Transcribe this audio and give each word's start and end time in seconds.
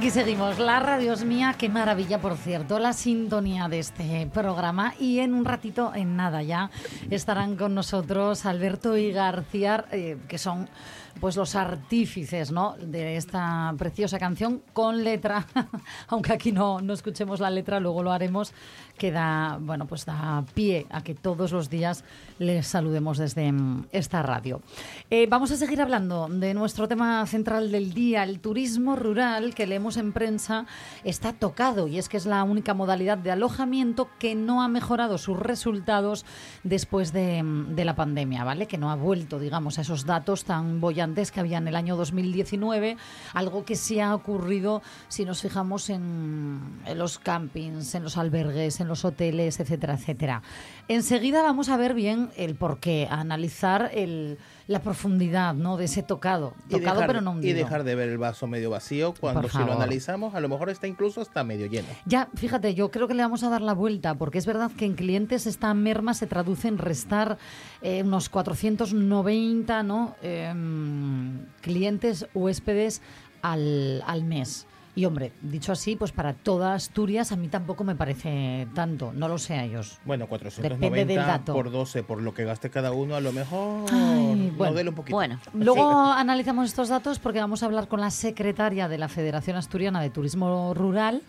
Aquí 0.00 0.08
seguimos. 0.08 0.58
La 0.58 0.80
radio 0.80 1.12
es 1.12 1.26
mía. 1.26 1.54
Qué 1.58 1.68
maravilla, 1.68 2.22
por 2.22 2.38
cierto, 2.38 2.78
la 2.78 2.94
sintonía 2.94 3.68
de 3.68 3.80
este 3.80 4.26
programa. 4.32 4.94
Y 4.98 5.18
en 5.18 5.34
un 5.34 5.44
ratito, 5.44 5.92
en 5.94 6.16
nada 6.16 6.42
ya, 6.42 6.70
estarán 7.10 7.54
con 7.54 7.74
nosotros 7.74 8.46
Alberto 8.46 8.96
y 8.96 9.12
García, 9.12 9.84
eh, 9.92 10.16
que 10.26 10.38
son 10.38 10.70
pues 11.18 11.36
los 11.36 11.54
artífices 11.56 12.52
¿no? 12.52 12.76
de 12.78 13.16
esta 13.16 13.74
preciosa 13.76 14.18
canción 14.18 14.62
con 14.72 15.02
letra, 15.02 15.46
aunque 16.08 16.32
aquí 16.32 16.52
no, 16.52 16.80
no 16.80 16.92
escuchemos 16.92 17.40
la 17.40 17.50
letra, 17.50 17.80
luego 17.80 18.02
lo 18.02 18.12
haremos, 18.12 18.52
que 19.00 19.10
da, 19.10 19.58
bueno, 19.60 19.86
pues 19.86 20.04
pie 20.52 20.86
a 20.90 21.02
que 21.02 21.14
todos 21.14 21.52
los 21.52 21.70
días 21.70 22.04
les 22.38 22.66
saludemos 22.66 23.16
desde 23.16 23.50
mm, 23.50 23.86
esta 23.92 24.22
radio. 24.22 24.60
Eh, 25.08 25.26
vamos 25.28 25.50
a 25.52 25.56
seguir 25.56 25.80
hablando 25.80 26.28
de 26.28 26.52
nuestro 26.52 26.86
tema 26.86 27.24
central 27.26 27.72
del 27.72 27.94
día, 27.94 28.24
el 28.24 28.40
turismo 28.40 28.96
rural, 28.96 29.54
que 29.54 29.66
leemos 29.66 29.96
en 29.96 30.12
prensa, 30.12 30.66
está 31.02 31.32
tocado 31.32 31.88
y 31.88 31.98
es 31.98 32.10
que 32.10 32.18
es 32.18 32.26
la 32.26 32.44
única 32.44 32.74
modalidad 32.74 33.16
de 33.16 33.30
alojamiento 33.30 34.10
que 34.18 34.34
no 34.34 34.62
ha 34.62 34.68
mejorado 34.68 35.16
sus 35.16 35.38
resultados 35.38 36.26
después 36.62 37.12
de, 37.12 37.42
mm, 37.42 37.74
la 37.80 37.96
pandemia, 37.96 38.44
¿vale? 38.44 38.66
Que 38.66 38.76
no 38.76 38.90
ha 38.90 38.96
vuelto, 38.96 39.38
digamos, 39.38 39.78
a 39.78 39.80
esos 39.80 40.04
datos 40.04 40.44
tan 40.44 40.80
bollantes 40.80 41.09
que 41.30 41.40
había 41.40 41.58
en 41.58 41.68
el 41.68 41.76
año 41.76 41.96
2019, 41.96 42.96
algo 43.34 43.64
que 43.64 43.76
sí 43.76 44.00
ha 44.00 44.14
ocurrido 44.14 44.82
si 45.08 45.24
nos 45.24 45.42
fijamos 45.42 45.90
en, 45.90 46.80
en 46.86 46.98
los 46.98 47.18
campings, 47.18 47.94
en 47.94 48.02
los 48.02 48.16
albergues, 48.16 48.80
en 48.80 48.88
los 48.88 49.04
hoteles, 49.04 49.60
etcétera, 49.60 49.94
etcétera. 49.94 50.42
Enseguida 50.88 51.42
vamos 51.42 51.68
a 51.68 51.76
ver 51.76 51.94
bien 51.94 52.30
el 52.36 52.54
porqué, 52.54 53.06
a 53.10 53.20
analizar 53.20 53.90
el, 53.94 54.38
la 54.70 54.80
profundidad 54.82 55.52
¿no? 55.54 55.76
de 55.76 55.86
ese 55.86 56.04
tocado. 56.04 56.54
Y 56.68 56.74
Tocado 56.74 57.00
dejar, 57.00 57.06
pero 57.08 57.20
no 57.20 57.32
y 57.32 57.34
hundido. 57.34 57.56
dejar 57.56 57.82
de 57.82 57.96
ver 57.96 58.08
el 58.08 58.18
vaso 58.18 58.46
medio 58.46 58.70
vacío 58.70 59.14
cuando 59.18 59.48
si 59.48 59.58
lo 59.58 59.72
analizamos 59.72 60.32
a 60.36 60.38
lo 60.38 60.48
mejor 60.48 60.70
está 60.70 60.86
incluso 60.86 61.20
hasta 61.20 61.42
medio 61.42 61.66
lleno. 61.66 61.88
Ya, 62.06 62.28
fíjate, 62.36 62.72
yo 62.74 62.88
creo 62.92 63.08
que 63.08 63.14
le 63.14 63.22
vamos 63.24 63.42
a 63.42 63.50
dar 63.50 63.62
la 63.62 63.72
vuelta, 63.72 64.14
porque 64.14 64.38
es 64.38 64.46
verdad 64.46 64.70
que 64.70 64.84
en 64.84 64.94
clientes 64.94 65.48
esta 65.48 65.74
merma 65.74 66.14
se 66.14 66.28
traduce 66.28 66.68
en 66.68 66.78
restar 66.78 67.36
eh, 67.82 68.04
unos 68.04 68.28
490 68.28 69.82
¿no? 69.82 70.14
Em, 70.22 71.46
clientes 71.62 72.28
huéspedes 72.32 73.02
al, 73.42 74.04
al 74.06 74.22
mes. 74.22 74.68
Y 75.00 75.06
hombre, 75.06 75.32
dicho 75.40 75.72
así, 75.72 75.96
pues 75.96 76.12
para 76.12 76.34
toda 76.34 76.74
Asturias 76.74 77.32
a 77.32 77.36
mí 77.36 77.48
tampoco 77.48 77.84
me 77.84 77.94
parece 77.96 78.68
tanto, 78.74 79.14
no 79.14 79.28
lo 79.28 79.38
sé 79.38 79.54
a 79.54 79.64
ellos. 79.64 79.98
Bueno, 80.04 80.26
Depende 80.26 80.58
490 80.60 81.06
del 81.06 81.16
dato. 81.26 81.52
por 81.54 81.70
12, 81.70 82.02
por 82.02 82.20
lo 82.20 82.34
que 82.34 82.44
gaste 82.44 82.68
cada 82.68 82.92
uno, 82.92 83.14
a 83.14 83.20
lo 83.22 83.32
mejor 83.32 83.86
Ay, 83.90 84.52
bueno. 84.54 84.72
modele 84.72 84.90
un 84.90 84.94
poquito. 84.94 85.16
Bueno, 85.16 85.40
Luego 85.54 85.90
analizamos 86.12 86.66
estos 86.68 86.90
datos 86.90 87.18
porque 87.18 87.40
vamos 87.40 87.62
a 87.62 87.66
hablar 87.66 87.88
con 87.88 88.02
la 88.02 88.10
secretaria 88.10 88.88
de 88.88 88.98
la 88.98 89.08
Federación 89.08 89.56
Asturiana 89.56 90.02
de 90.02 90.10
Turismo 90.10 90.74
Rural 90.74 91.22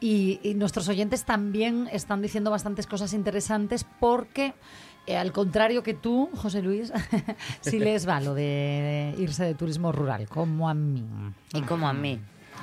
y, 0.00 0.40
y 0.42 0.54
nuestros 0.54 0.88
oyentes 0.88 1.24
también 1.26 1.90
están 1.92 2.22
diciendo 2.22 2.50
bastantes 2.50 2.86
cosas 2.86 3.12
interesantes 3.12 3.84
porque, 4.00 4.54
eh, 5.06 5.18
al 5.18 5.32
contrario 5.32 5.82
que 5.82 5.92
tú, 5.92 6.30
José 6.36 6.62
Luis, 6.62 6.90
sí 7.60 7.78
les 7.80 8.08
va 8.08 8.18
lo 8.22 8.32
de 8.32 9.14
irse 9.18 9.44
de 9.44 9.54
turismo 9.54 9.92
rural, 9.92 10.26
como 10.26 10.70
a 10.70 10.72
mí. 10.72 11.04
y 11.52 11.60
como 11.60 11.86
a 11.86 11.92
mí. 11.92 12.18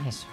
Eso. 0.07 0.25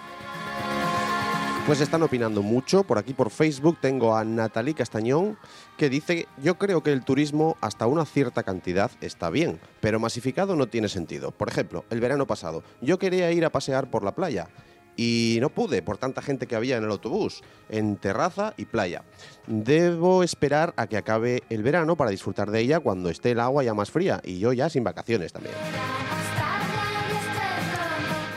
Pues 1.65 1.81
están 1.81 2.03
opinando 2.03 2.43
mucho. 2.43 2.83
Por 2.83 2.99
aquí 2.99 3.15
por 3.15 3.31
Facebook 3.31 3.79
tengo 3.81 4.15
a 4.15 4.23
Natalie 4.23 4.75
Castañón 4.75 5.35
que 5.77 5.89
dice, 5.89 6.27
yo 6.37 6.59
creo 6.59 6.83
que 6.83 6.91
el 6.91 7.03
turismo 7.03 7.57
hasta 7.59 7.87
una 7.87 8.05
cierta 8.05 8.43
cantidad 8.43 8.91
está 9.01 9.31
bien, 9.31 9.59
pero 9.81 9.99
masificado 9.99 10.55
no 10.55 10.67
tiene 10.67 10.89
sentido. 10.89 11.31
Por 11.31 11.49
ejemplo, 11.49 11.83
el 11.89 12.01
verano 12.01 12.27
pasado, 12.27 12.63
yo 12.81 12.99
quería 12.99 13.31
ir 13.31 13.45
a 13.45 13.49
pasear 13.49 13.89
por 13.89 14.03
la 14.03 14.13
playa 14.13 14.47
y 14.95 15.39
no 15.41 15.49
pude 15.49 15.81
por 15.81 15.97
tanta 15.97 16.21
gente 16.21 16.45
que 16.45 16.55
había 16.55 16.77
en 16.77 16.83
el 16.83 16.91
autobús, 16.91 17.41
en 17.69 17.97
terraza 17.97 18.53
y 18.57 18.65
playa. 18.65 19.01
Debo 19.47 20.21
esperar 20.21 20.75
a 20.77 20.85
que 20.85 20.97
acabe 20.97 21.41
el 21.49 21.63
verano 21.63 21.95
para 21.95 22.11
disfrutar 22.11 22.51
de 22.51 22.59
ella 22.59 22.79
cuando 22.79 23.09
esté 23.09 23.31
el 23.31 23.39
agua 23.39 23.63
ya 23.63 23.73
más 23.73 23.89
fría 23.89 24.21
y 24.23 24.37
yo 24.37 24.53
ya 24.53 24.69
sin 24.69 24.83
vacaciones 24.83 25.33
también. 25.33 25.55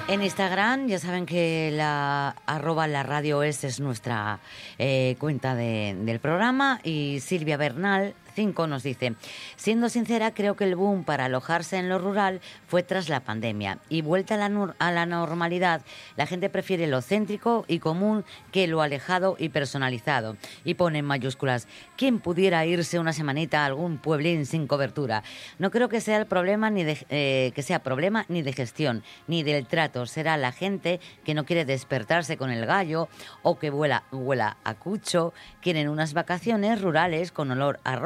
En 0.09 0.23
Instagram 0.23 0.87
ya 0.89 0.99
saben 0.99 1.27
que 1.27 1.71
la 1.71 2.35
arroba 2.47 2.87
la 2.87 3.03
radio 3.03 3.43
es, 3.43 3.63
es 3.63 3.79
nuestra 3.79 4.39
eh, 4.79 5.17
cuenta 5.19 5.55
de- 5.55 5.95
del 6.01 6.19
programa. 6.19 6.81
Y 6.83 7.21
Silvia 7.21 7.59
Bernal 7.59 8.15
5 8.39 8.69
nos 8.69 8.85
dice, 8.85 9.17
siendo 9.57 9.89
sincera 9.89 10.33
creo 10.33 10.55
que 10.55 10.63
el 10.63 10.77
boom 10.77 11.03
para 11.03 11.25
alojarse 11.25 11.77
en 11.77 11.89
lo 11.89 11.99
rural 11.99 12.41
fue 12.69 12.85
tras 12.85 13.09
la 13.09 13.19
pandemia 13.19 13.81
y 13.89 14.03
vuelta 14.03 14.37
a 14.37 14.93
la, 14.93 15.07
normalidad 15.07 15.83
la 16.17 16.25
gente 16.25 16.49
prefiere 16.49 16.87
lo 16.87 17.03
céntrico 17.03 17.65
y 17.67 17.81
común 17.81 18.25
que 18.53 18.69
lo 18.69 18.81
alejado 18.81 19.35
y 19.41 19.49
personalizado 19.49 20.37
y 20.65 20.75
pone 20.75 21.01
en 21.01 21.05
mayúsculas, 21.05 21.67
¿quién 21.97 22.21
pudiera 22.21 22.65
irse 22.65 23.01
una 23.01 23.13
semanita 23.13 23.65
a 23.65 23.67
algún 23.67 23.99
pueblín 23.99 24.47
sin 24.47 24.69
cobertura? 24.69 25.25
No 25.59 25.73
creo 25.73 25.89
que 25.89 26.01
sea 26.01 26.19
el 26.19 26.27
problema 26.27 26.71
ni 26.71 26.85
de, 26.85 27.05
eh, 27.11 27.51
que 27.57 27.63
sea 27.65 27.83
problema 27.83 28.25
ni 28.29 28.43
de 28.43 28.53
gestión 28.53 29.03
ni 29.27 29.43
del 29.43 29.67
trato. 29.67 30.07
Será 30.07 30.37
la 30.37 30.53
gente 30.53 31.01
que 31.25 31.35
no 31.35 31.45
quiere 31.45 31.65
despertarse 31.65 32.37
con 32.37 32.53
el 32.53 32.67
gallo 32.67 33.09
o 33.43 33.59
que 33.59 33.71
vuela, 33.71 34.05
huela 34.13 34.59
a 34.63 34.75
cucho. 34.75 35.35
Quieren 35.61 35.89
unas 35.89 36.15
vacaciones 36.15 36.81
rurales 36.81 37.33
con 37.33 37.51
olor 37.51 37.81
a 37.83 37.97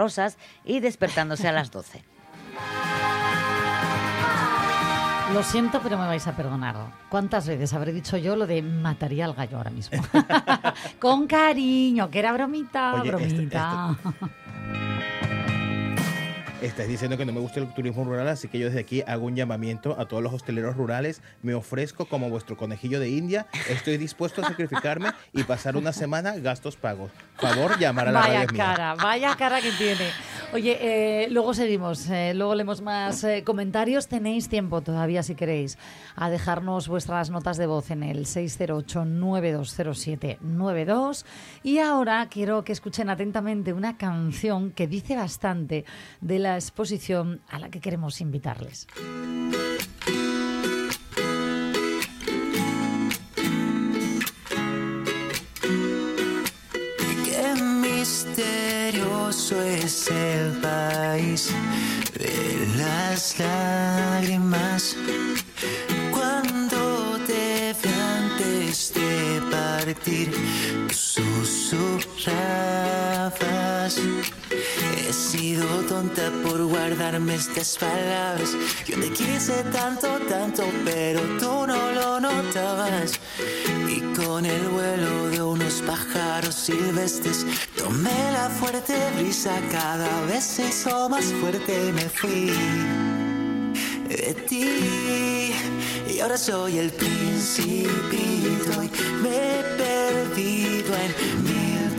y 0.64 0.80
despertándose 0.80 1.48
a 1.48 1.52
las 1.52 1.70
12. 1.70 2.02
Lo 5.32 5.42
siento, 5.42 5.80
pero 5.82 5.96
me 5.96 6.06
vais 6.06 6.26
a 6.26 6.36
perdonar. 6.36 6.76
¿Cuántas 7.08 7.46
veces 7.48 7.72
habré 7.72 7.92
dicho 7.92 8.18
yo 8.18 8.36
lo 8.36 8.46
de 8.46 8.60
mataría 8.60 9.24
al 9.24 9.32
gallo 9.32 9.56
ahora 9.56 9.70
mismo? 9.70 10.02
Con 11.00 11.26
cariño, 11.26 12.10
que 12.10 12.18
era 12.18 12.32
bromita, 12.32 12.94
Oye, 12.94 13.10
este- 13.10 13.26
bromita. 13.26 13.96
Estáis 16.62 16.88
diciendo 16.88 17.18
que 17.18 17.26
no 17.26 17.32
me 17.32 17.40
gusta 17.40 17.58
el 17.58 17.66
turismo 17.74 18.04
rural, 18.04 18.28
así 18.28 18.46
que 18.46 18.56
yo 18.56 18.66
desde 18.66 18.78
aquí 18.78 19.02
hago 19.08 19.26
un 19.26 19.34
llamamiento 19.34 19.98
a 19.98 20.06
todos 20.06 20.22
los 20.22 20.32
hosteleros 20.32 20.76
rurales. 20.76 21.20
Me 21.42 21.54
ofrezco 21.54 22.04
como 22.06 22.30
vuestro 22.30 22.56
conejillo 22.56 23.00
de 23.00 23.10
India. 23.10 23.48
Estoy 23.68 23.96
dispuesto 23.96 24.42
a 24.42 24.48
sacrificarme 24.48 25.08
y 25.32 25.42
pasar 25.42 25.76
una 25.76 25.92
semana 25.92 26.36
gastos 26.36 26.76
pagos. 26.76 27.10
Favor, 27.34 27.76
llamar 27.80 28.06
a 28.08 28.12
la 28.12 28.20
Vaya 28.20 28.32
radio 28.34 28.46
es 28.46 28.52
mía. 28.52 28.64
cara, 28.64 28.94
vaya 28.94 29.34
cara 29.34 29.60
que 29.60 29.72
tiene. 29.72 30.08
Oye, 30.52 30.78
eh, 30.80 31.26
luego 31.30 31.52
seguimos, 31.52 32.08
eh, 32.10 32.32
luego 32.34 32.54
leemos 32.54 32.80
más 32.80 33.24
eh, 33.24 33.42
comentarios. 33.44 34.06
Tenéis 34.06 34.48
tiempo 34.48 34.82
todavía, 34.82 35.24
si 35.24 35.34
queréis, 35.34 35.78
a 36.14 36.30
dejarnos 36.30 36.86
vuestras 36.86 37.28
notas 37.30 37.56
de 37.56 37.66
voz 37.66 37.90
en 37.90 38.04
el 38.04 38.24
608-9207-92. 38.26 41.24
Y 41.64 41.78
ahora 41.78 42.28
quiero 42.30 42.62
que 42.64 42.70
escuchen 42.72 43.10
atentamente 43.10 43.72
una 43.72 43.96
canción 43.96 44.70
que 44.70 44.86
dice 44.86 45.16
bastante 45.16 45.84
de 46.20 46.38
la 46.38 46.51
exposición 46.56 47.40
a 47.48 47.58
la 47.58 47.70
que 47.70 47.80
queremos 47.80 48.20
invitarles. 48.20 48.86
Qué 57.24 57.54
misterioso 57.80 59.62
es 59.62 60.08
el 60.10 60.52
país 60.60 61.50
de 62.18 62.66
las 62.76 63.38
lágrimas. 63.38 64.96
Cuando 66.10 67.18
te 67.26 67.74
vi 67.82 67.90
antes 67.90 68.92
de 68.94 69.40
partir, 69.50 70.30
susurrabas. 70.90 72.42
He 75.12 75.14
sido 75.14 75.66
tonta 75.90 76.30
por 76.42 76.64
guardarme 76.64 77.34
estas 77.34 77.76
palabras. 77.76 78.56
Yo 78.86 78.98
te 78.98 79.10
quise 79.10 79.62
tanto, 79.64 80.08
tanto, 80.26 80.64
pero 80.86 81.20
tú 81.38 81.66
no 81.66 81.92
lo 81.92 82.18
notabas. 82.18 83.20
Y 83.90 84.00
con 84.16 84.46
el 84.46 84.68
vuelo 84.68 85.28
de 85.28 85.42
unos 85.42 85.82
pájaros 85.86 86.54
silvestres, 86.54 87.44
tomé 87.76 88.32
la 88.32 88.48
fuerte 88.48 88.96
brisa. 89.18 89.52
Cada 89.70 90.24
vez 90.24 90.44
se 90.44 90.68
hizo 90.68 91.10
más 91.10 91.26
fuerte 91.26 91.88
y 91.88 91.92
me 91.92 92.08
fui 92.08 92.50
de 94.08 94.32
ti. 94.48 95.52
Y 96.08 96.20
ahora 96.20 96.38
soy 96.38 96.78
el 96.78 96.90
principito 96.90 98.82
y 98.82 98.90
me 99.22 99.58
he 99.58 99.62
perdido 99.76 100.94
en 100.94 101.44
mil 101.44 101.96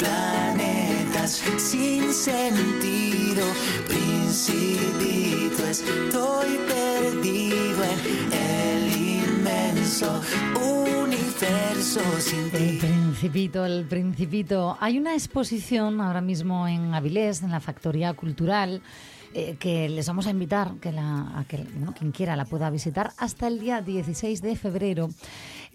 sin 1.28 2.14
sentido. 2.14 3.46
Principito, 3.88 5.66
estoy 5.68 6.58
perdido 6.68 7.84
en 7.84 8.34
el 8.34 8.98
inmenso 8.98 10.22
universo 10.56 12.02
sin 12.20 12.40
El 12.40 12.52
ti. 12.52 12.78
Principito, 12.80 13.66
el 13.66 13.86
Principito. 13.86 14.78
Hay 14.80 14.98
una 14.98 15.14
exposición 15.14 16.02
ahora 16.02 16.22
mismo 16.22 16.68
en 16.68 16.94
Avilés, 16.94 17.42
en 17.42 17.52
la 17.52 17.60
Factoría 17.60 18.14
Cultural, 18.14 18.82
eh, 19.34 19.56
que 19.60 19.90
les 19.90 20.06
vamos 20.08 20.28
a 20.28 20.30
invitar 20.30 20.76
que 20.82 20.92
la, 20.92 21.40
a 21.40 21.46
quien 21.46 22.12
quiera 22.12 22.36
la 22.36 22.46
pueda 22.46 22.70
visitar 22.70 23.14
hasta 23.18 23.48
el 23.48 23.60
día 23.60 23.82
16 23.82 24.42
de 24.42 24.56
febrero, 24.56 25.10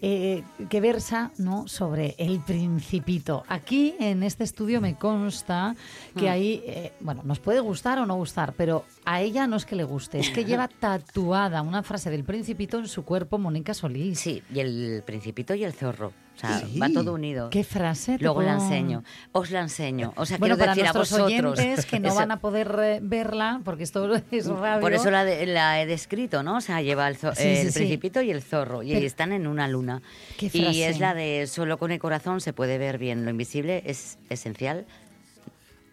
eh, 0.01 0.43
que 0.69 0.81
versa 0.81 1.31
¿no? 1.37 1.67
sobre 1.67 2.15
el 2.17 2.39
Principito. 2.39 3.43
Aquí 3.47 3.95
en 3.99 4.23
este 4.23 4.43
estudio 4.43 4.81
me 4.81 4.95
consta 4.95 5.75
que 6.17 6.29
ahí, 6.29 6.63
eh, 6.65 6.93
bueno, 7.01 7.21
nos 7.23 7.39
puede 7.39 7.59
gustar 7.59 7.99
o 7.99 8.05
no 8.05 8.15
gustar, 8.15 8.53
pero 8.53 8.85
a 9.05 9.21
ella 9.21 9.47
no 9.47 9.57
es 9.57 9.65
que 9.65 9.75
le 9.75 9.83
guste, 9.83 10.19
es 10.19 10.29
que 10.29 10.45
lleva 10.45 10.67
tatuada 10.79 11.61
una 11.61 11.83
frase 11.83 12.09
del 12.09 12.23
Principito 12.23 12.79
en 12.79 12.87
su 12.87 13.03
cuerpo 13.03 13.37
Mónica 13.37 13.73
Solís. 13.73 14.19
Sí, 14.19 14.41
y 14.53 14.59
el 14.59 15.03
principito 15.05 15.53
y 15.53 15.63
el 15.63 15.73
zorro. 15.73 16.13
O 16.41 16.47
sea, 16.47 16.59
Sí. 16.59 16.79
va 16.79 16.87
todo 16.89 17.13
unido. 17.13 17.49
¿Qué 17.49 17.65
frase? 17.65 18.17
Luego 18.19 18.41
la 18.41 18.53
enseño. 18.53 19.03
Os 19.33 19.51
la 19.51 19.59
enseño. 19.59 20.13
O 20.15 20.25
sea, 20.25 20.37
Bueno, 20.37 20.55
quiero 20.55 20.59
para 20.71 20.75
decir 20.75 20.87
a 20.89 20.93
vosotros. 20.93 21.27
oyentes 21.27 21.85
que 21.85 21.99
no 21.99 22.07
Eso- 22.07 22.15
van 22.17 22.31
a 22.31 22.39
poder 22.39 22.73
eh, 22.81 22.99
verla, 23.01 23.59
porque 23.65 23.83
esto 23.83 24.09
es 24.31 24.47
radio. 24.47 24.79
Por 24.79 24.93
eso 24.93 25.11
la, 25.11 25.25
de- 25.25 25.45
la 25.45 25.81
he 25.81 25.85
descrito, 25.85 26.41
¿no? 26.41 26.55
O 26.57 26.61
sea, 26.61 26.81
lleva 26.81 27.09
el, 27.09 27.17
zo- 27.17 27.35
Sí, 27.35 27.43
el 27.45 27.57
sí, 27.67 27.71
sí. 27.73 27.79
principito 27.79 28.21
y 28.21 28.31
el 28.31 28.41
zorro. 28.41 28.83
Y 28.83 28.93
están 28.93 29.33
en 29.33 29.47
una 29.47 29.67
luna. 29.67 30.01
¿Qué 30.37 30.45
Y 30.45 30.49
frase? 30.49 30.87
es 30.87 30.99
la 31.01 31.13
de 31.13 31.45
solo 31.47 31.77
con 31.77 31.91
el 31.91 31.99
corazón 31.99 32.39
se 32.39 32.53
puede 32.53 32.77
ver 32.77 32.97
bien. 32.99 33.25
Lo 33.25 33.31
invisible 33.31 33.83
es 33.85 34.17
esencial 34.29 34.85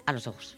a 0.06 0.12
los 0.12 0.28
ojos. 0.28 0.56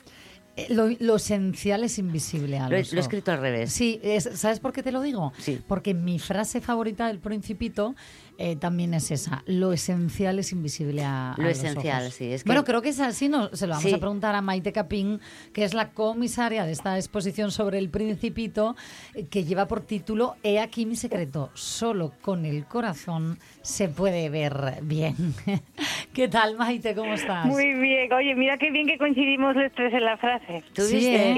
Eh, 0.56 0.66
Lo, 0.70 0.88
lo 0.98 1.16
esencial 1.16 1.84
es 1.84 1.98
invisible 2.00 2.58
a 2.58 2.64
Lo 2.64 2.70
lo 2.70 2.76
he 2.76 2.80
escrito 2.80 3.30
al 3.30 3.38
revés. 3.40 3.72
Sí, 3.72 4.00
es- 4.02 4.28
¿sabes 4.34 4.58
por 4.58 4.72
qué 4.72 4.82
te 4.82 4.90
lo 4.90 5.00
digo? 5.00 5.32
Sí. 5.38 5.60
Porque 5.68 5.94
mi 5.94 6.18
frase 6.18 6.60
favorita 6.60 7.06
del 7.06 7.20
Principito 7.20 7.94
eh, 8.40 8.54
también 8.56 8.94
es 8.94 9.10
esa. 9.10 9.42
Lo 9.46 9.72
esencial 9.72 10.38
es 10.38 10.52
invisible 10.52 11.02
a, 11.04 11.32
a 11.32 11.36
Lo 11.36 11.44
los 11.48 11.58
esencial, 11.58 12.02
ojos. 12.04 12.14
sí, 12.14 12.32
es 12.32 12.44
que- 12.44 12.48
Bueno, 12.48 12.64
creo 12.64 12.80
que 12.80 12.90
es 12.90 13.00
así. 13.00 13.28
No, 13.28 13.48
se 13.54 13.66
lo 13.66 13.72
vamos 13.74 13.88
Sí. 13.90 13.94
a 13.94 13.98
preguntar 13.98 14.34
a 14.36 14.40
Maite 14.40 14.72
Capín, 14.72 15.20
que 15.52 15.64
es 15.64 15.74
la 15.74 15.90
comisaria 15.90 16.64
de 16.64 16.72
esta 16.72 16.96
exposición 16.96 17.50
sobre 17.50 17.78
el 17.78 17.90
Principito, 17.90 18.76
eh, 19.14 19.26
que 19.28 19.44
lleva 19.44 19.66
por 19.66 19.80
título 19.80 20.36
He 20.44 20.60
aquí 20.60 20.86
mi 20.86 20.94
secreto. 20.96 21.50
Solo 21.54 22.12
con 22.22 22.44
el 22.46 22.64
corazón 22.66 23.38
se 23.62 23.88
puede 23.88 24.30
ver 24.30 24.54
bien. 24.82 25.14
¿Qué 26.14 26.28
tal, 26.28 26.56
Maite? 26.56 26.94
¿Cómo 26.94 27.14
estás? 27.14 27.44
Muy 27.46 27.74
bien, 27.74 28.12
oye, 28.12 28.34
mira 28.34 28.56
qué 28.56 28.70
bien 28.70 28.86
que 28.86 28.98
coincidimos 28.98 29.56
los 29.56 29.72
tres 29.72 29.92
en 29.92 30.04
la 30.04 30.16
frase. 30.16 30.62
¿Tú 30.74 30.82
Sí, 30.82 30.96
viste? 30.96 31.30
¿eh? 31.30 31.34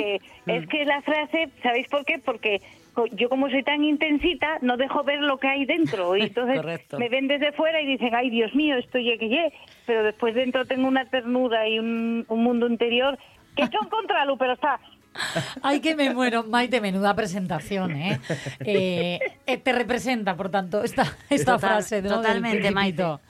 Que- 0.47 0.57
Es 0.57 0.67
que 0.69 0.85
la 0.85 1.01
frase, 1.03 1.49
¿sabéis 1.63 1.87
por 1.89 2.05
qué? 2.05 2.19
Porque 2.19 2.61
yo 3.13 3.29
como 3.29 3.49
soy 3.51 3.63
tan 3.63 3.85
intensita, 3.85 4.59
no 4.63 4.77
dejo 4.77 5.03
ver 5.05 5.21
lo 5.21 5.39
que 5.39 5.49
hay 5.49 5.65
dentro. 5.67 6.17
Y 6.17 6.23
entonces 6.25 6.57
Correcto. 6.57 6.99
me 6.99 7.09
ven 7.09 7.29
desde 7.29 7.53
fuera 7.53 7.81
y 7.81 7.87
dicen, 7.87 8.15
ay, 8.15 8.31
Dios 8.31 8.55
mío, 8.55 8.77
estoy 8.77 9.17
que 9.19 9.29
ye. 9.29 9.53
Pero 9.87 10.03
después 10.05 10.35
dentro 10.35 10.65
tengo 10.67 10.89
una 10.89 11.05
ternura 11.07 11.69
y 11.69 11.79
un, 11.79 12.25
un 12.29 12.43
mundo 12.43 12.67
interior 12.67 13.19
que 13.57 13.67
son 13.69 13.89
contra 13.91 14.25
Lu, 14.25 14.37
pero 14.39 14.53
está. 14.55 14.79
Ay, 15.63 15.81
que 15.81 15.97
me 15.97 16.15
muero. 16.15 16.45
Maite, 16.45 16.81
menuda 16.81 17.15
presentación, 17.17 17.97
¿eh? 17.97 18.21
Eh, 18.65 19.19
eh, 19.47 19.57
te 19.57 19.73
representa, 19.73 20.37
por 20.37 20.51
tanto, 20.51 20.85
esta, 20.85 21.03
esta 21.29 21.55
Total- 21.57 21.71
frase 21.71 22.03
¿no? 22.03 22.11
totalmente, 22.17 22.71
Principito. 22.71 23.21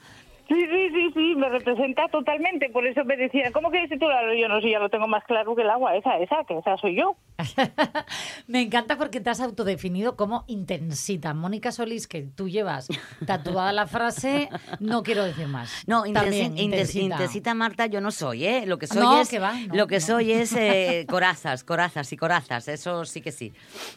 Sí, 0.51 0.59
sí, 0.69 0.89
sí, 0.93 1.11
sí, 1.13 1.35
me 1.37 1.47
representa 1.47 2.09
totalmente. 2.09 2.69
Por 2.69 2.85
eso 2.85 3.05
me 3.05 3.15
decían, 3.15 3.53
¿cómo 3.53 3.69
quieres 3.71 3.89
titularlo? 3.89 4.33
Yo 4.33 4.49
no 4.49 4.59
sé, 4.59 4.69
ya 4.69 4.79
lo 4.79 4.89
tengo 4.89 5.07
más 5.07 5.23
claro 5.23 5.55
que 5.55 5.61
el 5.61 5.69
agua. 5.69 5.95
Esa, 5.95 6.17
esa, 6.17 6.43
que 6.45 6.57
esa 6.57 6.75
soy 6.77 6.97
yo. 6.97 7.15
Me 8.47 8.61
encanta 8.61 8.97
porque 8.97 9.19
te 9.21 9.29
has 9.29 9.39
autodefinido 9.39 10.15
como 10.15 10.43
intensita. 10.47 11.33
Mónica 11.33 11.71
Solís, 11.71 12.07
que 12.07 12.23
tú 12.23 12.49
llevas 12.49 12.87
tatuada 13.25 13.71
la 13.71 13.87
frase, 13.87 14.49
no 14.79 15.03
quiero 15.03 15.23
decir 15.23 15.47
más. 15.47 15.83
No, 15.87 16.05
intensi- 16.05 16.13
También, 16.13 16.57
intensita. 16.57 17.15
intensita, 17.15 17.53
Marta, 17.53 17.85
yo 17.85 18.01
no 18.01 18.11
soy, 18.11 18.45
¿eh? 18.45 18.63
Lo 18.65 18.77
que 18.77 18.87
soy 18.87 19.01
No, 19.01 19.21
es, 19.21 19.29
que 19.29 19.39
va, 19.39 19.53
no, 19.53 19.73
lo 19.75 19.87
que 19.87 19.95
no. 19.95 20.01
soy 20.01 20.31
es 20.33 20.53
eh, 20.55 21.05
corazas, 21.09 21.63
corazas 21.63 22.11
y 22.11 22.17
corazas, 22.17 22.67
eso 22.67 23.05
sí 23.05 23.21
que 23.21 23.31
sí. 23.31 23.53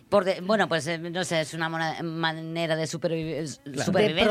Por 0.09 0.25
de- 0.25 0.41
bueno, 0.41 0.69
pues 0.69 0.87
eh, 0.87 0.99
no 0.99 1.25
sé, 1.25 1.41
es 1.41 1.53
una 1.55 1.69
manera 1.69 2.77
de 2.77 2.85
supervivi- 2.85 3.47
supervivencia, 3.85 4.29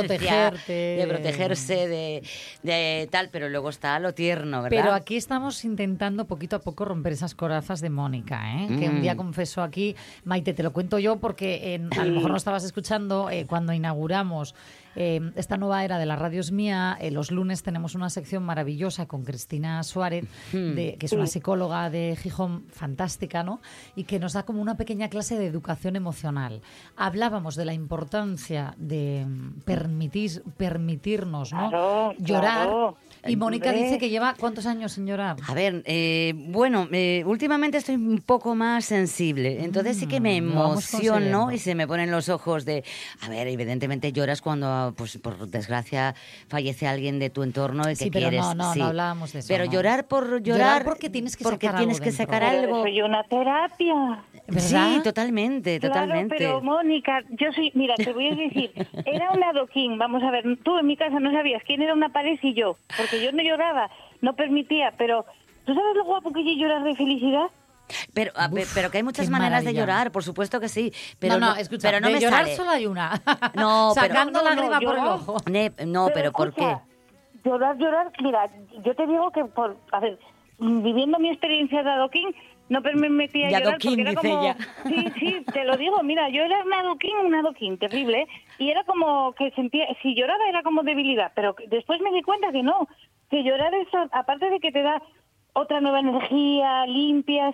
protegerte. 0.52 0.72
de 0.74 1.06
protegerse, 1.08 1.88
de, 1.88 2.13
de 2.62 3.08
tal, 3.12 3.30
pero 3.30 3.50
luego 3.50 3.70
está 3.70 3.98
lo 4.00 4.14
tierno, 4.14 4.62
¿verdad? 4.62 4.78
Pero 4.78 4.94
aquí 4.94 5.16
estamos 5.16 5.64
intentando 5.66 6.26
poquito 6.26 6.58
a 6.58 6.60
poco 6.60 6.86
romper 6.86 7.14
esas 7.14 7.34
corazas 7.34 7.82
de 7.82 7.90
Mónica, 7.90 8.42
¿eh? 8.62 8.68
que 8.80 8.90
un 8.90 9.02
día 9.02 9.14
Mm. 9.16 9.18
confesó 9.18 9.62
aquí, 9.64 9.96
Maite, 10.26 10.54
te 10.54 10.62
lo 10.64 10.74
cuento 10.74 11.00
yo 11.00 11.18
porque 11.18 11.74
en- 11.76 11.90
a 11.98 12.06
lo 12.06 12.14
mejor 12.14 12.32
no 12.32 12.38
estabas 12.38 12.64
escuchando 12.64 13.30
eh, 13.30 13.46
cuando 13.48 13.74
inauguramos 13.74 14.54
eh, 14.96 15.20
esta 15.36 15.58
nueva 15.58 15.84
era 15.84 15.98
de 15.98 16.06
la 16.06 16.16
radio 16.16 16.40
es 16.42 16.52
mía. 16.52 16.98
eh, 17.00 17.12
los 17.12 17.32
lunes 17.32 17.64
tenemos 17.64 17.96
una 17.96 18.10
sección 18.10 18.44
maravillosa 18.44 19.06
con 19.08 19.24
Cristina 19.24 19.82
Suárez, 19.84 20.26
Hmm. 20.52 20.76
de- 20.76 20.96
que 21.00 21.06
es 21.06 21.14
una 21.14 21.28
psicóloga 21.28 21.90
de 21.90 22.16
Gijón 22.22 22.66
fantástica, 22.70 23.44
¿no? 23.44 23.62
Y 23.96 24.04
que 24.06 24.20
nos 24.20 24.34
da 24.34 24.44
como 24.44 24.62
una 24.62 24.76
pequeña 24.78 25.10
clase 25.10 25.38
de 25.38 25.46
educación 25.48 25.96
emocional. 25.96 26.62
Hablábamos 26.96 27.56
de 27.56 27.66
la 27.66 27.74
importancia 27.74 28.76
de 28.78 29.26
mm, 29.28 29.62
permitir, 29.66 30.44
permitirnos, 30.58 31.52
¿no? 31.54 31.70
Claro, 31.70 32.14
Llorar. 32.20 32.68
claro. 32.68 32.98
Y 33.26 33.36
Mónica 33.36 33.72
dice 33.72 33.98
que 33.98 34.10
lleva 34.10 34.36
cuántos 34.38 34.66
años 34.66 34.92
sin 34.94 35.08
llorar. 35.08 35.38
A 35.48 35.54
ver, 35.54 35.82
eh, 35.86 36.34
bueno, 36.36 36.88
eh, 36.92 37.24
últimamente 37.26 37.78
estoy 37.78 37.96
un 37.96 38.22
poco 38.22 38.54
más 38.56 38.86
sensible, 38.86 39.64
entonces 39.64 39.98
sí 39.98 40.08
que 40.08 40.20
me 40.20 40.42
Mm, 40.42 40.52
emociono 40.52 41.52
y 41.52 41.58
se 41.60 41.76
me 41.76 41.88
ponen 41.88 42.12
los 42.12 42.28
ojos 42.30 42.66
de, 42.66 42.84
a 43.22 43.30
ver, 43.30 43.48
evidentemente 43.48 44.12
lloras 44.12 44.42
cuando, 44.42 44.94
pues 44.98 45.18
por 45.20 45.48
desgracia, 45.48 46.16
fallece 46.48 46.88
alguien 46.88 47.20
de 47.20 47.30
tu 47.30 47.44
entorno 47.44 47.84
y 47.90 47.94
que 47.94 47.96
Sí, 47.96 48.12
pero 48.12 48.30
quieres. 48.30 48.42
no, 48.42 48.56
no, 48.56 48.74
sí. 48.74 48.80
no 48.80 48.86
hablábamos 48.86 49.34
de 49.34 49.40
eso, 49.40 49.48
Pero 49.48 49.66
no. 49.66 49.72
llorar 49.72 50.08
por 50.08 50.26
llorar, 50.42 50.44
Llorar 50.44 50.84
porque 50.86 51.10
tienes 51.10 51.38
que 51.38 51.44
porque 51.44 51.68
sacar 51.68 51.78
tienes 51.80 51.98
algo 51.98 52.04
que 52.04 52.12
sacar 52.12 52.42
Pero 52.44 52.62
algo. 52.66 52.82
soy 52.84 53.02
una 53.02 53.24
terapia. 53.24 54.24
¿Verdad? 54.48 54.96
Sí, 54.98 55.02
totalmente, 55.04 55.80
Claro, 55.80 55.94
totalmente. 55.94 56.36
pero 56.38 56.62
Mónica, 56.62 57.22
yo 57.30 57.52
soy, 57.54 57.72
mira, 57.76 57.96
te 57.96 58.12
voy 58.12 58.28
a 58.28 58.36
decir, 58.36 58.72
era 59.06 59.32
un 59.32 59.42
adoquín, 59.44 59.98
vamos 59.98 60.22
a 60.24 60.32
ver, 60.32 60.44
tú 60.64 60.78
en 60.78 60.86
mi 60.88 60.98
casa 60.98 61.20
no 61.20 61.32
sabías 61.32 61.64
quién 61.66 61.82
era 61.82 61.94
una 61.94 62.10
pared 62.10 62.38
y 62.42 62.54
yo, 62.54 62.78
porque 62.98 63.13
yo 63.22 63.32
no 63.32 63.44
lloraba, 63.44 63.90
no 64.22 64.36
permitía, 64.36 64.94
pero 64.98 65.26
¿tú 65.66 65.74
sabes 65.74 65.96
lo 65.96 66.04
guapo 66.06 66.32
que 66.32 66.44
yo 66.44 66.52
llorar 66.62 66.84
de 66.84 66.96
felicidad? 66.96 67.48
Pero, 68.14 68.32
pero 68.74 68.90
que 68.90 68.98
hay 68.98 69.04
muchas 69.04 69.30
maneras 69.30 69.66
de 69.66 69.74
llorar, 69.74 70.12
por 70.12 70.24
supuesto 70.24 70.60
que 70.60 70.70
sí. 70.70 70.94
Pero 71.20 71.38
no, 71.38 71.54
no, 71.54 71.56
escucha, 71.58 71.90
pero 71.90 72.00
no 72.00 72.08
de 72.08 72.14
me 72.14 72.20
llorar 72.22 72.44
sale. 72.44 72.56
solo 72.56 72.70
hay 72.72 72.86
una. 72.88 73.22
No, 73.56 73.92
pero- 73.96 74.08
Sacando 74.08 74.42
no, 74.42 74.50
lágrima 74.50 74.80
por 74.80 74.98
el 74.98 75.06
ojo. 75.06 75.38
Ne- 75.50 75.74
no, 75.86 76.10
pero, 76.14 76.32
¿por 76.32 76.54
qué? 76.54 76.78
Llorar, 77.44 77.78
llorar, 77.78 78.12
mira, 78.22 78.50
yo 78.86 78.96
te 78.96 79.06
digo 79.06 79.30
que 79.32 79.44
por, 79.46 79.76
a 79.92 80.00
ver, 80.00 80.18
viviendo 80.60 81.20
mi 81.20 81.30
experiencia 81.30 81.84
de 81.84 81.90
adoquín, 81.92 82.34
no 82.70 82.82
per- 82.82 82.96
me 82.96 83.10
metía 83.10 83.48
a 83.48 83.50
De 83.50 83.54
llorar 83.56 83.68
adoquín, 83.74 83.90
porque 83.92 84.02
era 84.02 84.14
como, 84.16 84.42
ella. 84.42 84.58
sí, 84.88 85.06
sí, 85.20 85.46
te 85.52 85.64
lo 85.66 85.78
digo, 85.78 86.02
mira, 86.04 86.30
yo 86.30 86.44
era 86.44 86.64
un 86.64 86.74
adoquín, 86.74 87.18
un 87.18 87.36
adoquín 87.36 87.78
terrible, 87.78 88.22
¿eh? 88.22 88.28
y 88.58 88.70
era 88.70 88.84
como 88.86 89.34
que 89.34 89.52
sentía, 89.52 89.86
si 90.02 90.16
lloraba 90.16 90.48
era 90.50 90.64
como 90.64 90.84
debilidad, 90.84 91.32
pero 91.36 91.56
después 91.70 92.00
me 92.02 92.12
di 92.12 92.22
cuenta 92.22 92.52
que 92.52 92.64
no, 92.64 92.88
que 93.30 93.44
llorar 93.44 93.74
es, 93.76 93.88
aparte 94.12 94.50
de 94.50 94.60
que 94.60 94.72
te 94.72 94.82
da 94.82 95.02
otra 95.54 95.82
nueva 95.82 96.00
energía, 96.00 96.86
limpias, 96.88 97.54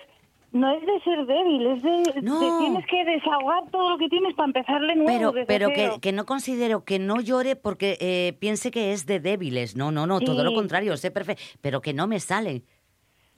no 0.52 0.72
es 0.72 0.82
de 0.84 1.00
ser 1.02 1.26
débil, 1.28 1.68
es 1.68 1.84
de, 1.84 2.22
No. 2.24 2.40
de 2.40 2.58
tienes 2.60 2.86
que 2.88 3.06
desahogar 3.06 3.70
todo 3.72 3.92
lo 3.92 3.98
que 4.00 4.10
tienes 4.10 4.34
para 4.34 4.48
empezar 4.48 4.82
de 4.82 4.96
nuevo. 4.96 5.06
Pero, 5.12 5.32
desde 5.32 5.46
pero 5.46 5.68
que, 5.70 5.76
cero. 5.76 5.98
que 6.02 6.12
no 6.12 6.26
considero 6.26 6.84
que 6.86 6.98
no 6.98 7.22
llore 7.22 7.56
porque 7.56 7.98
eh, 8.02 8.34
piense 8.40 8.72
que 8.72 8.92
es 8.92 9.06
de 9.06 9.20
débiles. 9.20 9.76
No, 9.76 9.92
no, 9.92 10.08
no, 10.08 10.20
todo 10.22 10.44
lo 10.44 10.54
contrario, 10.54 10.98
sé 10.98 11.12
perfecto. 11.12 11.44
Pero 11.62 11.82
que 11.82 11.94
no 11.94 12.08
me 12.08 12.20
sale. 12.20 12.64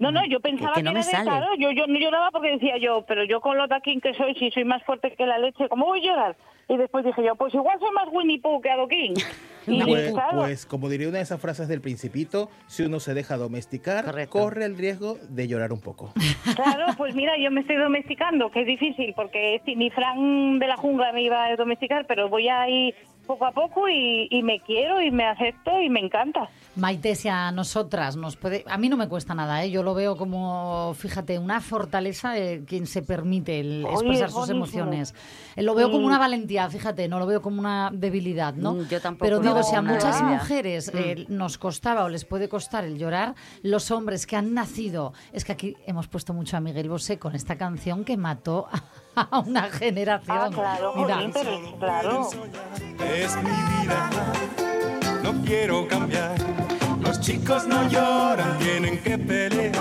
No, 0.02 0.12
no, 0.12 0.26
yo 0.26 0.40
pensaba 0.40 0.74
que 0.74 0.80
que, 0.80 0.84
no 0.84 0.94
me 0.94 1.04
sale. 1.04 1.26
claro, 1.26 1.48
yo, 1.60 1.72
yo 1.72 1.86
no 1.86 2.00
lloraba 2.00 2.32
porque 2.32 2.50
decía 2.50 2.78
yo, 2.80 3.06
pero 3.08 3.24
yo 3.24 3.40
con 3.40 3.56
lo 3.56 3.68
taquín 3.68 4.02
que 4.02 4.16
soy, 4.16 4.34
si 4.34 4.50
soy 4.50 4.66
más 4.66 4.84
fuerte 4.84 5.14
que 5.16 5.28
la 5.28 5.38
leche, 5.38 5.70
¿cómo 5.70 5.86
voy 5.86 6.00
a 6.00 6.12
llorar? 6.12 6.36
Y 6.68 6.78
después 6.78 7.06
dije 7.06 7.24
yo, 7.24 7.36
pues 7.36 7.54
igual 7.54 7.78
soy 7.80 7.92
más 7.92 8.08
Winnie 8.12 8.40
Pooh 8.40 8.62
que 8.62 8.72
Adoquín. 8.72 9.14
Y 9.68 9.80
Pues, 9.84 10.12
claro, 10.12 10.40
pues, 10.40 10.66
como 10.66 10.90
diría 10.90 11.08
una 11.08 11.20
de 11.20 11.24
esas 11.24 11.40
frases 11.40 11.68
del 11.68 11.82
principito, 11.82 12.50
si 12.66 12.82
uno 12.82 13.00
se 13.00 13.14
deja 13.14 13.38
domesticar, 13.38 14.06
Correcto. 14.06 14.40
corre 14.40 14.66
el 14.66 14.76
riesgo 14.76 15.20
de 15.30 15.48
llorar 15.48 15.72
un 15.72 15.82
poco. 15.82 16.12
Claro, 16.56 16.88
pues 16.98 17.14
mira, 17.14 17.34
yo 17.38 17.52
me 17.52 17.62
estoy 17.62 17.76
domesticando, 17.76 18.50
que 18.50 18.62
es 18.62 18.66
difícil, 18.66 19.14
porque 19.16 19.62
si 19.64 19.76
ni 19.76 19.92
Fran 19.92 20.58
de 20.58 20.66
la 20.66 20.78
jungla 20.78 21.14
me 21.14 21.22
iba 21.22 21.46
a 21.46 21.56
domesticar, 21.56 22.08
pero 22.08 22.28
voy 22.28 22.50
a 22.50 22.68
ir 22.68 22.96
poco 23.28 23.46
a 23.46 23.52
poco 23.52 23.88
y, 23.88 24.28
y 24.32 24.42
me 24.42 24.60
quiero 24.62 25.00
y 25.00 25.12
me 25.12 25.26
acepto 25.26 25.80
y 25.80 25.90
me 25.90 26.00
encanta. 26.00 26.50
Maite, 26.76 27.16
si 27.16 27.28
a 27.28 27.52
nosotras 27.52 28.16
nos 28.16 28.38
puede... 28.38 28.64
A 28.68 28.78
mí 28.78 28.88
no 28.88 28.96
me 28.96 29.10
cuesta 29.10 29.36
nada, 29.36 29.62
¿eh? 29.64 29.70
Yo 29.72 29.84
lo 29.84 29.94
veo 29.94 30.16
como, 30.16 30.94
fíjate, 30.98 31.38
una 31.38 31.60
fortaleza 31.60 32.32
de 32.32 32.64
quien 32.66 32.88
se 32.88 33.02
permite 33.02 33.60
el 33.60 33.86
expresar 33.86 34.30
es 34.30 34.34
sus 34.34 34.50
emociones. 34.50 35.14
Lo 35.58 35.76
veo 35.76 35.88
como 35.90 36.00
Sí. 36.04 36.06
una 36.06 36.18
valentía, 36.18 36.70
fíjate, 36.70 37.10
no 37.10 37.20
lo 37.20 37.26
veo 37.26 37.42
como 37.42 37.60
una 37.60 37.90
debilidad, 37.94 38.54
¿no? 38.54 38.74
Mm, 38.74 38.88
yo 38.88 39.02
tampoco 39.02 39.26
Pero 39.26 39.40
digo, 39.40 39.62
si 39.64 39.76
a 39.76 39.82
muchas 39.82 40.16
debilidad. 40.16 40.42
mujeres 40.42 40.92
eh, 40.94 41.26
nos 41.28 41.58
costaba 41.58 42.06
o 42.06 42.10
les 42.10 42.24
puede 42.24 42.48
costar 42.48 42.86
el 42.86 42.98
llorar, 42.98 43.36
los 43.64 43.92
hombres 43.92 44.26
que 44.26 44.38
han 44.38 44.54
nacido... 44.54 45.12
Es 45.34 45.44
que 45.44 45.52
aquí 45.52 45.76
hemos 45.86 46.08
puesto 46.08 46.34
mucho 46.34 46.56
a 46.56 46.62
Miguel 46.62 46.88
Bosé 46.88 47.20
con 47.20 47.36
esta 47.36 47.58
canción 47.58 48.06
que 48.06 48.16
mató 48.16 48.68
a 49.16 49.40
una 49.40 49.64
generación. 49.64 50.38
Ah, 50.40 50.50
claro, 50.54 50.94
Mira. 50.96 51.16
jolín, 51.16 51.32
pero 51.34 51.78
claro. 51.80 52.30
Es 53.14 53.36
mi 53.36 53.50
vida, 53.50 54.10
no 55.22 55.34
quiero 55.46 55.88
cambiar. 55.88 56.36
Chicos 57.22 57.68
no 57.68 57.88
lloran, 57.88 58.58
tienen 58.58 58.98
que 58.98 59.16
pelear. 59.16 59.76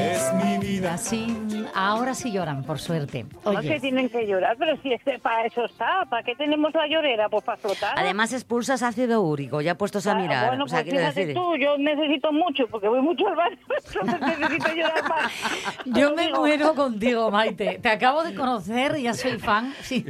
Es 0.00 0.32
mi 0.42 0.56
vida. 0.66 0.94
Así, 0.94 1.36
ahora 1.74 2.14
sí 2.14 2.32
lloran, 2.32 2.62
por 2.64 2.78
suerte. 2.78 3.26
No 3.44 3.60
tienen 3.60 4.08
que 4.08 4.26
llorar, 4.26 4.56
pero 4.58 4.76
si 4.82 4.92
es 4.92 5.02
que 5.02 5.18
para 5.18 5.46
eso 5.46 5.64
está, 5.64 6.02
¿para 6.08 6.22
qué 6.22 6.34
tenemos 6.34 6.72
la 6.74 6.86
llorera? 6.86 7.28
Pues 7.28 7.44
para 7.44 7.58
flotar. 7.58 7.94
Además 7.98 8.32
expulsas 8.32 8.82
ácido 8.82 9.22
úrico, 9.22 9.60
ya 9.60 9.76
puestos 9.76 10.06
a 10.06 10.12
Ah, 10.12 10.14
mirar. 10.14 10.48
Bueno, 10.48 10.64
o 10.64 10.68
sea, 10.68 10.82
pues 10.82 10.94
fíjate 10.94 11.20
decir... 11.20 11.34
tú, 11.34 11.56
yo 11.56 11.76
necesito 11.78 12.32
mucho, 12.32 12.66
porque 12.68 12.88
voy 12.88 13.00
mucho 13.00 13.26
al 13.28 13.36
baño, 13.36 13.56
entonces 14.02 14.38
necesito 14.38 14.74
llorar 14.74 15.08
más. 15.08 15.32
Yo 15.86 16.14
me 16.14 16.26
digo, 16.26 16.38
muero 16.40 16.74
contigo, 16.74 17.30
Maite. 17.30 17.78
Te 17.82 17.88
acabo 17.88 18.22
de 18.24 18.34
conocer 18.34 18.96
y 18.98 19.02
ya 19.02 19.14
soy 19.14 19.38
fan. 19.38 19.72
Sí. 19.82 20.04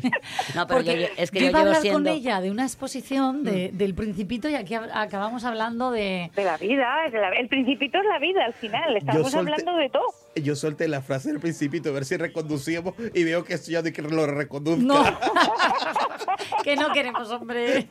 No, 0.55 0.67
pero 0.67 0.81
yo- 0.83 0.93
es 1.17 1.31
que 1.31 1.41
yo 1.41 1.45
yo 1.47 1.51
iba 1.51 1.59
a 1.59 1.63
hablar 1.63 1.77
con 1.77 1.83
siendo- 1.83 2.11
ella 2.11 2.41
de 2.41 2.51
una 2.51 2.63
exposición 2.65 3.45
de- 3.45 3.71
del 3.73 3.95
Principito 3.95 4.49
y 4.49 4.55
aquí 4.55 4.75
acabamos 4.75 5.45
hablando 5.45 5.91
de... 5.91 6.31
De 6.35 6.45
la 6.45 6.57
vida, 6.57 6.89
de 7.11 7.19
la- 7.19 7.31
el 7.31 7.49
principito 7.49 7.99
es 7.99 8.05
la 8.07 8.19
vida 8.19 8.45
al 8.45 8.53
final, 8.55 8.97
estamos 8.97 9.35
hablando 9.35 9.77
de 9.77 9.89
todo. 9.91 10.05
Yo 10.43 10.55
solté 10.55 10.87
la 10.87 11.01
frase 11.01 11.31
del 11.31 11.41
principito 11.41 11.89
a 11.89 11.93
ver 11.93 12.05
si 12.05 12.17
reconducíamos 12.17 12.95
y 13.15 13.25
veo 13.25 13.43
que 13.45 13.55
esto 13.55 13.71
ya 13.71 13.83
de 13.83 13.93
que 13.93 14.03
lo 14.03 14.27
reconduzca. 14.27 14.83
No, 14.85 15.03
que 16.63 16.77
no 16.77 16.93
queremos, 16.93 17.31
hombre. 17.31 17.89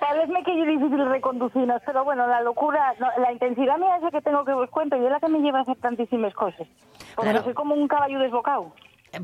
Parece 0.00 0.32
que 0.44 0.60
es 0.60 0.66
difícil 0.66 1.08
reconducirnos, 1.08 1.80
pero 1.86 2.04
bueno, 2.04 2.26
la 2.26 2.42
locura, 2.42 2.94
no, 3.00 3.08
la 3.22 3.32
intensidad 3.32 3.78
mía 3.78 3.96
esa 3.96 4.10
que 4.10 4.20
tengo 4.20 4.44
que 4.44 4.52
os 4.52 4.68
cuento 4.70 4.96
y 4.96 5.04
es 5.04 5.10
la 5.10 5.18
que 5.20 5.28
me 5.28 5.38
lleva 5.40 5.60
a 5.60 5.62
hacer 5.62 5.76
tantísimas 5.76 6.34
cosas. 6.34 6.66
Porque 7.14 7.30
Claro. 7.30 7.44
soy 7.44 7.54
como 7.54 7.74
un 7.74 7.88
caballo 7.88 8.18
desbocado. 8.18 8.72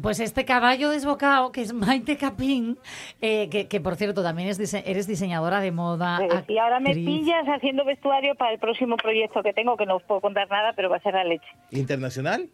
Pues 0.02 0.20
este 0.20 0.44
caballo 0.44 0.90
desbocado, 0.90 1.52
que 1.52 1.62
es 1.62 1.72
Maite 1.72 2.16
Capín, 2.16 2.78
eh, 3.20 3.48
que, 3.50 3.68
que, 3.68 3.80
por 3.80 3.96
cierto 3.96 4.22
también 4.22 4.48
es 4.48 4.58
dise- 4.58 4.82
eres 4.86 5.06
diseñadora 5.06 5.60
de 5.60 5.72
moda. 5.72 6.20
Y 6.48 6.58
ahora 6.58 6.80
me 6.80 6.94
pillas 6.94 7.46
haciendo 7.48 7.84
vestuario 7.84 8.34
para 8.34 8.52
el 8.52 8.58
próximo 8.58 8.96
proyecto 8.96 9.42
que 9.42 9.52
tengo, 9.52 9.76
que 9.76 9.86
no 9.86 9.96
os 9.96 10.02
puedo 10.02 10.20
contar 10.20 10.48
nada, 10.50 10.72
pero 10.74 10.90
va 10.90 10.96
a 10.96 11.00
ser 11.00 11.14
la 11.14 11.24
leche. 11.24 11.46
¿Internacional? 11.70 12.48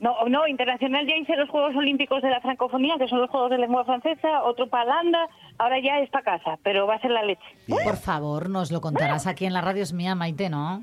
No, 0.00 0.14
no, 0.28 0.46
internacional 0.48 1.06
ya 1.06 1.14
hice 1.14 1.36
los 1.36 1.50
Juegos 1.50 1.76
Olímpicos 1.76 2.22
de 2.22 2.30
la 2.30 2.40
Francofonía, 2.40 2.94
que 2.98 3.06
son 3.06 3.20
los 3.20 3.28
Juegos 3.28 3.50
de 3.50 3.58
Lengua 3.58 3.84
Francesa, 3.84 4.44
otro 4.44 4.66
para 4.68 4.84
Holanda, 4.84 5.28
ahora 5.58 5.78
ya 5.78 5.98
es 6.00 6.08
para 6.08 6.24
casa, 6.24 6.58
pero 6.62 6.86
va 6.86 6.94
a 6.94 7.00
ser 7.00 7.10
la 7.10 7.22
leche. 7.22 7.42
Por 7.84 7.96
favor, 7.98 8.48
nos 8.48 8.70
lo 8.72 8.80
contarás 8.80 9.26
aquí 9.26 9.44
en 9.44 9.52
la 9.52 9.60
radio 9.60 9.82
es 9.82 9.92
mía, 9.92 10.14
Maite, 10.14 10.48
¿no? 10.48 10.82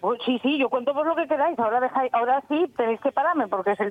Pues 0.00 0.20
sí, 0.24 0.38
sí, 0.42 0.58
yo 0.58 0.68
cuento 0.68 0.92
por 0.92 1.06
lo 1.06 1.16
que 1.16 1.26
queráis. 1.26 1.58
Ahora 1.58 1.80
dejáis, 1.80 2.12
ahora 2.14 2.42
sí 2.48 2.66
tenéis 2.76 3.00
que 3.00 3.10
pararme 3.12 3.48
porque 3.48 3.72
es 3.72 3.80
el, 3.80 3.90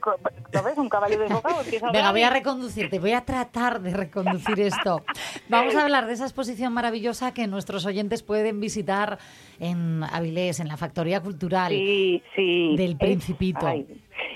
¿lo 0.53 0.63
ves? 0.63 0.77
Un 0.77 0.87
caballo 0.87 1.19
desbocado. 1.19 1.61
empieza 1.61 1.87
a 1.87 1.91
Venga, 1.91 2.09
hablar 2.09 2.13
voy 2.13 2.23
a 2.23 2.29
reconducirte, 2.29 2.99
voy 2.99 3.11
a 3.13 3.21
tratar 3.25 3.81
de 3.81 3.91
reconducir 3.91 4.59
esto. 4.59 5.01
Vamos 5.49 5.75
a 5.75 5.83
hablar 5.83 6.05
de 6.05 6.13
esa 6.13 6.25
exposición 6.25 6.73
maravillosa 6.73 7.33
que 7.33 7.47
nuestros 7.47 7.85
oyentes 7.85 8.23
pueden 8.23 8.59
visitar 8.61 9.17
en 9.59 10.03
Avilés, 10.03 10.59
en 10.59 10.67
la 10.67 10.77
Factoría 10.77 11.21
Cultural 11.21 11.71
Sí, 11.71 12.21
sí. 12.35 12.75
del 12.77 12.97
Principito. 12.97 13.65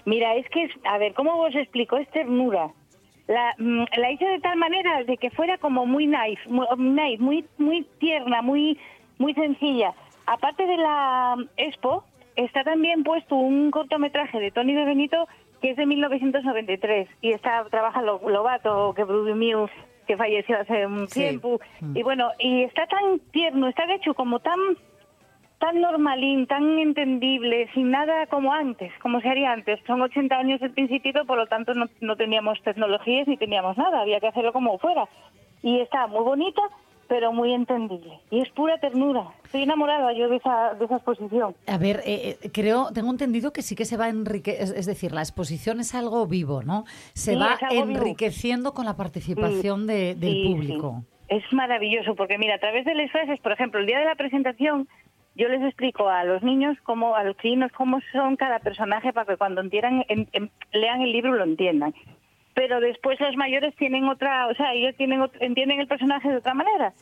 Mira, 0.05 0.35
es 0.35 0.49
que, 0.49 0.63
es, 0.63 0.71
a 0.85 0.97
ver, 0.97 1.13
¿cómo 1.13 1.35
os 1.39 1.55
explico? 1.55 1.97
Es 1.97 2.09
ternura. 2.09 2.71
La, 3.27 3.53
mm, 3.59 3.83
la 3.97 4.11
hice 4.11 4.25
de 4.25 4.39
tal 4.39 4.57
manera 4.57 5.03
de 5.03 5.17
que 5.17 5.29
fuera 5.29 5.57
como 5.59 5.85
muy 5.85 6.07
nice, 6.07 6.41
muy, 6.47 6.65
nice, 6.77 7.21
muy, 7.21 7.45
muy 7.59 7.83
tierna, 7.99 8.41
muy, 8.41 8.77
muy 9.19 9.33
sencilla. 9.35 9.93
Aparte 10.31 10.65
de 10.65 10.77
la 10.77 11.35
mm, 11.37 11.43
expo, 11.57 12.03
está 12.35 12.63
también 12.63 13.03
puesto 13.03 13.35
un 13.35 13.71
cortometraje 13.71 14.39
de 14.39 14.51
Tony 14.51 14.73
de 14.73 14.85
Benito 14.85 15.27
que 15.61 15.71
es 15.71 15.75
de 15.77 15.85
1993 15.85 17.09
y 17.21 17.31
está 17.31 17.65
trabaja 17.69 18.01
Lo- 18.01 18.21
Lobato, 18.29 18.93
que 18.95 19.03
Miu, 19.05 19.67
que 20.07 20.15
falleció 20.15 20.57
hace 20.59 20.85
un 20.85 21.07
Sí. 21.09 21.19
tiempo. 21.21 21.59
Y 21.95 22.01
bueno, 22.03 22.29
y 22.39 22.63
está 22.63 22.85
tan 22.87 23.19
tierno, 23.31 23.67
está 23.67 23.83
hecho 23.93 24.13
como 24.13 24.39
tan 24.39 24.57
tan 25.59 25.81
normalín, 25.81 26.47
tan 26.47 26.79
entendible, 26.79 27.69
sin 27.73 27.91
nada 27.91 28.27
como 28.27 28.53
antes, 28.53 28.93
como 29.01 29.19
se 29.19 29.27
haría 29.27 29.51
antes. 29.51 29.77
Son 29.85 30.01
80 30.01 30.37
años 30.37 30.61
del 30.61 30.71
principito, 30.71 31.25
por 31.25 31.37
lo 31.37 31.47
tanto 31.47 31.73
no, 31.73 31.87
no 31.99 32.15
teníamos 32.15 32.61
tecnologías 32.61 33.27
ni 33.27 33.35
teníamos 33.35 33.77
nada, 33.77 33.99
había 33.99 34.21
que 34.21 34.27
hacerlo 34.27 34.53
como 34.53 34.77
fuera. 34.77 35.09
Y 35.61 35.81
está 35.81 36.07
muy 36.07 36.21
bonita, 36.23 36.61
pero 37.09 37.33
muy 37.33 37.53
entendible. 37.53 38.19
Y 38.29 38.39
es 38.39 38.49
pura 38.51 38.77
ternura. 38.77 39.25
Estoy 39.43 39.63
enamorada 39.63 40.13
yo 40.13 40.29
de 40.29 40.37
esa, 40.37 40.75
de 40.75 40.85
esa 40.85 40.95
exposición. 40.97 41.55
A 41.67 41.77
ver, 41.77 42.01
eh, 42.05 42.37
eh, 42.41 42.49
creo, 42.53 42.91
tengo 42.93 43.09
entendido 43.09 43.51
que 43.51 43.63
sí 43.63 43.75
que 43.75 43.83
se 43.83 43.97
va 43.97 44.05
a 44.05 44.09
enriquecer, 44.09 44.61
es, 44.63 44.71
es 44.71 44.85
decir, 44.85 45.11
la 45.11 45.21
exposición 45.21 45.79
es 45.79 45.93
algo 45.95 46.25
vivo, 46.27 46.61
¿no? 46.63 46.85
Se 47.13 47.33
Sí, 47.33 47.37
va 47.37 47.57
vivo. 47.69 47.83
enriqueciendo 47.83 48.73
con 48.73 48.85
la 48.85 48.95
participación 48.95 49.87
de- 49.87 50.13
del 50.15 50.33
Sí, 50.35 50.43
público. 50.47 51.03
Es 51.27 51.43
maravilloso 51.51 52.15
porque 52.15 52.37
mira, 52.37 52.55
a 52.55 52.59
través 52.59 52.85
de 52.85 52.93
las 52.95 53.11
frases, 53.11 53.39
por 53.41 53.51
ejemplo, 53.51 53.79
el 53.79 53.87
día 53.87 53.99
de 53.99 54.05
la 54.05 54.15
presentación, 54.15 54.87
yo 55.35 55.47
les 55.47 55.61
explico 55.63 56.09
a 56.09 56.23
los 56.23 56.43
niños, 56.43 56.77
cómo, 56.83 57.15
a 57.15 57.23
los 57.23 57.37
chinos, 57.37 57.71
cómo 57.71 57.99
son 58.11 58.35
cada 58.35 58.59
personaje 58.59 59.13
para 59.13 59.25
que 59.25 59.37
cuando 59.37 59.61
entieran, 59.61 60.05
en- 60.09 60.27
en- 60.33 60.51
lean 60.73 61.01
el 61.01 61.11
libro 61.11 61.33
lo 61.33 61.43
entiendan. 61.43 61.93
Pero 62.53 62.79
después 62.79 63.19
los 63.19 63.35
mayores 63.35 63.75
tienen 63.75 64.05
otra, 64.05 64.47
o 64.47 64.53
sea, 64.55 64.73
ellos 64.73 64.95
tienen 64.97 65.21
entienden 65.39 65.79
el 65.79 65.87
personaje 65.87 66.29
de 66.29 66.37
otra 66.37 66.53
manera. 66.53 66.93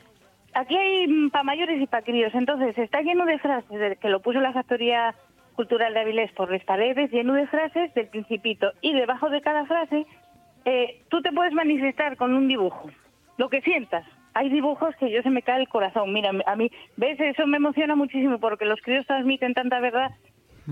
Aquí 0.53 0.75
hay 0.75 1.29
para 1.29 1.43
mayores 1.43 1.81
y 1.81 1.87
para 1.87 2.03
críos, 2.03 2.33
entonces 2.35 2.77
está 2.77 3.01
lleno 3.01 3.25
de 3.25 3.39
frases, 3.39 3.79
de- 3.79 3.95
que 3.95 4.09
lo 4.09 4.21
puso 4.21 4.39
la 4.39 4.53
Factoría 4.53 5.13
Cultural 5.55 5.93
de 5.93 5.99
Avilés 6.01 6.31
por 6.33 6.51
las 6.51 6.63
paredes, 6.63 7.11
lleno 7.11 7.33
de 7.33 7.47
frases 7.47 7.93
del 7.93 8.07
principito. 8.07 8.71
Y 8.81 8.93
debajo 8.93 9.29
de 9.29 9.41
cada 9.41 9.65
frase, 9.65 10.05
eh, 10.65 11.01
tú 11.09 11.21
te 11.21 11.31
puedes 11.31 11.53
manifestar 11.53 12.17
con 12.17 12.33
un 12.33 12.47
dibujo, 12.47 12.89
lo 13.37 13.49
que 13.49 13.61
sientas. 13.61 14.05
Hay 14.33 14.49
dibujos 14.49 14.95
que 14.97 15.09
yo 15.09 15.21
se 15.23 15.31
me 15.31 15.41
cae 15.41 15.61
el 15.61 15.67
corazón. 15.67 16.13
Mira, 16.13 16.31
a 16.45 16.55
mí, 16.55 16.69
¿ves? 16.95 17.19
Eso 17.19 17.47
me 17.47 17.57
emociona 17.57 17.95
muchísimo 17.95 18.37
porque 18.39 18.65
los 18.65 18.79
críos 18.81 19.05
transmiten 19.07 19.53
tanta 19.55 19.79
verdad. 19.79 20.11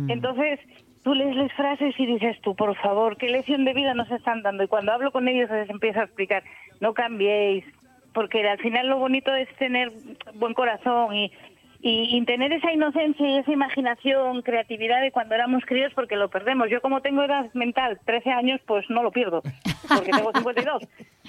Entonces, 0.10 0.60
tú 1.06 1.14
lees 1.14 1.36
las 1.36 1.54
frases 1.54 1.94
y 2.00 2.06
dices 2.08 2.36
tú, 2.42 2.56
por 2.56 2.76
favor, 2.78 3.16
¿qué 3.18 3.30
lección 3.30 3.64
de 3.64 3.76
vida 3.76 3.94
nos 3.94 4.10
están 4.10 4.42
dando? 4.42 4.64
Y 4.64 4.68
cuando 4.68 4.92
hablo 4.92 5.12
con 5.12 5.28
ellos 5.28 5.52
les 5.52 5.70
empiezo 5.70 6.00
a 6.00 6.06
explicar, 6.06 6.44
no 6.80 6.96
cambiéis, 6.96 7.64
porque 8.12 8.46
al 8.50 8.58
final 8.58 8.88
lo 8.88 8.98
bonito 8.98 9.32
es 9.36 9.48
tener 9.58 9.92
buen 10.34 10.56
corazón 10.56 11.14
y, 11.14 11.32
y, 11.80 12.18
y 12.18 12.26
tener 12.26 12.52
esa 12.54 12.74
inocencia 12.74 13.30
y 13.30 13.38
esa 13.38 13.52
imaginación, 13.52 14.42
creatividad 14.42 15.00
de 15.04 15.12
cuando 15.12 15.36
éramos 15.36 15.64
críos, 15.64 15.94
porque 15.94 16.16
lo 16.16 16.30
perdemos. 16.30 16.72
Yo 16.72 16.82
como 16.82 17.02
tengo 17.02 17.22
edad 17.22 17.54
mental, 17.54 18.00
13 18.04 18.32
años, 18.32 18.60
pues 18.66 18.90
no 18.90 19.04
lo 19.04 19.12
pierdo, 19.12 19.44
porque 19.88 20.10
tengo 20.10 20.32
52. 20.34 20.88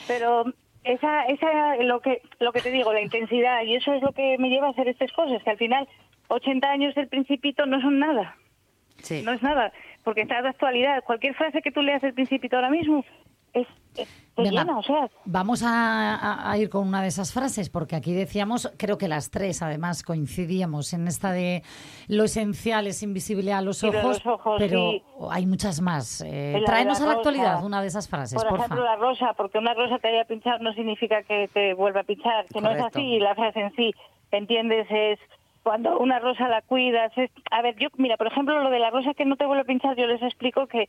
Pero 0.09 0.47
esa, 0.85 1.27
esa, 1.27 1.77
lo 1.83 2.01
que, 2.01 2.23
lo 2.41 2.51
que 2.53 2.63
te 2.63 2.71
digo, 2.71 2.95
la 2.95 3.03
intensidad, 3.03 3.63
y 3.63 3.75
eso 3.75 3.93
es 3.93 4.03
lo 4.03 4.13
que 4.13 4.39
me 4.39 4.49
lleva 4.49 4.69
a 4.69 4.71
hacer 4.71 4.89
estas 4.89 5.13
cosas, 5.13 5.43
que 5.43 5.51
al 5.51 5.59
final 5.59 5.87
80 6.29 6.67
años 6.67 6.95
del 6.95 7.09
principito 7.09 7.67
no 7.67 7.79
son 7.83 7.99
nada. 7.99 8.37
Sí. 9.03 9.23
No 9.23 9.33
es 9.33 9.43
nada, 9.43 9.73
porque 10.05 10.23
está 10.23 10.43
de 10.43 10.49
actualidad. 10.49 11.03
Cualquier 11.05 11.35
frase 11.35 11.63
que 11.63 11.73
tú 11.73 11.83
leas 11.83 12.03
del 12.03 12.15
principito 12.15 12.57
ahora 12.57 12.71
mismo 12.71 13.05
es, 13.53 13.67
es 13.97 14.09
te 14.35 14.43
Venga, 14.43 14.65
llena, 14.65 14.79
o 14.79 14.83
sea, 14.83 15.09
Vamos 15.25 15.65
a, 15.67 16.55
ir 16.59 16.69
con 16.69 16.87
una 16.87 17.01
de 17.01 17.09
esas 17.09 17.33
frases, 17.33 17.71
porque 17.71 17.97
aquí 17.97 18.13
decíamos, 18.13 18.71
creo 18.77 18.99
que 18.99 19.09
las 19.09 19.31
tres 19.31 19.63
además 19.63 20.03
coincidíamos 20.03 20.93
en 20.93 21.09
esta 21.09 21.33
de 21.33 21.63
lo 22.07 22.25
esencial 22.25 22.87
es 22.87 23.03
invisible 23.03 23.55
a 23.55 23.63
los 23.63 23.83
ojos, 23.83 24.03
los 24.05 24.27
ojos, 24.27 24.57
pero 24.59 24.91
sí. 24.91 25.03
hay 25.31 25.47
muchas 25.47 25.81
más. 25.81 26.21
Eh, 26.21 26.61
la 26.61 26.71
a 26.71 26.85
la 26.85 26.91
rosa. 26.91 27.13
actualidad 27.13 27.65
una 27.65 27.81
de 27.81 27.89
esas 27.89 28.09
frases, 28.09 28.35
por 28.43 28.51
porfa. 28.51 28.65
ejemplo, 28.67 28.85
la 28.85 28.97
rosa, 28.97 29.33
porque 29.35 29.57
una 29.57 29.73
rosa 29.73 29.99
te 29.99 30.09
haya 30.09 30.25
pinchado 30.27 30.59
no 30.59 30.75
significa 30.75 31.23
que 31.23 31.49
te 31.53 31.73
vuelva 31.73 32.01
a 32.01 32.05
pinchar, 32.05 32.45
que 32.53 32.61
no 32.61 32.71
es 32.71 32.83
así, 32.83 33.19
la 33.19 33.35
frase 33.35 33.61
en 33.61 33.75
sí, 33.75 33.95
¿entiendes? 34.33 34.87
Es 34.91 35.19
cuando 35.67 35.99
una 35.99 36.21
rosa 36.21 36.47
la 36.47 36.63
cuidas. 36.63 37.13
a 37.51 37.61
ver, 37.61 37.75
yo, 37.75 37.89
mira, 37.97 38.17
por 38.17 38.29
ejemplo, 38.29 38.63
lo 38.63 38.71
de 38.71 38.79
la 38.79 38.91
rosa 38.91 39.15
que 39.15 39.25
no 39.25 39.35
te 39.35 39.47
vuelve 39.47 39.63
a 39.63 39.65
pinchar, 39.65 39.97
yo 39.97 40.07
les 40.07 40.23
explico 40.23 40.69
que 40.69 40.89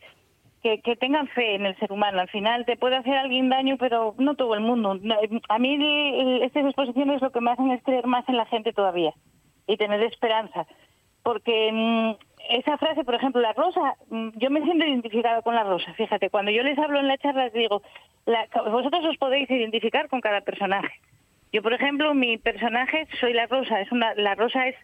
que, 0.61 0.95
tengan 0.97 1.27
fe 1.29 1.55
en 1.55 1.65
el 1.65 1.75
ser 1.77 1.91
humano. 1.91 2.19
Al 2.19 2.29
final 2.29 2.63
te 2.65 2.77
puede 2.77 2.97
hacer 2.97 3.15
alguien 3.15 3.49
daño, 3.49 3.77
pero 3.79 4.13
no 4.19 4.35
todo 4.35 4.53
el 4.53 4.59
mundo. 4.59 4.99
A 5.49 5.57
mí 5.59 6.43
estas 6.43 6.65
exposiciones 6.65 7.23
lo 7.23 7.31
que 7.31 7.41
me 7.41 7.51
hacen 7.51 7.71
es 7.71 7.81
creer 7.83 8.05
más 8.05 8.27
en 8.29 8.37
la 8.37 8.45
gente 8.45 8.71
todavía 8.71 9.13
y 9.65 9.77
tener 9.77 10.03
esperanza. 10.03 10.67
Porque 11.23 11.71
mm, 11.73 12.11
esa 12.49 12.77
frase, 12.77 13.03
por 13.03 13.15
ejemplo, 13.15 13.41
la 13.41 13.53
rosa, 13.53 13.95
mm, 14.09 14.29
yo 14.35 14.51
me 14.51 14.61
siento 14.61 14.85
identificada 14.85 15.41
con 15.41 15.55
la 15.55 15.63
rosa. 15.63 15.91
Fíjate, 15.93 16.29
cuando 16.29 16.51
yo 16.51 16.61
les 16.61 16.77
hablo 16.77 16.99
en 16.99 17.07
la 17.07 17.17
charla, 17.17 17.45
les 17.45 17.53
digo, 17.53 17.81
la- 18.25 18.47
vosotros 18.69 19.05
os 19.05 19.17
podéis 19.17 19.49
identificar 19.49 20.07
con 20.07 20.21
cada 20.21 20.41
personaje. 20.41 20.93
Yo, 21.51 21.61
por 21.61 21.73
ejemplo, 21.73 22.13
mi 22.13 22.37
personaje 22.37 23.07
soy 23.19 23.33
la 23.33 23.47
rosa. 23.47 23.81
Es 23.81 23.91
una, 23.91 24.13
la 24.15 24.35
rosa 24.35 24.67
es 24.67 24.75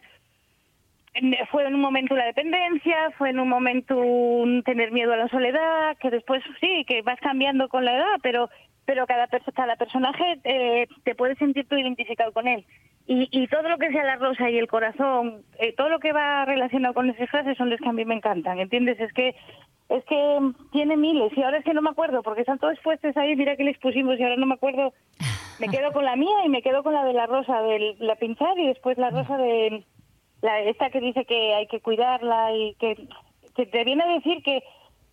fue 1.50 1.64
en 1.64 1.74
un 1.74 1.80
momento 1.80 2.16
la 2.16 2.26
dependencia, 2.26 3.12
fue 3.16 3.30
en 3.30 3.38
un 3.38 3.48
momento 3.48 3.96
un 3.96 4.64
tener 4.64 4.90
miedo 4.90 5.12
a 5.12 5.16
la 5.16 5.28
soledad, 5.28 5.96
que 5.98 6.10
después 6.10 6.42
sí, 6.60 6.84
que 6.88 7.02
vas 7.02 7.20
cambiando 7.20 7.68
con 7.68 7.84
la 7.84 7.96
edad, 7.96 8.18
pero 8.22 8.50
pero 8.86 9.06
cada, 9.06 9.26
cada 9.54 9.76
personaje 9.76 10.40
eh, 10.44 10.86
te 11.04 11.14
puedes 11.14 11.38
sentir 11.38 11.66
tú 11.66 11.76
identificado 11.76 12.32
con 12.32 12.46
él. 12.46 12.66
Y, 13.06 13.28
y 13.30 13.46
todo 13.48 13.68
lo 13.68 13.78
que 13.78 13.90
sea 13.90 14.04
la 14.04 14.16
rosa 14.16 14.50
y 14.50 14.58
el 14.58 14.66
corazón, 14.66 15.42
eh, 15.58 15.74
todo 15.74 15.88
lo 15.88 16.00
que 16.00 16.12
va 16.12 16.44
relacionado 16.44 16.94
con 16.94 17.08
esas 17.08 17.30
frases 17.30 17.56
son 17.56 17.70
las 17.70 17.80
que 17.80 17.88
a 17.88 17.92
mí 17.92 18.04
me 18.04 18.14
encantan, 18.14 18.58
¿entiendes? 18.58 18.98
Es 19.00 19.12
que 19.12 19.34
es 19.90 20.04
que 20.04 20.38
tiene 20.72 20.96
miles 20.96 21.32
y 21.36 21.42
ahora 21.42 21.58
es 21.58 21.64
que 21.64 21.74
no 21.74 21.82
me 21.82 21.90
acuerdo 21.90 22.22
porque 22.22 22.40
están 22.40 22.58
todos 22.58 22.78
puestos 22.80 23.16
ahí, 23.16 23.36
mira 23.36 23.56
que 23.56 23.64
les 23.64 23.78
pusimos 23.78 24.18
y 24.18 24.22
ahora 24.22 24.36
no 24.36 24.46
me 24.46 24.54
acuerdo. 24.54 24.94
Me 25.58 25.68
quedo 25.68 25.92
con 25.92 26.04
la 26.04 26.16
mía 26.16 26.44
y 26.44 26.48
me 26.48 26.62
quedo 26.62 26.82
con 26.82 26.94
la 26.94 27.04
de 27.04 27.12
la 27.12 27.26
rosa, 27.26 27.60
de 27.62 27.96
la 27.98 28.16
pinchar 28.16 28.58
y 28.58 28.66
después 28.66 28.98
la 28.98 29.10
rosa 29.10 29.36
de 29.36 29.84
la 30.42 30.60
esta 30.60 30.90
que 30.90 31.00
dice 31.00 31.24
que 31.24 31.54
hay 31.54 31.66
que 31.66 31.80
cuidarla 31.80 32.54
y 32.54 32.74
que, 32.74 33.08
que 33.54 33.66
te 33.66 33.84
viene 33.84 34.02
a 34.02 34.14
decir 34.14 34.42
que, 34.42 34.62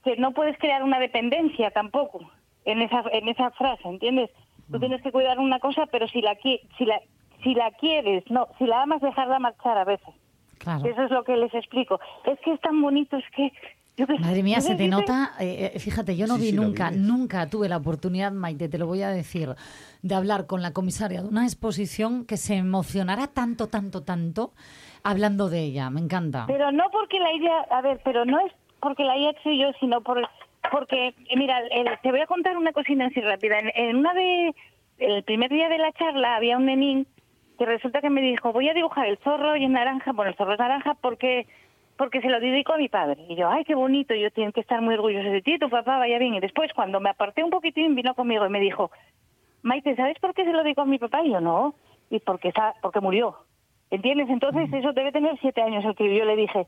que 0.04 0.18
no 0.18 0.32
puedes 0.32 0.58
crear 0.58 0.84
una 0.84 1.00
dependencia 1.00 1.72
tampoco 1.72 2.20
en 2.66 2.82
esa 2.82 3.04
en 3.12 3.28
esa 3.30 3.52
frase, 3.52 3.88
¿entiendes? 3.88 4.30
Tú 4.72 4.80
tienes 4.80 5.02
que 5.02 5.12
cuidar 5.12 5.40
una 5.40 5.60
cosa, 5.60 5.86
pero 5.88 6.08
si 6.08 6.22
la 6.22 6.36
si 6.42 6.86
la 6.86 7.02
si 7.44 7.54
la 7.54 7.72
quieres, 7.72 8.24
no, 8.30 8.48
si 8.58 8.66
la 8.66 8.84
amas 8.84 9.02
dejarla 9.02 9.40
marchar 9.40 9.78
a 9.78 9.84
veces. 9.84 10.14
Claro. 10.60 10.86
Eso 10.86 11.04
es 11.04 11.12
lo 11.12 11.24
que 11.24 11.36
les 11.38 11.54
explico. 11.54 12.00
Es 12.26 12.40
que 12.42 12.54
es 12.54 12.62
tan 12.62 12.82
bonito, 12.82 13.18
es 13.18 13.26
que 13.36 13.52
Madre 14.20 14.44
mía, 14.44 14.62
se 14.62 14.76
te 14.76 14.88
nota, 14.88 15.32
eh, 15.40 15.72
eh, 15.76 15.80
fíjate, 15.80 16.16
yo 16.16 16.28
no 16.28 16.36
Sí, 16.36 16.42
vi 16.42 16.50
sí, 16.52 16.56
nunca, 16.56 16.92
nunca 16.92 17.48
tuve 17.50 17.68
la 17.70 17.78
oportunidad, 17.78 18.32
Maite, 18.32 18.70
te 18.70 18.78
lo 18.78 18.88
voy 18.88 19.02
a 19.02 19.10
decir, 19.10 19.50
de 20.02 20.16
hablar 20.16 20.48
con 20.48 20.62
la 20.62 20.72
comisaria 20.74 21.22
de 21.22 21.28
una 21.28 21.44
exposición 21.46 22.26
que 22.26 22.38
se 22.38 22.56
emocionara 22.56 23.28
tanto, 23.28 23.68
tanto, 23.68 24.04
tanto 24.04 24.52
hablando 25.04 25.50
de 25.50 25.60
ella. 25.62 25.90
Me 25.90 26.02
encanta. 26.02 26.46
Pero 26.48 26.72
no 26.72 26.86
porque 26.92 27.20
la 27.20 27.30
haya, 27.30 27.60
a 27.78 27.82
ver, 27.82 28.00
pero 28.04 28.26
no 28.26 28.40
es 28.46 28.52
porque 28.80 29.04
la 29.04 29.14
haya 29.14 29.32
hecho 29.32 29.52
yo, 29.52 29.72
sino 29.80 30.02
por 30.02 30.22
porque, 30.72 31.14
mira, 31.36 31.58
el- 31.72 31.88
te 32.04 32.12
voy 32.12 32.22
a 32.22 32.28
contar 32.28 32.56
una 32.58 32.72
cocina 32.72 33.08
así 33.08 33.20
rápida. 33.20 33.58
En, 33.60 33.72
en 33.76 33.96
una 33.98 34.14
de, 34.14 34.54
el 35.00 35.24
primer 35.24 35.50
día 35.50 35.70
de 35.70 35.80
la 35.80 35.92
charla 35.94 36.36
había 36.36 36.58
un 36.58 36.66
nenín 36.66 37.08
que 37.58 37.66
resulta 37.66 38.00
que 38.02 38.10
me 38.12 38.22
dijo, 38.22 38.54
voy 38.54 38.70
a 38.70 38.74
dibujar 38.74 39.08
el 39.08 39.18
zorro 39.20 39.56
y 39.58 39.66
en 39.66 39.74
naranja, 39.74 40.12
bueno, 40.14 40.32
el 40.32 40.38
zorro 40.38 40.54
es 40.54 40.60
naranja 40.60 40.96
porque 41.02 41.48
porque 42.02 42.20
se 42.20 42.30
lo 42.30 42.40
dedico 42.40 42.74
a 42.74 42.78
mi 42.78 42.90
padre. 42.90 43.24
Y 43.30 43.36
yo, 43.36 43.48
ay, 43.48 43.64
qué 43.64 43.76
bonito, 43.76 44.16
yo 44.16 44.32
tengo 44.32 44.52
que 44.52 44.62
estar 44.62 44.82
muy 44.82 44.96
orgulloso 44.96 45.30
de 45.30 45.44
ti, 45.44 45.60
tu 45.60 45.70
papá 45.70 46.00
vaya 46.00 46.18
bien. 46.18 46.34
Y 46.34 46.40
después, 46.40 46.74
cuando 46.74 47.00
me 47.00 47.12
aparté 47.12 47.44
un 47.44 47.52
poquitín, 47.52 47.94
vino 47.94 48.16
conmigo 48.16 48.44
y 48.44 48.50
me 48.50 48.60
dijo, 48.60 48.90
Maite, 49.62 49.96
¿sabes 49.96 50.18
por 50.18 50.34
qué 50.34 50.44
se 50.44 50.52
lo 50.52 50.64
dedico 50.64 50.82
a 50.82 50.86
mi 50.86 50.98
papá? 50.98 51.22
Y 51.24 51.30
yo, 51.30 51.40
no, 51.42 51.76
y 52.10 52.18
porque, 52.18 52.48
está, 52.48 52.74
porque 52.82 53.02
murió. 53.02 53.36
¿Entiendes? 53.92 54.30
Entonces, 54.30 54.74
eso 54.74 54.94
debe 54.94 55.12
tener 55.12 55.38
siete 55.42 55.62
años 55.62 55.86
el 55.86 55.94
que 55.94 56.16
yo 56.18 56.26
le 56.26 56.36
dije. 56.36 56.66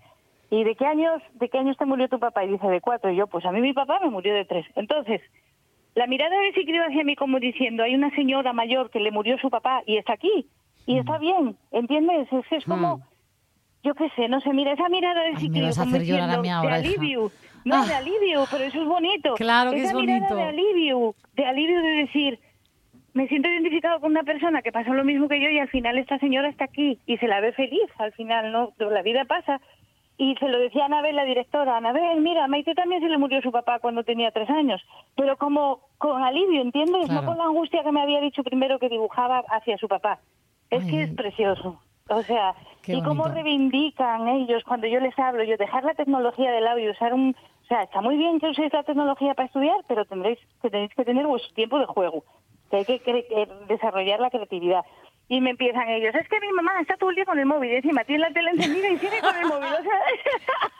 ¿Y 0.52 0.64
de 0.66 0.76
qué 0.76 0.86
años 0.86 1.20
de 1.34 1.50
qué 1.50 1.58
años 1.58 1.78
te 1.78 1.86
murió 1.86 2.08
tu 2.08 2.20
papá? 2.20 2.46
Y 2.46 2.50
dice, 2.50 2.68
de 2.68 2.80
cuatro. 2.80 3.10
Y 3.10 3.16
yo, 3.16 3.26
pues 3.26 3.44
a 3.44 3.52
mí 3.52 3.60
mi 3.60 3.74
papá 3.74 4.02
me 4.04 4.12
murió 4.12 4.36
de 4.36 4.46
tres. 4.46 4.68
Entonces, 4.76 5.20
la 5.96 6.06
mirada 6.06 6.40
de 6.42 6.54
Sigrid 6.54 6.80
hacia 6.80 7.04
mí 7.04 7.16
como 7.16 7.40
diciendo, 7.40 7.82
hay 7.82 7.96
una 7.96 8.12
señora 8.12 8.54
mayor 8.54 8.92
que 8.92 9.00
le 9.00 9.10
murió 9.10 9.40
su 9.40 9.50
papá 9.50 9.82
y 9.88 9.98
está 9.98 10.14
aquí. 10.14 10.46
Y 10.86 11.00
está 11.00 11.18
bien, 11.18 11.58
¿entiendes? 11.72 12.32
Es, 12.32 12.52
es 12.52 12.66
como, 12.66 12.98
Mm. 12.98 13.13
Yo 13.84 13.94
qué 13.96 14.10
sé, 14.16 14.28
no 14.30 14.40
sé, 14.42 14.52
mira, 14.54 14.72
esa 14.74 14.88
mirada 14.90 15.22
de 15.24 15.34
Ay, 15.38 15.50
me 15.50 15.62
vas 15.62 15.78
a 15.80 15.84
hacer 15.84 16.04
llorar 16.04 16.30
a 16.32 16.38
mí 16.42 16.50
ahora, 16.50 16.80
de 16.82 16.88
hija. 16.88 17.00
alivio. 17.00 17.32
No, 17.66 17.76
Ah. 17.76 17.86
de 17.86 17.94
alivio, 17.96 18.46
pero 18.52 18.64
eso 18.66 18.82
es 18.82 18.88
bonito. 18.88 19.36
Claro 19.36 19.72
que 19.72 19.78
Esa 19.84 19.88
es 19.90 19.94
mirada 19.96 20.20
bonito. 20.20 20.36
de 20.36 20.44
alivio, 20.44 21.16
de 21.36 21.46
alivio 21.46 21.82
de 21.82 21.90
decir, 21.90 22.40
me 23.14 23.28
siento 23.28 23.48
identificado 23.48 24.00
con 24.02 24.12
una 24.12 24.24
persona 24.24 24.62
que 24.62 24.72
pasó 24.72 24.94
lo 24.94 25.04
mismo 25.04 25.28
que 25.30 25.40
yo 25.40 25.50
y 25.50 25.60
al 25.60 25.70
final 25.70 25.98
esta 25.98 26.18
señora 26.20 26.50
está 26.50 26.66
aquí 26.66 27.00
y 27.06 27.18
se 27.18 27.28
la 27.28 27.40
ve 27.42 27.52
feliz. 27.54 27.90
Al 28.00 28.12
final, 28.14 28.52
no, 28.52 28.74
la 28.80 29.02
vida 29.02 29.24
pasa. 29.26 29.62
Y 30.18 30.36
se 30.36 30.48
lo 30.48 30.60
decía 30.60 30.84
a 30.84 30.86
Anabel, 30.86 31.16
la 31.16 31.26
directora, 31.26 31.78
Anabel, 31.78 32.22
mira, 32.22 32.44
a 32.44 32.48
Maite 32.48 32.76
también 32.76 33.02
se 33.02 33.10
le 33.10 33.18
murió 33.18 33.42
su 33.42 33.52
papá 33.52 33.80
cuando 33.80 34.04
tenía 34.04 34.30
tres 34.32 34.50
años, 34.50 34.82
pero 35.16 35.38
como 35.38 35.80
con 35.98 36.22
alivio, 36.22 36.62
¿entiendes? 36.62 37.06
Claro. 37.08 37.22
No 37.22 37.28
con 37.28 37.38
la 37.38 37.46
angustia 37.46 37.84
que 37.84 37.92
me 37.92 38.02
había 38.02 38.22
dicho 38.22 38.44
primero 38.44 38.78
que 38.78 38.90
dibujaba 38.90 39.44
hacia 39.50 39.78
su 39.78 39.88
papá. 39.88 40.20
Es 40.70 40.84
Ay. 40.84 40.90
que 40.92 41.02
es 41.04 41.14
precioso. 41.14 41.82
O 42.10 42.22
sea, 42.24 42.54
Qué 42.82 42.96
y 42.96 43.02
cómo 43.02 43.26
reivindican 43.28 44.28
ellos 44.28 44.64
cuando 44.66 44.88
yo 44.88 45.00
les 45.00 45.18
hablo, 45.18 45.44
yo 45.44 45.56
dejar 45.58 45.84
la 45.86 45.94
tecnología 45.94 46.52
de 46.52 46.62
lado 46.62 46.80
y 46.80 46.90
usar 46.90 47.14
un... 47.14 47.36
O 47.64 47.66
sea, 47.66 47.84
está 47.84 48.02
muy 48.02 48.18
bien 48.18 48.40
que 48.40 48.50
uséis 48.50 48.74
la 48.74 48.84
tecnología 48.84 49.34
para 49.36 49.46
estudiar, 49.46 49.78
pero 49.88 50.04
tendréis 50.06 50.38
que 50.62 50.70
tenéis 50.70 50.94
que 50.94 51.06
tener 51.06 51.26
vuestro 51.26 51.54
tiempo 51.54 51.80
de 51.80 51.86
juego, 51.86 52.26
que 52.70 52.78
hay 52.78 52.86
que 52.86 53.02
cre- 53.02 53.26
eh, 53.30 53.48
desarrollar 53.70 54.20
la 54.20 54.30
creatividad. 54.30 54.84
Y 55.30 55.40
me 55.40 55.52
empiezan 55.52 55.88
ellos, 55.90 56.14
es 56.16 56.28
que 56.28 56.40
mi 56.42 56.52
mamá 56.52 56.74
está 56.82 56.98
todo 56.98 57.10
el 57.10 57.16
día 57.16 57.26
con 57.26 57.40
el 57.40 57.46
móvil, 57.46 57.72
y 57.72 57.76
encima 57.76 58.04
tiene 58.04 58.20
la 58.28 58.32
tele 58.34 58.52
encendida 58.52 58.90
y 58.90 58.98
sigue 59.00 59.20
con 59.22 59.36
el 59.36 59.46
móvil. 59.48 59.70
O 59.80 59.82
sea, 59.82 59.92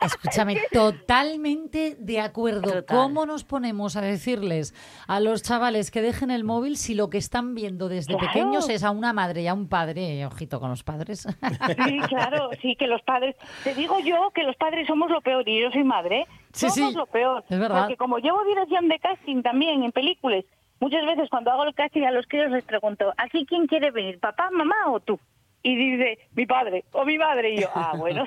Escúchame, 0.02 0.58
totalmente 0.70 1.96
de 1.98 2.20
acuerdo. 2.20 2.60
Total. 2.62 2.84
¿Cómo 2.84 3.26
nos 3.26 3.44
ponemos 3.44 3.96
a 3.96 4.02
decirles 4.02 4.74
a 5.08 5.18
los 5.20 5.42
chavales 5.42 5.90
que 5.90 6.02
dejen 6.02 6.30
el 6.30 6.44
móvil 6.44 6.76
si 6.76 6.94
lo 6.94 7.08
que 7.10 7.18
están 7.18 7.54
viendo 7.54 7.88
desde 7.88 8.14
Claro. 8.14 8.26
pequeños 8.32 8.68
es 8.68 8.84
a 8.84 8.90
una 8.90 9.12
madre 9.12 9.42
y 9.42 9.48
a 9.48 9.54
un 9.54 9.68
padre? 9.68 10.24
Ojito 10.26 10.60
con 10.60 10.68
los 10.70 10.82
padres. 10.84 11.22
Sí, 11.22 11.98
claro, 12.08 12.50
sí, 12.60 12.76
que 12.76 12.86
los 12.86 13.02
padres, 13.02 13.36
te 13.64 13.74
digo 13.74 13.98
yo 14.00 14.30
que 14.34 14.42
los 14.42 14.56
padres 14.56 14.86
somos 14.86 15.10
lo 15.10 15.20
peor 15.22 15.48
y 15.48 15.60
yo 15.62 15.70
soy 15.70 15.84
madre. 15.84 16.26
Sí, 16.52 16.68
somos 16.70 16.90
sí, 16.92 16.96
lo 16.96 17.06
peor. 17.06 17.44
es 17.48 17.58
verdad. 17.58 17.80
Porque 17.82 17.96
como 17.96 18.18
llevo 18.18 18.44
dirección 18.44 18.88
de 18.88 18.98
casting 18.98 19.42
también 19.42 19.82
en 19.82 19.90
películas, 19.92 20.44
muchas 20.84 21.06
veces 21.06 21.30
cuando 21.30 21.50
hago 21.50 21.64
el 21.64 21.74
casting 21.74 22.02
a 22.02 22.10
los 22.10 22.26
críos 22.26 22.50
les 22.50 22.62
pregunto, 22.62 23.10
¿aquí 23.16 23.46
quién 23.46 23.66
quiere 23.66 23.90
venir, 23.90 24.20
papá, 24.20 24.50
mamá 24.50 24.76
o 24.88 25.00
tú? 25.00 25.18
Y 25.62 25.76
dice, 25.76 26.18
mi 26.34 26.44
padre 26.44 26.84
o 26.92 27.06
mi 27.06 27.16
madre. 27.16 27.54
Y 27.54 27.62
yo, 27.62 27.68
ah, 27.74 27.94
bueno. 27.96 28.26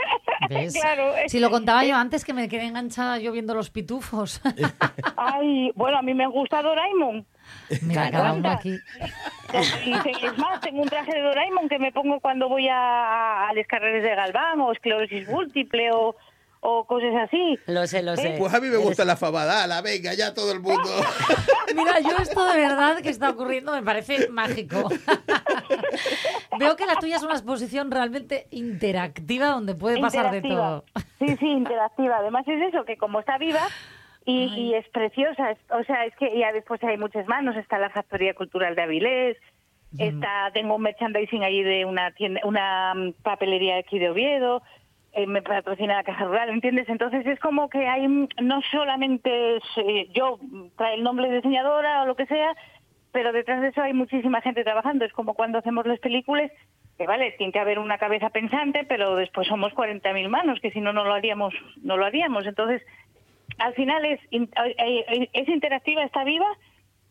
¿Ves? 0.48 0.72
claro. 0.72 1.12
Si 1.26 1.38
lo 1.38 1.50
contaba 1.50 1.84
yo 1.84 1.94
antes 1.96 2.24
que 2.24 2.32
me 2.32 2.48
quedé 2.48 2.64
enganchada 2.64 3.18
yo 3.18 3.30
viendo 3.30 3.54
los 3.54 3.68
pitufos. 3.68 4.40
Ay, 5.16 5.70
bueno, 5.74 5.98
a 5.98 6.02
mí 6.02 6.14
me 6.14 6.26
gusta 6.26 6.62
Doraemon. 6.62 7.26
Mira, 7.82 8.10
cada 8.10 8.32
uno 8.32 8.48
aquí. 8.48 8.78
Es 9.52 10.38
más, 10.38 10.62
tengo 10.62 10.80
un 10.80 10.88
traje 10.88 11.12
de 11.12 11.20
Doraemon 11.20 11.68
que 11.68 11.78
me 11.78 11.92
pongo 11.92 12.20
cuando 12.20 12.48
voy 12.48 12.68
a, 12.68 13.48
a 13.48 13.52
las 13.52 13.66
carreras 13.66 14.02
de 14.02 14.14
Galván 14.14 14.58
o 14.62 14.72
esclerosis 14.72 15.28
múltiple 15.28 15.90
o, 15.92 16.16
o 16.60 16.84
cosas 16.86 17.14
así. 17.24 17.58
Lo 17.66 17.86
sé, 17.86 18.02
lo 18.02 18.16
sé. 18.16 18.36
Pues 18.38 18.52
a 18.52 18.60
mí 18.60 18.68
me 18.68 18.76
gusta 18.78 19.04
la 19.04 19.16
fabadala, 19.16 19.80
venga, 19.82 20.14
ya 20.14 20.34
todo 20.34 20.52
el 20.52 20.60
mundo. 20.60 20.88
Mira, 21.74 22.00
yo 22.00 22.16
esto 22.20 22.44
de 22.46 22.56
verdad 22.58 22.98
que 23.02 23.10
está 23.10 23.30
ocurriendo 23.30 23.72
me 23.72 23.82
parece 23.82 24.28
mágico. 24.30 24.88
Veo 26.58 26.76
que 26.76 26.86
la 26.86 26.96
tuya 26.96 27.16
es 27.16 27.22
una 27.22 27.34
exposición 27.34 27.90
realmente 27.90 28.46
interactiva 28.50 29.48
donde 29.48 29.74
puede 29.74 30.00
pasar 30.00 30.30
de 30.30 30.42
todo. 30.42 30.84
Sí, 31.18 31.36
sí, 31.38 31.46
interactiva. 31.46 32.16
Además 32.18 32.46
es 32.48 32.60
eso, 32.74 32.84
que 32.84 32.96
como 32.96 33.20
está 33.20 33.38
viva 33.38 33.60
y, 34.24 34.44
y 34.54 34.74
es 34.74 34.88
preciosa, 34.88 35.52
es- 35.52 35.58
o 35.70 35.82
sea, 35.84 36.04
es 36.04 36.14
que 36.16 36.36
ya 36.38 36.52
después 36.52 36.82
hay 36.84 36.98
muchas 36.98 37.26
manos, 37.26 37.56
está 37.56 37.78
la 37.78 37.90
Factoría 37.90 38.34
Cultural 38.34 38.74
de 38.74 38.82
Avilés, 38.82 39.36
está, 39.96 40.50
tengo 40.52 40.74
un 40.74 40.82
merchandising 40.82 41.44
allí 41.44 41.62
de 41.62 41.84
una 41.86 42.10
tienda, 42.12 42.40
una 42.44 42.92
mm, 42.94 43.12
papelería 43.22 43.78
aquí 43.78 43.98
de 43.98 44.10
Oviedo, 44.10 44.62
eh, 45.12 45.26
me 45.26 45.42
patrocina 45.42 45.96
la 45.96 46.04
Caja 46.04 46.24
Rural, 46.24 46.50
¿entiendes? 46.50 46.88
Entonces 46.88 47.26
es 47.26 47.40
como 47.40 47.68
que 47.68 47.86
hay, 47.86 48.06
mm, 48.06 48.28
no 48.42 48.60
solamente 48.70 49.56
eh, 49.56 50.08
yo 50.14 50.38
trae 50.76 50.94
el 50.94 51.02
nombre 51.02 51.28
de 51.28 51.36
diseñadora 51.36 52.02
o 52.02 52.06
lo 52.06 52.14
que 52.14 52.26
sea, 52.26 52.54
pero 53.12 53.32
detrás 53.32 53.60
de 53.62 53.68
eso 53.68 53.82
hay 53.82 53.94
muchísima 53.94 54.40
gente 54.40 54.64
trabajando. 54.64 55.04
Es 55.04 55.12
como 55.12 55.34
cuando 55.34 55.58
hacemos 55.58 55.86
las 55.86 55.98
películas, 56.00 56.50
que 56.96 57.06
vale, 57.06 57.32
tiene 57.38 57.52
que 57.52 57.58
haber 57.58 57.78
una 57.78 57.98
cabeza 57.98 58.30
pensante, 58.30 58.84
pero 58.84 59.16
después 59.16 59.46
somos 59.48 59.72
40.000 59.72 60.28
manos, 60.28 60.60
que 60.60 60.70
si 60.72 60.80
no, 60.80 60.92
no 60.92 61.04
lo 61.04 61.14
haríamos, 61.14 61.54
no 61.82 61.96
lo 61.96 62.04
haríamos. 62.04 62.46
Entonces, 62.46 62.82
al 63.58 63.74
final 63.74 64.04
es, 64.04 64.20
eh, 64.30 64.48
eh, 64.56 65.28
es 65.32 65.48
interactiva, 65.48 66.02
está 66.02 66.24
viva, 66.24 66.46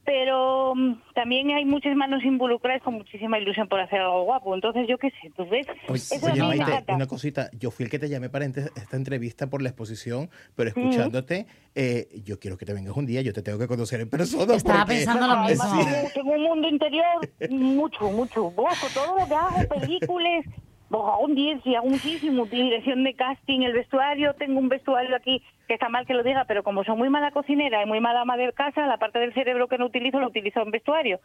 pero 0.07 0.73
mm, 0.73 0.93
también 1.13 1.51
hay 1.51 1.65
muchas 1.65 1.93
manos 1.97 2.23
involucradas 2.23 2.81
con 2.81 2.93
muchísima 2.93 3.37
ilusión 3.39 3.67
por 3.67 3.81
hacer 3.81 3.99
algo 3.99 4.23
guapo. 4.23 4.55
Entonces, 4.55 4.87
yo 4.87 4.97
qué 4.97 5.09
sé, 5.21 5.31
¿tú 5.35 5.45
ves? 5.49 5.67
Oye, 5.89 5.97
Eso 5.99 6.27
a 6.27 6.31
oye, 6.31 6.41
mí 6.41 6.47
me 6.47 6.55
Maite, 6.65 6.93
una 6.93 7.07
cosita. 7.07 7.49
Yo 7.59 7.71
fui 7.71 7.83
el 7.83 7.91
que 7.91 7.99
te 7.99 8.07
llamé 8.07 8.29
para 8.29 8.45
esta 8.45 8.95
entrevista 8.95 9.47
por 9.47 9.61
la 9.61 9.67
exposición, 9.67 10.29
pero 10.55 10.69
escuchándote, 10.69 11.45
eh, 11.75 12.07
yo 12.23 12.39
quiero 12.39 12.57
que 12.57 12.65
te 12.65 12.73
vengas 12.73 12.95
un 12.95 13.05
día. 13.05 13.21
Yo 13.21 13.33
te 13.33 13.41
tengo 13.41 13.59
que 13.59 13.67
conocer 13.67 13.99
en 13.99 14.09
persona. 14.09 14.55
Estaba 14.55 14.85
porque- 14.85 14.93
pensando 14.95 15.27
lo 15.27 15.39
mismo. 15.43 15.65
tengo, 15.83 16.09
tengo 16.13 16.31
un 16.31 16.43
mundo 16.43 16.69
interior 16.69 17.29
mucho, 17.49 18.09
mucho. 18.09 18.43
Gozo 18.51 18.87
todo 18.93 19.17
lo 19.19 19.27
que 19.27 19.33
hago, 19.35 19.67
películas, 19.67 20.45
Pues 20.89 21.01
hago 21.03 21.19
un 21.19 21.35
10 21.35 21.65
y 21.65 21.75
hago 21.75 21.87
muchísimo. 21.87 22.45
Dirección 22.45 23.03
de 23.03 23.13
casting, 23.13 23.61
el 23.61 23.73
vestuario. 23.73 24.33
Tengo 24.35 24.59
un 24.59 24.69
vestuario 24.69 25.15
aquí 25.15 25.43
que 25.67 25.73
está 25.73 25.89
mal 25.89 26.05
que 26.07 26.13
lo 26.13 26.23
diga, 26.23 26.45
pero 26.45 26.63
como 26.63 26.83
soy 26.85 26.95
muy 26.95 27.09
mala 27.09 27.31
cocinera 27.31 27.83
y 27.83 27.85
muy 27.85 27.99
mala 27.99 28.21
ama 28.21 28.37
de 28.37 28.53
casa, 28.53 28.85
la 28.87 28.97
parte 28.97 29.19
del 29.19 29.33
cerebro 29.33 29.67
que 29.67 29.77
no 29.77 29.85
utilizo 29.87 30.19
lo 30.19 30.27
utilizo 30.27 30.61
en 30.61 30.71
vestuario. 30.71 31.19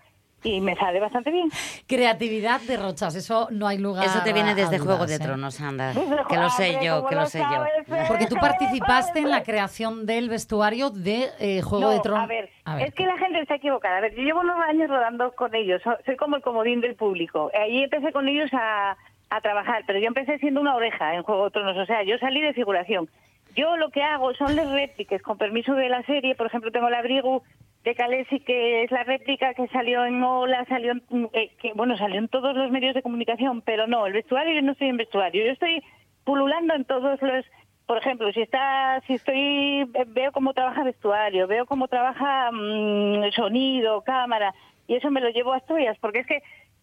Y 0.45 0.61
me 0.61 0.75
sale 0.75 0.99
bastante 0.99 1.31
bien. 1.31 1.49
Creatividad 1.87 2.61
de 2.63 2.77
Rochas, 2.77 3.15
eso 3.15 3.47
no 3.53 3.69
hay 3.69 3.79
lugar. 3.79 4.05
Eso 4.05 4.21
te 4.25 4.33
viene 4.33 4.51
a 4.51 4.55
desde 4.57 4.81
Juego 4.81 5.07
de 5.07 5.15
¿eh? 5.15 5.19
Tronos, 5.21 5.61
anda. 5.61 5.93
Que 6.29 6.37
lo 6.37 6.51
sé 6.51 6.79
yo, 6.83 6.97
¿cómo 6.97 7.09
que 7.11 7.15
lo 7.15 7.21
lo 7.21 7.27
sé 7.29 7.39
yo. 7.39 7.65
Porque 8.09 8.27
tú 8.27 8.35
¿Cómo 8.35 8.47
lo 8.47 8.53
participaste 8.53 9.21
en 9.21 9.31
la 9.31 9.45
creación 9.45 10.05
del 10.05 10.29
vestuario 10.29 10.91
de 10.91 11.29
eh, 11.39 11.63
Juego 11.63 11.85
No, 11.85 11.91
de 11.91 12.01
Tronos. 12.01 12.25
A 12.25 12.27
ver, 12.27 12.51
es 12.81 12.93
que 12.95 13.07
la 13.07 13.17
gente 13.19 13.41
está 13.41 13.55
equivocada. 13.55 13.99
A 13.99 14.01
ver, 14.01 14.17
yo 14.17 14.23
llevo 14.23 14.43
nueve 14.43 14.63
años 14.69 14.89
rodando 14.89 15.31
con 15.33 15.55
ellos. 15.55 15.81
so- 15.85 15.97
Soy 16.05 16.17
como 16.17 16.35
el 16.35 16.43
comodín 16.43 16.81
del 16.81 16.97
público. 16.97 17.51
Ahí 17.55 17.85
empecé 17.85 18.11
con 18.13 18.27
ellos 18.27 18.51
a, 18.53 18.97
a 19.37 19.41
trabajar, 19.41 19.85
pero 19.87 19.99
yo 19.99 20.07
empecé 20.07 20.39
siendo 20.39 20.61
una 20.61 20.75
oreja 20.75 21.15
en 21.15 21.23
Juego 21.23 21.45
de 21.45 21.51
Tronos. 21.53 21.77
O 21.77 21.87
sea, 21.87 22.03
yo 22.03 22.19
salí 22.19 22.41
de 22.41 22.53
figuración. 22.53 23.09
Yo 23.55 23.77
lo 23.77 23.91
que 23.91 24.03
hago 24.03 24.35
son 24.35 24.57
las 24.57 24.71
réplicas, 24.71 25.23
con 25.23 25.39
permiso 25.39 25.75
de 25.75 25.89
la 25.89 26.03
serie. 26.05 26.35
Por 26.35 26.47
ejemplo, 26.47 26.71
tengo 26.71 26.89
el 26.89 26.95
abrigo 26.95 27.43
de 27.85 27.95
Calesi, 27.95 28.41
que 28.41 28.85
es 28.85 28.91
la 28.91 29.05
réplica 29.05 29.55
que 29.55 29.69
salió 29.69 30.05
en 30.05 30.23
Ola, 30.23 30.65
salió 30.67 30.93
en, 30.93 31.31
eh, 31.33 31.51
que, 31.61 31.73
bueno, 31.75 31.97
salió 31.97 32.19
en 32.19 32.29
todos 32.29 32.57
los 32.57 32.71
medios 32.71 32.95
de 32.95 33.03
comunicación, 33.03 33.61
pero 33.63 33.87
no, 33.87 34.07
el 34.07 34.13
vestuario 34.13 34.55
yo 34.55 34.63
no 34.63 34.73
estoy 34.73 34.89
en 34.89 34.97
vestuario. 34.97 35.45
Yo 35.45 35.53
estoy 35.53 35.83
pululando 36.25 36.75
en 36.75 36.85
todos 36.85 37.21
los 37.21 37.45
por 37.87 37.99
ejemplo, 37.99 38.33
si 38.33 38.41
está, 38.41 39.03
si 39.07 39.15
estoy, 39.15 39.85
veo 40.07 40.33
cómo 40.33 40.55
trabaja 40.55 40.85
vestuario, 40.85 41.47
veo 41.47 41.67
cómo 41.67 41.89
trabaja 41.89 42.51
mm, 42.51 43.33
sonido, 43.35 44.03
cámara, 44.03 44.55
y 44.87 44.95
eso 44.95 45.11
me 45.11 45.21
lo 45.21 45.29
llevo 45.31 45.53
a 45.53 45.57
Asturias, 45.57 45.99
porque 46.01 46.21
es 46.21 46.27
que 46.27 46.43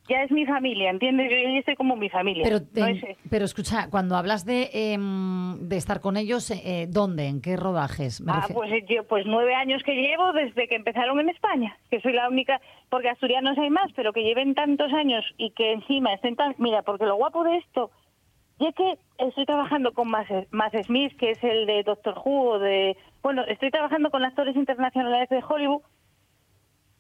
ya 0.10 0.24
es 0.24 0.32
mi 0.32 0.46
familia, 0.46 0.90
¿entiendes? 0.90 1.30
Yo 1.32 1.38
ya 1.38 1.60
estoy 1.60 1.76
como 1.76 1.96
mi 1.96 2.10
familia. 2.10 2.44
Pero, 2.44 2.58
Es- 2.88 3.18
pero 3.30 3.46
escucha, 3.46 3.90
cuando 3.90 4.16
hablas 4.16 4.44
de, 4.46 4.70
em, 4.74 5.60
de 5.70 5.78
estar 5.78 6.02
con 6.02 6.18
ellos, 6.18 6.50
eh, 6.52 6.88
¿dónde? 6.90 7.28
¿En 7.28 7.42
qué 7.42 7.56
rodajes? 7.56 8.20
Me 8.22 8.32
Ah, 8.34 8.48
pues 8.54 8.72
yo, 8.90 9.06
pues 9.08 9.26
nueve 9.26 9.54
años 9.56 9.84
que 9.84 9.94
llevo 9.94 10.34
desde 10.34 10.68
que 10.68 10.76
empezaron 10.76 11.20
en 11.20 11.30
España, 11.30 11.78
que 11.92 12.02
soy 12.02 12.14
la 12.14 12.28
única, 12.28 12.60
porque 12.90 13.10
asturianos 13.10 13.58
hay 13.58 13.70
más, 13.70 13.92
pero 13.96 14.12
que 14.12 14.24
lleven 14.24 14.56
tantos 14.56 14.92
años 14.94 15.24
y 15.38 15.52
que 15.52 15.74
encima 15.74 16.14
estén 16.14 16.36
tan, 16.36 16.56
mira, 16.58 16.82
porque 16.82 17.06
lo 17.06 17.16
guapo 17.16 17.44
de 17.44 17.58
esto, 17.58 17.92
y 18.60 18.68
es 18.68 18.76
que 18.76 18.98
estoy 19.20 19.46
trabajando 19.46 19.94
con 19.94 20.10
Matt 20.10 20.28
Matt 20.52 20.76
Smith, 20.86 21.16
que 21.18 21.32
es 21.32 21.44
el 21.44 21.66
de 21.66 21.84
Doctor 21.84 22.16
Who, 22.26 22.50
o 22.56 22.60
de, 22.60 22.98
bueno, 23.22 23.44
estoy 23.48 23.72
trabajando 23.72 24.10
con 24.12 24.26
actores 24.26 24.56
internacionales 24.56 25.30
de 25.30 25.42
Hollywood, 25.48 25.82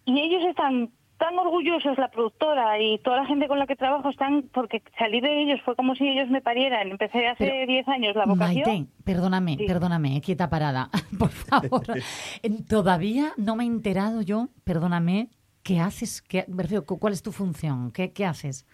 y 0.05 0.21
ellos 0.21 0.43
están 0.49 0.89
tan 1.19 1.37
orgullosos, 1.37 1.97
la 1.97 2.09
productora 2.09 2.79
y 2.81 2.97
toda 2.99 3.17
la 3.17 3.25
gente 3.27 3.47
con 3.47 3.59
la 3.59 3.67
que 3.67 3.75
trabajo 3.75 4.09
están, 4.09 4.49
porque 4.53 4.81
salir 4.97 5.21
de 5.21 5.43
ellos 5.43 5.59
fue 5.65 5.75
como 5.75 5.93
si 5.93 6.07
ellos 6.07 6.29
me 6.29 6.41
parieran. 6.41 6.89
Empecé 6.89 7.27
hace 7.27 7.45
Pero, 7.45 7.67
10 7.67 7.87
años 7.89 8.15
la 8.15 8.25
vocación. 8.25 8.63
Maite, 8.67 8.85
perdóname, 9.03 9.57
Sí. 9.57 9.65
perdóname, 9.67 10.15
eh, 10.17 10.21
quieta 10.21 10.49
parada, 10.49 10.89
por 11.19 11.29
favor. 11.29 11.83
Todavía 12.69 13.33
no 13.37 13.55
me 13.55 13.63
he 13.65 13.67
enterado 13.67 14.21
yo, 14.21 14.47
perdóname, 14.63 15.29
¿qué 15.63 15.79
haces? 15.79 16.21
¿Qué, 16.21 16.45
me 16.47 16.63
refiero, 16.63 16.85
cu- 16.85 16.99
¿Cuál 16.99 17.13
es 17.13 17.21
tu 17.21 17.31
función? 17.31 17.91
¿Qué, 17.91 18.11
qué 18.13 18.25
haces? 18.25 18.65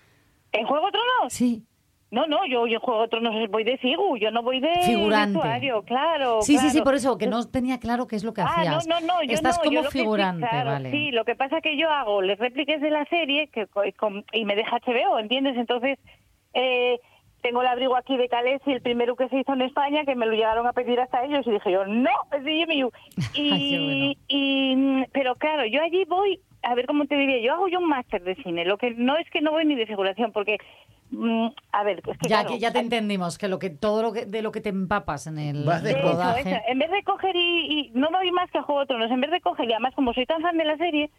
¿En 0.51 0.65
Juego 0.65 0.86
de 0.86 0.91
Tronos? 0.93 1.34
Sí. 1.34 1.65
No, 2.11 2.27
no, 2.27 2.45
yo, 2.45 2.67
yo 2.67 2.79
Juego 2.79 3.01
de 3.01 3.07
Tronos 3.09 3.33
voy 3.49 3.63
de 3.63 3.77
figu, 3.77 4.15
yo 4.17 4.29
no 4.31 4.41
voy 4.43 4.59
de 4.59 4.69
Figurante. 4.85 5.33
vestuario, 5.37 5.81
claro. 5.83 6.41
Sí, 6.43 6.57
sí, 6.57 6.69
sí, 6.69 6.81
por 6.81 6.93
eso, 6.95 7.17
que 7.17 7.27
no 7.27 7.43
tenía 7.49 7.79
claro 7.79 8.07
qué 8.07 8.15
es 8.15 8.23
lo 8.23 8.33
que 8.33 8.41
Ah, 8.41 8.45
hacías. 8.45 8.87
no, 8.87 8.99
no, 9.01 9.05
no, 9.07 9.23
yo 9.23 9.33
Estás 9.33 9.57
no, 9.57 9.63
como 9.65 9.81
yo 9.83 9.91
figurante, 9.91 10.47
claro, 10.47 10.69
vale. 10.71 10.91
Sí, 10.91 11.11
lo 11.11 11.25
que 11.25 11.35
pasa 11.35 11.61
que 11.61 11.77
yo 11.77 11.89
hago 11.89 12.21
les 12.21 12.37
répliques 12.37 12.79
de 12.79 12.91
la 12.91 13.05
serie 13.05 13.47
que, 13.47 13.67
co- 13.67 13.81
con- 13.97 14.23
y 14.31 14.45
me 14.45 14.55
deja 14.55 14.77
HBO, 14.85 15.17
¿entiendes? 15.19 15.57
Entonces, 15.57 15.97
eh, 16.53 16.99
tengo 17.41 17.61
el 17.61 17.67
abrigo 17.67 17.95
aquí 17.95 18.15
de 18.17 18.29
Calés 18.29 18.61
y 18.65 18.71
el 18.71 18.81
primero 18.81 19.15
que 19.15 19.27
se 19.29 19.39
hizo 19.39 19.53
en 19.53 19.61
España, 19.63 20.05
que 20.05 20.15
me 20.15 20.25
lo 20.25 20.31
llegaron 20.33 20.65
a 20.67 20.73
pedir 20.73 20.99
hasta 20.99 21.23
ellos, 21.25 21.45
y 21.47 21.51
dije 21.51 21.71
yo, 21.71 21.85
no, 21.85 22.09
es 22.31 22.43
de 22.43 22.51
Jimmy. 22.53 22.83
Y, 23.33 24.17
y, 24.27 24.75
mm, 24.75 25.03
pero 25.11 25.35
claro, 25.35 25.65
yo 25.65 25.81
allí 25.81 26.05
voy, 26.05 26.39
a 26.63 26.73
ver 26.75 26.85
cómo 26.85 27.05
te 27.05 27.15
diría, 27.15 27.39
yo 27.39 27.53
hago 27.53 27.67
yo 27.67 27.79
un 27.79 27.89
máster 27.89 28.23
de 28.23 28.35
cine, 28.35 28.63
lo 28.65 28.77
que 28.77 28.91
no 28.91 29.17
es 29.17 29.29
que 29.29 29.41
no 29.41 29.51
voy 29.51 29.65
ni 29.65 29.75
de 29.75 29.85
figuración, 29.85 30.31
porque, 30.31 30.57
mm, 31.11 31.47
a 31.71 31.83
ver, 31.83 32.01
es 32.05 32.17
que 32.17 32.27
ya, 32.27 32.39
claro, 32.41 32.49
que 32.49 32.59
ya 32.59 32.71
te 32.71 32.79
entendimos, 32.79 33.37
que 33.37 33.47
lo 33.47 33.59
que 33.59 33.69
todo 33.69 34.01
lo 34.01 34.11
que, 34.13 34.25
de 34.25 34.41
lo 34.41 34.51
que 34.51 34.61
te 34.61 34.69
empapas 34.69 35.27
en 35.27 35.37
el 35.37 35.65
Vas 35.65 35.83
de 35.83 35.91
eso, 35.91 36.01
rodaje. 36.01 36.49
eso. 36.51 36.61
En 36.67 36.79
vez 36.79 36.91
de 36.91 37.03
coger 37.03 37.35
y, 37.35 37.79
y 37.79 37.91
no 37.93 38.09
voy 38.11 38.31
más 38.31 38.49
que 38.51 38.57
a 38.59 38.63
Juego 38.63 38.81
de 38.81 38.87
Tronos, 38.87 39.11
en 39.11 39.21
vez 39.21 39.31
de 39.31 39.41
coger, 39.41 39.69
y 39.69 39.73
además 39.73 39.93
como 39.95 40.13
soy 40.13 40.25
tan 40.25 40.41
fan 40.41 40.57
de 40.57 40.65
la 40.65 40.77
serie, 40.77 41.09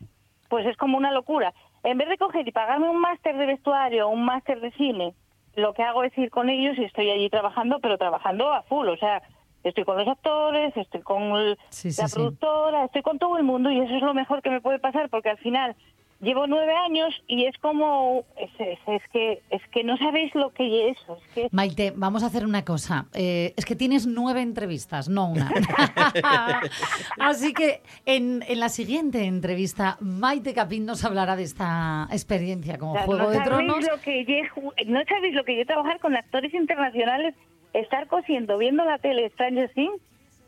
pues 0.49 0.67
es 0.67 0.77
como 0.77 0.97
una 0.99 1.11
locura. 1.13 1.53
En 1.83 1.99
vez 1.99 2.09
de 2.09 2.19
coger 2.19 2.47
y 2.47 2.53
pagarme 2.53 2.89
un 2.89 3.01
máster 3.01 3.37
de 3.37 3.47
vestuario, 3.47 4.09
un 4.09 4.25
máster 4.25 4.61
de 4.61 4.71
cine, 4.73 5.15
lo 5.55 5.73
que 5.73 5.83
hago 5.83 6.05
es 6.05 6.17
ir 6.19 6.31
con 6.31 6.51
ellos 6.51 6.77
y 6.79 6.85
estoy 6.85 7.11
allí 7.11 7.31
trabajando, 7.31 7.79
pero 7.81 7.97
trabajando 7.99 8.53
a 8.53 8.63
full, 8.65 8.89
o 8.89 8.97
sea, 8.97 9.23
estoy 9.65 9.85
con 9.85 9.97
los 9.97 10.07
actores, 10.07 10.77
estoy 10.77 11.01
con 11.03 11.23
el- 11.37 11.59
Sí, 11.71 11.91
sí, 11.93 12.03
la 12.03 12.09
sí. 12.09 12.15
productora, 12.15 12.85
estoy 12.85 13.03
con 13.03 13.19
todo 13.19 13.37
el 13.39 13.45
mundo 13.45 13.71
y 13.71 13.81
eso 13.81 13.95
es 13.95 14.03
lo 14.03 14.15
mejor 14.15 14.43
que 14.43 14.51
me 14.51 14.61
puede 14.61 14.79
pasar 14.79 15.09
porque 15.09 15.31
al 15.31 15.39
final 15.39 15.75
llevo 16.21 16.47
nueve 16.47 16.73
años 16.75 17.15
y 17.27 17.45
es 17.45 17.57
como 17.59 18.25
es, 18.39 18.51
es- 18.59 18.79
es 18.87 19.03
que 19.13 19.43
es 19.51 19.63
que 19.73 19.85
no 19.85 19.97
sabéis 19.99 20.35
lo 20.35 20.51
que 20.53 20.91
es 20.91 20.97
eso, 20.99 21.17
es 21.19 21.35
que 21.35 21.49
Maite, 21.53 21.93
vamos 21.95 22.23
a 22.23 22.27
hacer 22.27 22.45
una 22.45 22.65
cosa. 22.65 23.07
Eh, 23.15 23.53
es 23.57 23.65
que 23.65 23.77
tienes 23.77 24.07
nueve 24.07 24.41
entrevistas, 24.41 25.09
no 25.09 25.29
una. 25.31 25.51
Así 27.19 27.53
que 27.53 27.83
en, 28.05 28.43
en 28.49 28.61
la 28.61 28.69
siguiente 28.69 29.25
entrevista, 29.25 29.97
Maite 30.01 30.55
Capín 30.55 30.87
nos 30.87 31.05
hablará 31.05 31.37
de 31.37 31.43
esta 31.45 32.09
experiencia 32.11 32.79
con 32.79 32.91
O 32.91 32.93
sea, 32.95 33.03
Juego 33.05 33.23
no 33.25 33.31
de 33.31 33.41
Tronos. 33.41 33.87
Lo 33.89 34.01
que 34.01 34.25
yo, 34.25 34.35
he 34.35 34.49
ju- 34.51 34.73
no 34.87 35.01
sabéis 35.09 35.35
lo 35.35 35.45
que 35.45 35.57
yo 35.57 35.67
trabajar 35.67 36.01
con 36.01 36.17
actores 36.17 36.53
internacionales, 36.55 37.35
estar 37.73 38.07
cosiendo, 38.07 38.59
viendo 38.59 38.85
la 38.85 38.99
tele 38.99 39.29
Stranger 39.31 39.71
Things, 39.75 40.01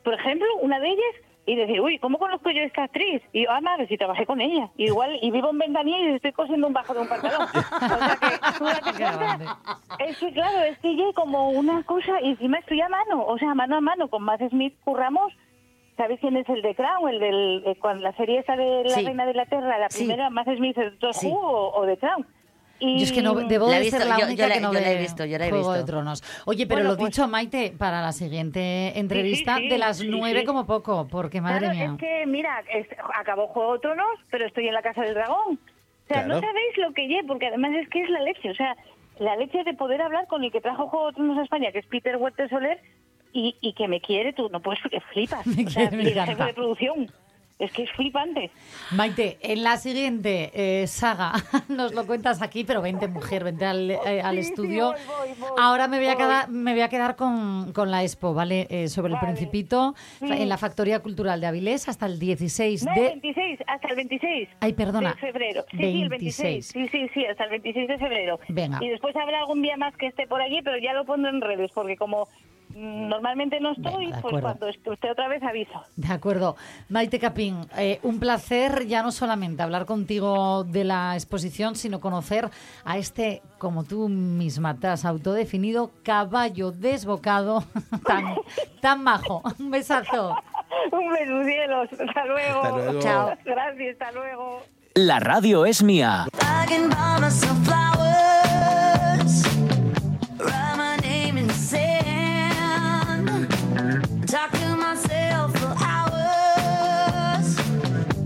por 0.05 0.15
ejemplo, 0.15 0.47
una 0.63 0.81
de 0.81 0.89
ellas, 0.89 1.15
y 1.49 1.57
decir, 1.57 1.81
uy, 1.81 1.99
¿cómo 1.99 2.19
conozco 2.19 2.51
yo 2.51 2.61
a 2.61 2.65
esta 2.67 2.85
actriz? 2.85 3.23
Y 3.33 3.45
yo, 3.45 3.51
ah, 3.51 3.61
madre, 3.61 3.87
si 3.89 3.97
trabajé 3.97 4.27
con 4.27 4.41
ella. 4.41 4.69
Y 4.77 4.85
igual, 4.87 5.19
y 5.23 5.31
vivo 5.31 5.51
en 5.51 5.59
Ventanilla 5.59 5.99
y 6.11 6.15
estoy 6.17 6.33
cosiendo 6.33 6.67
un 6.67 6.73
bajo 6.75 6.93
de 6.95 7.01
un 7.01 7.09
pantalón. 7.09 7.47
O 7.55 7.99
sea 7.99 8.17
que, 8.21 8.59
tú 8.59 8.65
date 8.65 8.81
Qué 8.85 9.03
cuenta, 9.03 9.17
grande. 9.17 9.45
es 10.07 10.19
que 10.19 10.33
claro, 10.33 10.59
es 10.65 10.79
que 10.79 10.95
yo 10.97 11.13
como 11.15 11.51
una 11.51 11.83
cosa, 11.85 12.21
y 12.23 12.31
encima 12.31 12.59
estoy 12.59 12.81
a 12.83 12.89
mano, 12.89 13.25
o 13.25 13.39
sea, 13.39 13.55
mano 13.55 13.77
a 13.77 13.81
mano, 13.81 14.09
con 14.09 14.23
Matt 14.25 14.43
Smith 14.51 14.75
curramos, 14.85 15.33
¿sabes 15.97 16.21
quién 16.21 16.37
es 16.37 16.49
el 16.49 16.61
de 16.63 16.75
Crown? 16.75 17.09
El 17.09 17.19
del, 17.21 17.63
eh, 17.67 17.77
con 17.77 18.03
la 18.03 18.13
serie 18.13 18.41
esa 18.41 18.55
de 18.57 18.85
La 18.85 18.91
Sí. 18.91 19.05
Reina 19.07 19.25
de 19.25 19.31
Inglaterra, 19.31 19.79
la 19.79 19.89
Sí. 19.91 20.05
primera, 20.05 20.31
Matt 20.31 20.49
Smith, 20.57 20.77
el 20.79 20.99
Sí. 21.13 21.31
O, 21.33 21.73
o 21.75 21.87
de 21.87 21.97
Crown. 21.97 22.27
Y, 22.81 22.99
Yo 22.99 23.05
es 23.05 23.12
que 23.12 23.23
no, 23.23 23.35
debo 23.35 23.67
La 23.69 23.75
he 23.75 23.79
de 23.79 23.85
visto, 23.87 23.99
ser 23.99 24.07
la 24.07 24.14
yo- 24.14 24.21
yo 24.21 24.27
única 24.27 24.47
la- 24.49 24.55
que 24.55 24.61
no 24.61 24.73
yo 24.73 24.81
la 24.81 24.93
he 24.93 24.99
visto, 24.99 25.25
yo 25.25 25.37
la 25.38 25.47
he 25.47 25.51
Juego 25.51 25.73
de. 25.73 25.85
Tronos. 25.85 26.23
Oye, 26.47 26.67
pero 26.67 26.79
Bueno, 26.81 26.91
lo 26.91 26.97
pues- 26.97 27.11
dicho, 27.11 27.27
Maite, 27.27 27.75
para 27.77 28.01
la 28.03 28.12
siguiente 28.12 28.99
entrevista, 28.99 29.57
sí, 29.57 29.69
de 29.69 29.79
las 29.79 30.03
nueve 30.05 30.41
sí. 30.41 30.47
como 30.47 30.64
poco, 30.67 31.09
porque 31.11 31.41
madre 31.41 31.59
Claro, 31.67 31.75
mía. 31.75 31.91
es 31.95 31.99
que, 31.99 32.27
mira, 32.27 32.62
es- 32.73 32.87
acabó 33.19 33.49
Juego 33.49 33.75
de 33.75 33.79
Tronos, 33.81 34.07
pero 34.31 34.47
estoy 34.47 34.69
en 34.69 34.75
la 34.75 34.83
Casa 34.83 35.03
del 35.03 35.14
Dragón. 35.14 35.59
O 35.59 36.07
sea, 36.14 36.25
no 36.25 36.35
sabéis 36.41 36.77
lo 36.79 36.93
que 36.95 37.07
lle, 37.09 37.23
porque 37.27 37.49
además 37.49 37.73
es 37.75 37.88
que 37.88 38.01
es 38.03 38.09
la 38.11 38.21
leche. 38.23 38.51
O 38.51 38.55
sea, 38.55 38.77
la 39.19 39.35
leche 39.37 39.64
de 39.64 39.75
poder 39.75 40.01
hablar 40.01 40.27
con 40.29 40.45
el 40.45 40.53
que 40.53 40.61
trajo 40.61 40.87
Juego 40.88 41.09
de 41.09 41.12
Tronos 41.14 41.38
a 41.38 41.43
España, 41.43 41.73
que 41.73 41.81
es 41.81 41.87
Peter 41.87 42.17
Huerta 42.17 42.49
Soler, 42.49 42.81
y, 43.33 43.57
y 43.61 43.73
que 43.75 43.88
me 43.88 44.01
quiere, 44.01 44.33
tú 44.33 44.49
no 44.49 44.61
puedes, 44.61 44.81
que 44.91 45.01
flipas. 45.01 45.45
Me 45.47 45.64
o 45.67 45.69
sea, 45.69 45.88
quiere, 45.91 45.97
me 45.97 46.03
y 46.05 46.07
el 46.07 46.12
jefe 46.14 46.23
encanta. 46.33 46.47
de 46.47 46.55
producción. 46.55 47.11
Es 47.59 47.73
que 47.73 47.83
es 47.83 47.90
flipante. 47.90 48.51
Maite, 48.92 49.37
en 49.42 49.64
la 49.64 49.77
siguiente 49.79 50.53
eh, 50.55 50.87
saga 50.87 51.33
nos 51.68 51.92
lo 51.92 52.07
cuentas 52.07 52.40
aquí, 52.40 52.62
pero 52.62 52.81
vente 52.83 53.09
mujer, 53.09 53.42
vente 53.42 53.64
al, 53.66 53.90
eh, 53.90 54.23
al 54.23 54.37
Sí, 54.37 54.42
sí, 54.44 54.49
estudio. 54.51 54.92
voy, 54.92 55.29
voy, 55.29 55.35
voy, 55.40 55.49
Ahora 55.59 55.88
me 55.88 55.99
voy 55.99 56.07
a 56.07 56.14
quedar, 56.16 56.49
me 56.51 56.73
voy 56.73 56.83
a 56.83 56.88
quedar 56.88 57.16
con, 57.16 57.73
con 57.73 57.90
la 57.90 58.05
expo, 58.05 58.33
¿vale? 58.33 58.66
Eh, 58.71 58.88
sobre 58.88 59.12
el. 59.12 59.18
Principito, 59.18 59.94
Sí. 60.21 60.27
en 60.31 60.49
la 60.49 60.57
Factoría 60.57 61.01
Cultural 61.01 61.40
de 61.40 61.49
Avilés 61.49 61.88
hasta 61.88 62.07
el 62.07 62.21
16 62.21 62.85
No, 62.85 62.94
de... 62.94 63.01
26, 63.01 63.59
hasta 63.66 63.88
el 63.88 63.97
26. 63.97 64.49
Ay, 64.61 64.73
perdona. 64.75 65.11
De 65.14 65.16
febrero. 65.16 65.64
Sí, 65.73 65.77
sí, 65.79 66.03
el 66.03 66.09
26. 66.09 66.73
26. 66.75 66.90
Sí, 66.92 66.99
sí, 67.07 67.11
sí, 67.14 67.27
hasta 67.27 67.44
el 67.44 67.51
26 67.51 67.88
de 67.88 67.99
febrero. 67.99 68.38
Venga. 68.49 68.79
Y 68.81 68.88
después 68.88 69.16
habrá 69.16 69.40
algún 69.40 69.62
día 69.62 69.77
más 69.77 69.97
que 69.97 70.07
esté 70.07 70.29
por 70.29 70.40
allí, 70.40 70.61
pero 70.62 70.79
ya 70.79 70.92
lo 70.92 71.05
pondré 71.05 71.31
en 71.31 71.40
redes, 71.40 71.73
porque 71.75 71.97
como 71.97 72.29
normalmente 72.79 73.61
no 73.61 73.73
estoy, 73.73 74.07
de 74.07 74.11
pues 74.12 74.19
acuerdo. 74.19 74.41
cuando 74.41 74.69
est- 74.69 74.87
esté 74.87 75.11
otra 75.11 75.29
vez 75.29 75.43
aviso. 75.43 75.83
De 75.97 76.12
acuerdo. 76.12 76.57
Maite 76.88 77.19
Capín, 77.19 77.61
eh, 77.77 77.99
un 78.03 78.19
placer 78.21 78.87
ya 78.87 79.03
no 79.03 79.11
solamente 79.12 79.62
hablar 79.62 79.85
contigo 79.87 80.64
de 80.64 80.85
la 80.85 81.14
exposición, 81.14 81.75
sino 81.77 82.01
conocer 82.01 82.49
a 82.85 82.99
este, 82.99 83.43
como 83.59 83.85
tú 83.85 84.09
misma 84.09 84.77
te 84.79 84.87
has 84.87 85.05
autodefinido, 85.05 85.91
caballo 86.03 86.71
desbocado 86.73 87.64
tan, 88.07 88.37
tan 88.81 89.03
majo. 89.03 89.43
Un 89.59 89.71
besazo. 89.71 90.37
Un 90.93 91.11
beso, 91.11 91.45
cielos. 91.45 91.88
Hasta 91.93 92.25
luego. 92.27 92.62
Hasta 92.62 92.77
luego. 92.77 93.01
Chao. 93.01 93.33
Gracias, 93.45 93.93
hasta 94.01 94.12
luego. 94.12 94.62
La 94.95 95.21
radio 95.21 95.64
es 95.67 95.83
mía. 95.83 96.27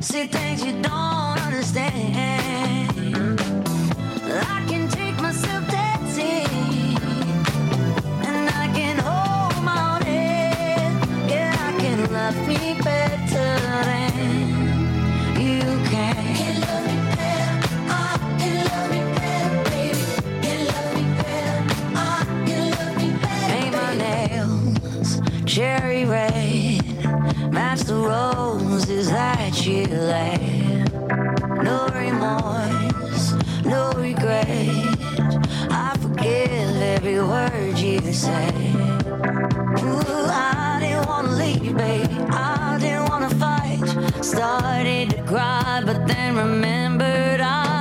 say 0.02 0.26
things 0.26 0.64
you 0.64 0.72
don't 0.72 1.38
understand. 1.46 2.90
I 4.26 4.64
can 4.68 4.88
take 4.88 5.16
myself 5.20 5.62
and 8.28 8.50
I 8.50 8.66
can 8.74 8.98
hold 8.98 9.64
my 9.64 9.94
own. 9.94 11.28
Yeah, 11.28 11.54
I 11.68 11.80
can 11.80 12.12
love 12.12 12.36
me 12.48 12.74
better 12.82 13.58
than. 13.84 14.11
Lay. 29.86 30.84
No 31.62 31.88
remorse, 31.92 33.34
no 33.64 33.92
regret. 33.96 34.68
I 35.70 35.96
forgive 36.00 36.76
every 36.96 37.20
word 37.20 37.78
you 37.78 38.00
say. 38.12 38.52
Ooh, 39.82 40.26
I 40.28 40.78
didn't 40.80 41.06
wanna 41.06 41.32
leave, 41.32 41.76
babe. 41.76 42.08
I 42.30 42.78
didn't 42.80 43.08
wanna 43.08 43.30
fight. 43.30 43.82
Started 44.24 45.10
to 45.10 45.22
cry, 45.22 45.82
but 45.84 46.06
then 46.06 46.36
remembered 46.36 47.40
I 47.40 47.71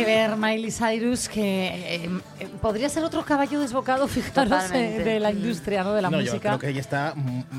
que 0.00 0.06
ver 0.06 0.36
Miley 0.36 0.70
Cyrus 0.70 1.28
que 1.28 1.66
eh, 1.66 2.19
podría 2.60 2.88
ser 2.88 3.04
otro 3.04 3.24
caballo 3.24 3.60
desbocado, 3.60 4.06
fijaros, 4.08 4.70
eh, 4.72 5.02
de 5.04 5.20
la 5.20 5.30
industria, 5.32 5.82
¿no? 5.84 5.92
De 5.94 6.02
la 6.02 6.10
no, 6.10 6.20
yo 6.20 6.32
música. 6.32 6.48
creo 6.50 6.58
que 6.58 6.68
ella 6.68 6.80
está 6.80 7.14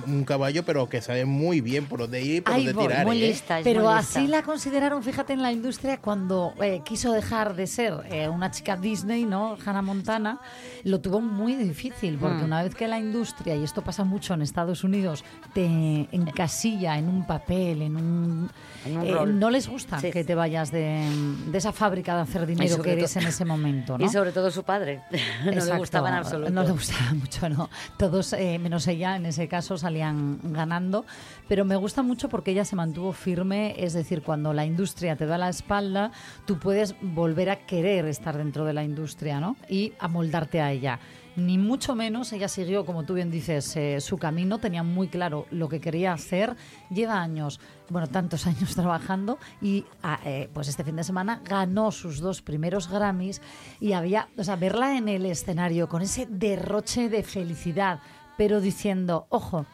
un 0.07 0.23
caballo, 0.23 0.63
pero 0.63 0.87
que 0.87 1.01
sabe 1.01 1.25
muy 1.25 1.61
bien 1.61 1.85
por 1.85 1.99
dónde 1.99 2.21
ir 2.21 2.35
y 2.37 2.41
por 2.41 2.53
dónde 2.55 2.73
voy, 2.73 2.87
tirar. 2.87 3.05
muy 3.05 3.23
¿eh? 3.23 3.27
lista. 3.29 3.59
es 3.59 3.63
Pero 3.63 3.83
muy 3.85 3.93
así 3.93 4.19
lista. 4.21 4.37
la 4.37 4.43
consideraron, 4.43 5.03
fíjate, 5.03 5.33
en 5.33 5.41
la 5.41 5.51
industria 5.51 5.97
cuando 5.99 6.53
eh, 6.61 6.81
quiso 6.85 7.11
dejar 7.11 7.55
de 7.55 7.67
ser 7.67 7.93
eh, 8.11 8.29
una 8.29 8.51
chica 8.51 8.77
Disney, 8.77 9.25
¿no? 9.25 9.57
Hannah 9.65 9.81
Montana, 9.81 10.39
lo 10.83 10.99
tuvo 11.01 11.21
muy 11.21 11.55
difícil, 11.55 12.17
porque 12.17 12.41
Mm. 12.41 12.45
una 12.45 12.63
vez 12.63 12.75
que 12.75 12.87
la 12.87 12.97
industria, 12.99 13.55
y 13.55 13.63
esto 13.63 13.81
pasa 13.81 14.03
mucho 14.03 14.33
en 14.33 14.41
Estados 14.41 14.83
Unidos, 14.83 15.23
te 15.53 16.07
encasilla 16.11 16.97
en 16.97 17.07
un 17.07 17.25
papel, 17.25 17.81
en 17.81 17.95
un... 17.95 18.49
En 18.85 18.97
un 18.97 19.05
eh, 19.07 19.11
rol. 19.13 19.39
no 19.39 19.49
les 19.51 19.67
gusta 19.67 19.99
Sí. 19.99 20.09
que 20.11 20.23
te 20.23 20.33
vayas 20.33 20.71
de, 20.71 21.07
de 21.47 21.57
esa 21.57 21.71
fábrica 21.71 22.15
de 22.15 22.21
hacer 22.21 22.45
dinero 22.47 22.81
que 22.81 22.93
eres 22.93 23.15
en 23.15 23.27
ese 23.27 23.45
momento, 23.45 23.95
¿no? 23.97 24.05
Y 24.05 24.09
sobre 24.09 24.31
todo 24.31 24.49
su 24.49 24.63
padre. 24.63 24.90
no 25.45 25.51
le 25.51 25.57
Exacto, 25.57 25.77
gustaba 25.77 26.09
en 26.09 26.15
absoluto. 26.15 26.51
No 26.51 26.63
le 26.63 26.71
gustaba 26.71 27.13
mucho, 27.13 27.49
no. 27.49 27.69
Todos, 27.97 28.33
eh, 28.33 28.59
menos 28.59 28.87
ella, 28.87 29.15
en 29.15 29.25
ese 29.25 29.47
caso 29.47 29.77
salían 29.77 30.39
ganando. 30.43 31.05
Pero 31.47 31.65
me 31.65 31.75
gusta 31.75 32.01
mucho 32.03 32.29
porque 32.29 32.51
ella 32.51 32.65
se 32.65 32.75
mantuvo 32.75 33.13
firme. 33.13 33.75
Es 33.77 33.93
decir, 33.93 34.21
cuando 34.21 34.53
la 34.53 34.65
industria 34.65 35.15
te 35.15 35.25
da 35.25 35.37
la 35.37 35.49
espalda, 35.49 36.11
tú 36.45 36.59
puedes 36.59 36.95
volver 37.01 37.49
a 37.49 37.65
querer 37.65 38.05
estar 38.05 38.37
dentro 38.37 38.65
de 38.65 38.73
la 38.73 38.83
industria, 38.83 39.39
¿no? 39.39 39.55
Y 39.69 39.93
amoldarte 39.99 40.61
a 40.61 40.71
ella. 40.71 40.99
Ni 41.37 41.57
mucho 41.57 41.95
menos, 41.95 42.33
ella 42.33 42.49
siguió, 42.49 42.85
como 42.85 43.03
tú 43.03 43.13
bien 43.13 43.31
dices, 43.31 43.77
eh, 43.77 44.01
su 44.01 44.17
camino, 44.17 44.59
tenía 44.59 44.83
muy 44.83 45.07
claro 45.07 45.45
lo 45.49 45.69
que 45.69 45.79
quería 45.79 46.11
hacer, 46.11 46.57
lleva 46.89 47.21
años, 47.21 47.61
bueno, 47.89 48.07
tantos 48.07 48.47
años 48.47 48.75
trabajando 48.75 49.37
y 49.61 49.85
ah, 50.03 50.19
eh, 50.25 50.49
pues 50.53 50.67
este 50.67 50.83
fin 50.83 50.97
de 50.97 51.05
semana 51.05 51.41
ganó 51.45 51.91
sus 51.91 52.19
dos 52.19 52.41
primeros 52.41 52.89
Grammys 52.89 53.41
y 53.79 53.93
había, 53.93 54.27
o 54.37 54.43
sea, 54.43 54.57
verla 54.57 54.97
en 54.97 55.07
el 55.07 55.25
escenario 55.25 55.87
con 55.87 56.01
ese 56.01 56.25
derroche 56.25 57.07
de 57.07 57.23
felicidad, 57.23 58.01
pero 58.37 58.59
diciendo, 58.59 59.25
ojo, 59.29 59.65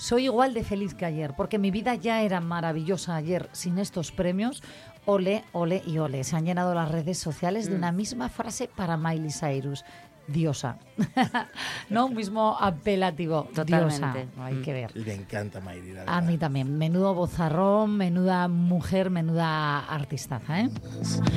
soy 0.00 0.24
igual 0.24 0.54
de 0.54 0.64
feliz 0.64 0.94
que 0.94 1.04
ayer, 1.04 1.34
porque 1.36 1.58
mi 1.58 1.70
vida 1.70 1.94
ya 1.94 2.22
era 2.22 2.40
maravillosa 2.40 3.16
ayer 3.16 3.50
sin 3.52 3.78
estos 3.78 4.12
premios. 4.12 4.62
Ole, 5.04 5.44
ole 5.52 5.82
y 5.86 5.98
ole. 5.98 6.24
Se 6.24 6.36
han 6.36 6.46
llenado 6.46 6.74
las 6.74 6.90
redes 6.90 7.18
sociales 7.18 7.68
de 7.68 7.76
una 7.76 7.92
misma 7.92 8.30
frase 8.30 8.68
para 8.74 8.96
Miley 8.96 9.30
Cyrus. 9.30 9.84
Diosa. 10.26 10.78
no 11.90 12.06
un 12.06 12.14
mismo 12.14 12.56
apelativo. 12.58 13.48
Diosa. 13.50 13.64
Totalmente. 13.64 14.28
Hay 14.40 14.56
que 14.62 14.72
ver. 14.72 14.96
Le 14.96 15.14
encanta 15.14 15.60
Mayri, 15.60 15.92
la 15.92 16.04
A 16.06 16.20
mí 16.20 16.38
también. 16.38 16.78
Menudo 16.78 17.14
bozarrón, 17.14 17.96
menuda 17.96 18.48
mujer, 18.48 19.10
menuda 19.10 19.80
artistaza, 19.86 20.60
¿eh? 20.60 20.70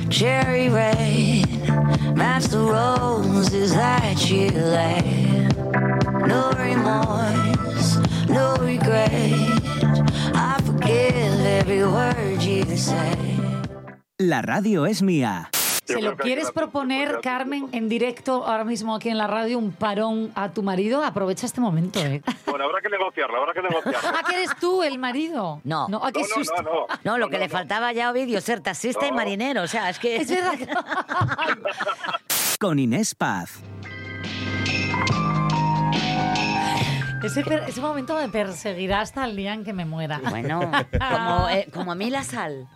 Cherry 0.08 0.68
match 2.14 2.44
the 2.44 2.58
roses 2.58 3.72
that 3.74 4.18
you 4.28 4.50
lay. 4.50 5.48
No 6.26 6.50
remorse, 6.52 7.98
no 8.28 8.56
regret. 8.56 9.32
I 10.34 10.60
forgive 10.64 11.40
every 11.60 11.84
word 11.84 12.40
you 12.40 12.64
say. 12.76 13.16
La 14.18 14.42
radio 14.42 14.86
es 14.86 15.02
mía. 15.02 15.50
¿Se 15.84 16.00
lo 16.00 16.16
quieres 16.16 16.50
proponer, 16.50 17.20
Carmen, 17.22 17.68
en 17.72 17.88
directo 17.88 18.46
ahora 18.46 18.64
mismo 18.64 18.94
aquí 18.94 19.10
en 19.10 19.18
la 19.18 19.26
radio, 19.26 19.58
un 19.58 19.72
parón 19.72 20.32
a 20.34 20.50
tu 20.50 20.62
marido? 20.62 21.02
Aprovecha 21.04 21.46
este 21.46 21.60
momento, 21.60 21.98
¿eh? 22.00 22.22
Bueno, 22.46 22.64
habrá 22.66 22.80
que 22.80 22.88
negociarlo, 22.88 23.36
habrá 23.40 23.52
que 23.52 23.62
negociarlo. 23.62 24.08
¿Ah, 24.14 24.22
que 24.28 24.36
eres 24.36 24.50
tú 24.60 24.82
el 24.82 24.98
marido? 24.98 25.60
No. 25.64 25.88
No, 25.88 26.04
¿a 26.04 26.12
qué 26.12 26.20
No, 26.20 26.26
no, 26.28 26.34
susto? 26.34 26.62
no, 26.62 26.72
no. 26.72 26.86
No, 27.02 27.18
lo 27.18 27.26
que 27.28 27.34
No, 27.36 27.40
le 27.40 27.48
no. 27.48 27.52
faltaba 27.52 27.92
ya 27.92 28.08
a 28.08 28.12
Ovidio, 28.12 28.40
ser 28.40 28.60
taxista 28.60 29.06
y 29.06 29.12
marinero. 29.12 29.62
O 29.62 29.66
sea, 29.66 29.90
es 29.90 29.98
que... 29.98 30.16
Es 30.16 30.30
verdad. 30.30 30.54
Con 32.60 32.78
Inés 32.78 33.14
Paz. 33.14 33.60
Ese, 37.24 37.44
ese 37.68 37.80
momento 37.80 38.16
me 38.16 38.28
perseguirá 38.28 39.00
hasta 39.00 39.24
el 39.24 39.36
día 39.36 39.54
en 39.54 39.64
que 39.64 39.72
me 39.72 39.84
muera. 39.84 40.20
Bueno, 40.30 40.60
como, 40.60 41.48
eh, 41.48 41.68
como 41.72 41.92
a 41.92 41.94
mí 41.94 42.10
la 42.10 42.24
sal. 42.24 42.68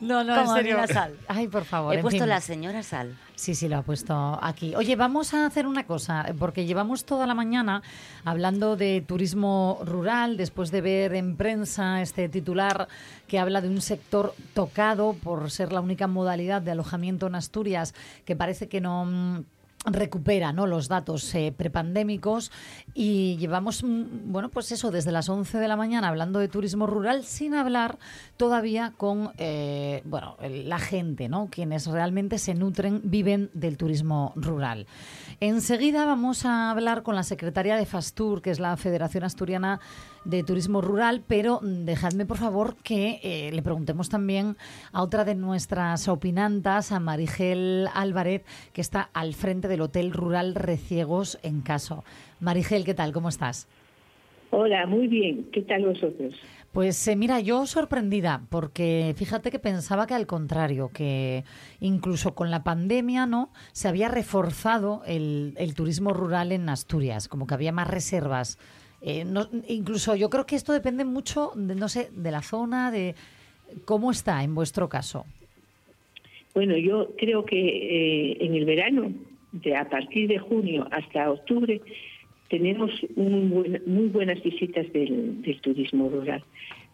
No, 0.00 0.24
no, 0.24 0.34
como 0.34 0.56
en 0.56 0.60
a 0.60 0.62
mí 0.62 0.72
la 0.72 0.86
sal. 0.86 1.16
Ay, 1.28 1.48
por 1.48 1.64
favor. 1.64 1.94
He 1.94 1.96
en 1.96 2.02
puesto 2.02 2.24
fin. 2.24 2.28
la 2.28 2.40
señora 2.40 2.82
sal. 2.82 3.16
Sí, 3.34 3.54
sí, 3.54 3.68
lo 3.68 3.76
ha 3.76 3.82
puesto 3.82 4.38
aquí. 4.42 4.74
Oye, 4.74 4.96
vamos 4.96 5.34
a 5.34 5.46
hacer 5.46 5.66
una 5.66 5.84
cosa, 5.84 6.26
porque 6.38 6.64
llevamos 6.64 7.04
toda 7.04 7.26
la 7.26 7.34
mañana 7.34 7.82
hablando 8.24 8.76
de 8.76 9.02
turismo 9.06 9.78
rural, 9.84 10.36
después 10.36 10.70
de 10.70 10.80
ver 10.80 11.14
en 11.14 11.36
prensa 11.36 12.00
este 12.00 12.28
titular 12.28 12.88
que 13.28 13.38
habla 13.38 13.60
de 13.60 13.68
un 13.68 13.80
sector 13.80 14.34
tocado 14.54 15.14
por 15.14 15.50
ser 15.50 15.72
la 15.72 15.80
única 15.80 16.06
modalidad 16.06 16.62
de 16.62 16.70
alojamiento 16.70 17.26
en 17.26 17.34
Asturias 17.34 17.94
que 18.24 18.36
parece 18.36 18.68
que 18.68 18.80
no 18.80 19.04
mm, 19.04 19.44
recupera 19.86 20.52
¿no? 20.52 20.66
los 20.66 20.88
datos 20.88 21.34
eh, 21.34 21.54
prepandémicos 21.56 22.50
y 22.94 23.36
llevamos, 23.36 23.82
mm, 23.82 24.32
bueno, 24.32 24.48
pues 24.50 24.72
eso, 24.72 24.90
desde 24.90 25.12
las 25.12 25.28
11 25.28 25.58
de 25.58 25.68
la 25.68 25.76
mañana 25.76 26.08
hablando 26.08 26.38
de 26.38 26.48
turismo 26.48 26.86
rural 26.86 27.24
sin 27.24 27.54
hablar 27.54 27.98
todavía 28.36 28.92
con, 28.96 29.32
eh, 29.38 30.02
bueno, 30.04 30.36
la 30.40 30.78
gente, 30.78 31.28
¿no? 31.28 31.48
Quienes 31.50 31.86
realmente 31.86 32.38
se 32.38 32.54
nutren, 32.54 33.00
viven 33.04 33.50
del 33.54 33.76
turismo 33.76 34.32
rural. 34.36 34.86
Enseguida 35.40 36.04
vamos 36.04 36.44
a 36.44 36.70
hablar 36.70 37.02
con 37.02 37.14
la 37.14 37.22
secretaria 37.22 37.76
de 37.76 37.86
FASTUR, 37.86 38.42
que 38.42 38.50
es 38.50 38.60
la 38.60 38.76
Federación 38.76 39.24
Asturiana 39.24 39.80
de 40.26 40.42
Turismo 40.42 40.80
Rural, 40.80 41.22
pero 41.26 41.60
mm, 41.62 41.84
dejadme 41.84 42.26
por 42.26 42.36
favor 42.36 42.76
que 42.82 43.20
eh, 43.22 43.50
le 43.52 43.62
preguntemos 43.62 44.08
también 44.08 44.56
a 44.92 45.02
otra 45.02 45.24
de 45.24 45.34
nuestras 45.34 46.08
opinantas, 46.08 46.92
a 46.92 47.00
Marigel 47.00 47.88
Álvarez, 47.94 48.42
que 48.72 48.80
está 48.80 49.08
al 49.12 49.34
frente 49.34 49.68
del 49.68 49.80
Hotel 49.80 50.12
Rural 50.12 50.54
Reciegos 50.54 51.38
en 51.42 51.60
Caso. 51.60 52.04
Marigel, 52.40 52.84
¿qué 52.84 52.94
tal? 52.94 53.12
¿Cómo 53.12 53.28
estás? 53.28 53.68
Hola, 54.50 54.86
muy 54.86 55.06
bien. 55.06 55.48
¿Qué 55.52 55.62
tal 55.62 55.84
vosotros? 55.84 56.34
Pues 56.72 57.06
eh, 57.08 57.16
mira, 57.16 57.40
yo 57.40 57.64
sorprendida, 57.66 58.42
porque 58.50 59.14
fíjate 59.16 59.50
que 59.50 59.58
pensaba 59.58 60.06
que 60.06 60.14
al 60.14 60.26
contrario, 60.26 60.90
que 60.92 61.44
incluso 61.80 62.34
con 62.34 62.50
la 62.50 62.64
pandemia, 62.64 63.26
¿no? 63.26 63.50
Se 63.72 63.88
había 63.88 64.08
reforzado 64.08 65.02
el, 65.06 65.54
el 65.56 65.74
turismo 65.74 66.12
rural 66.12 66.52
en 66.52 66.68
Asturias, 66.68 67.28
como 67.28 67.46
que 67.46 67.54
había 67.54 67.72
más 67.72 67.88
reservas. 67.88 68.58
Eh, 69.02 69.24
no- 69.24 69.48
incluso 69.68 70.16
yo 70.16 70.30
creo 70.30 70.46
que 70.46 70.56
esto 70.56 70.72
depende 70.72 71.04
mucho, 71.04 71.52
de, 71.54 71.74
no 71.74 71.88
sé, 71.88 72.08
de 72.12 72.30
la 72.30 72.42
zona, 72.42 72.90
de 72.90 73.14
cómo 73.84 74.10
está 74.10 74.42
en 74.42 74.54
vuestro 74.54 74.88
caso. 74.88 75.26
Bueno, 76.54 76.76
yo 76.76 77.14
creo 77.18 77.44
que 77.44 77.58
eh, 77.58 78.36
en 78.40 78.54
el 78.54 78.64
verano, 78.64 79.12
de 79.52 79.76
a 79.76 79.88
partir 79.88 80.28
de 80.28 80.38
junio 80.38 80.88
hasta 80.90 81.30
octubre, 81.30 81.80
tenemos 82.48 82.90
un 83.16 83.50
buen- 83.50 83.82
muy 83.86 84.06
buenas 84.08 84.42
visitas 84.42 84.90
del, 84.92 85.42
del 85.42 85.60
turismo 85.60 86.08
rural. 86.08 86.42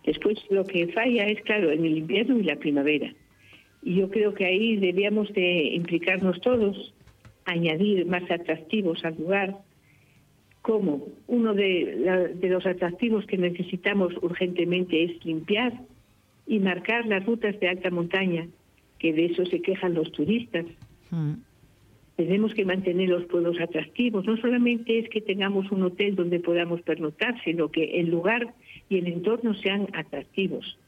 Después 0.04 0.38
lo 0.50 0.64
que 0.64 0.88
falla 0.88 1.26
es, 1.28 1.40
claro, 1.42 1.70
en 1.70 1.84
el 1.84 1.98
invierno 1.98 2.38
y 2.38 2.42
la 2.42 2.56
primavera. 2.56 3.12
Y 3.84 3.96
yo 3.96 4.10
creo 4.10 4.34
que 4.34 4.46
ahí 4.46 4.76
debíamos 4.76 5.32
de 5.32 5.64
implicarnos 5.74 6.40
todos, 6.40 6.92
añadir 7.44 8.06
más 8.06 8.28
atractivos 8.30 9.04
al 9.04 9.16
lugar, 9.16 9.58
como 10.62 11.08
uno 11.26 11.54
de, 11.54 11.96
la- 11.98 12.28
de 12.28 12.48
los 12.48 12.64
atractivos 12.66 13.26
que 13.26 13.36
necesitamos 13.36 14.12
urgentemente 14.22 15.02
es 15.04 15.24
limpiar 15.24 15.72
y 16.46 16.58
marcar 16.60 17.06
las 17.06 17.24
rutas 17.26 17.58
de 17.60 17.68
alta 17.68 17.90
montaña, 17.90 18.46
que 18.98 19.12
de 19.12 19.26
eso 19.26 19.44
se 19.46 19.60
quejan 19.60 19.94
los 19.94 20.10
turistas. 20.12 20.64
Mm. 21.10 21.32
Tenemos 22.16 22.54
que 22.54 22.64
mantener 22.64 23.08
los 23.08 23.24
pueblos 23.24 23.58
atractivos. 23.60 24.24
No 24.26 24.36
solamente 24.36 24.98
es 24.98 25.08
que 25.08 25.20
tengamos 25.20 25.70
un 25.72 25.82
hotel 25.82 26.14
donde 26.14 26.38
podamos 26.40 26.80
pernoctar, 26.82 27.34
sino 27.42 27.68
que 27.70 28.00
el 28.00 28.10
lugar 28.10 28.54
y 28.88 28.98
el 28.98 29.06
entorno 29.08 29.54
sean 29.54 29.88
atractivos. 29.94 30.78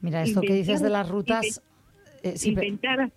Mira, 0.00 0.22
esto 0.22 0.40
que 0.40 0.54
dices 0.54 0.80
de 0.80 0.90
las 0.90 1.08
rutas... 1.10 1.60
eh, 2.22 2.36
sí, 2.36 2.50
Inventar 2.50 3.10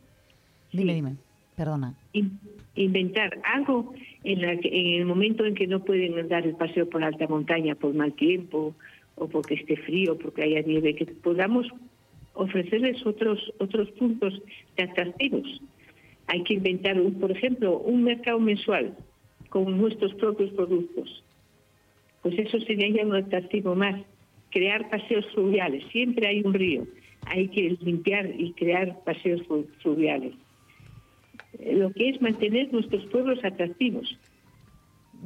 dime, 0.73 0.93
dime, 0.95 1.15
perdona. 1.55 1.93
in- 2.13 2.39
inventar 2.75 3.39
algo 3.43 3.93
en, 4.23 4.41
la 4.41 4.51
en 4.53 4.87
el 5.01 5.05
momento 5.05 5.45
en 5.45 5.55
que 5.55 5.67
no 5.67 5.83
pueden 5.83 6.27
dar 6.27 6.45
el 6.45 6.55
paseo 6.55 6.89
por 6.89 7.03
alta 7.03 7.27
montaña 7.27 7.75
por 7.75 7.93
mal 7.93 8.13
tiempo 8.13 8.75
o 9.15 9.27
porque 9.27 9.55
esté 9.55 9.75
frío, 9.77 10.17
porque 10.17 10.43
haya 10.43 10.61
nieve, 10.61 10.95
que 10.95 11.05
podamos 11.05 11.67
ofrecerles 12.33 13.05
otros 13.05 13.51
otros 13.59 13.89
puntos 13.91 14.41
de 14.77 14.83
atractivos. 14.83 15.61
Hay 16.27 16.43
que 16.43 16.53
inventar, 16.53 16.99
un, 16.99 17.15
por 17.15 17.31
ejemplo, 17.31 17.77
un 17.79 18.03
mercado 18.03 18.39
mensual 18.39 18.95
con 19.49 19.77
nuestros 19.77 20.13
propios 20.15 20.51
productos. 20.51 21.23
Pues 22.21 22.37
eso 22.39 22.59
sería 22.61 22.89
ya 22.89 23.05
un 23.05 23.15
atractivo 23.15 23.75
más. 23.75 23.99
Crear 24.51 24.89
paseos 24.89 25.25
fluviales. 25.33 25.83
Siempre 25.91 26.27
hay 26.27 26.41
un 26.43 26.53
río. 26.53 26.85
Hay 27.25 27.47
que 27.49 27.75
limpiar 27.81 28.29
y 28.37 28.53
crear 28.53 29.03
paseos 29.03 29.41
flu- 29.47 29.67
fluviales 29.81 30.33
lo 31.59 31.91
que 31.93 32.09
es 32.09 32.21
mantener 32.21 32.71
nuestros 32.71 33.05
pueblos 33.07 33.39
atractivos. 33.43 34.19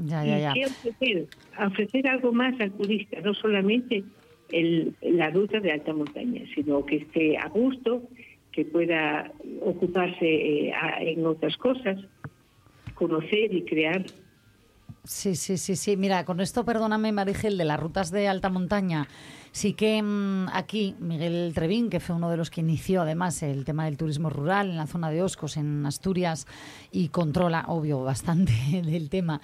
Ya, 0.06 0.26
ya, 0.26 0.40
ya. 0.40 0.54
¿Y 0.56 0.66
ofrecer? 0.66 1.28
Ofrecer 1.60 2.08
algo 2.08 2.34
más 2.34 2.60
al 2.60 2.72
turista, 2.74 3.22
no 3.22 3.34
solamente 3.34 4.04
el- 4.50 4.96
la 5.02 5.30
ruta 5.30 5.60
de 5.60 5.72
alta 5.72 5.94
montaña, 5.94 6.44
sino 6.54 6.86
que 6.86 6.98
esté 6.98 7.38
a 7.38 7.48
gusto, 7.50 8.10
que 8.52 8.66
pueda 8.66 9.32
ocuparse 9.62 10.26
eh, 10.26 10.74
a- 10.74 11.02
en 11.04 11.26
otras 11.26 11.56
cosas, 11.58 12.00
conocer 12.94 13.54
y 13.54 13.64
crear. 13.64 14.10
Sí, 15.08 15.36
sí, 15.36 15.58
sí, 15.58 15.76
sí. 15.76 15.98
Mira, 15.98 16.26
con 16.26 16.40
esto, 16.42 16.66
perdóname, 16.66 17.12
Marigel, 17.12 17.60
de 17.60 17.66
las 17.66 17.80
rutas 17.80 18.10
de 18.10 18.28
alta 18.28 18.50
montaña, 18.50 19.08
sí 19.52 19.74
que 19.74 20.02
mm, 20.02 20.48
aquí 20.52 20.96
Miguel 21.00 21.52
Trevín, 21.54 21.92
que 21.92 22.00
fue 22.00 22.16
uno 22.16 22.32
de 22.32 22.38
los 22.38 22.50
que 22.50 22.62
inició 22.62 23.04
además 23.04 23.44
el 23.44 23.66
tema 23.66 23.86
del 23.86 23.98
turismo 23.98 24.32
rural 24.32 24.72
en 24.72 24.78
la 24.78 24.88
zona 24.88 25.12
de 25.12 25.22
Oscos, 25.22 25.58
en 25.58 25.86
Asturias, 25.86 26.48
y 26.92 27.10
controla, 27.10 27.66
obvio, 27.68 28.04
bastante 28.04 28.52
del 28.84 29.10
tema, 29.10 29.42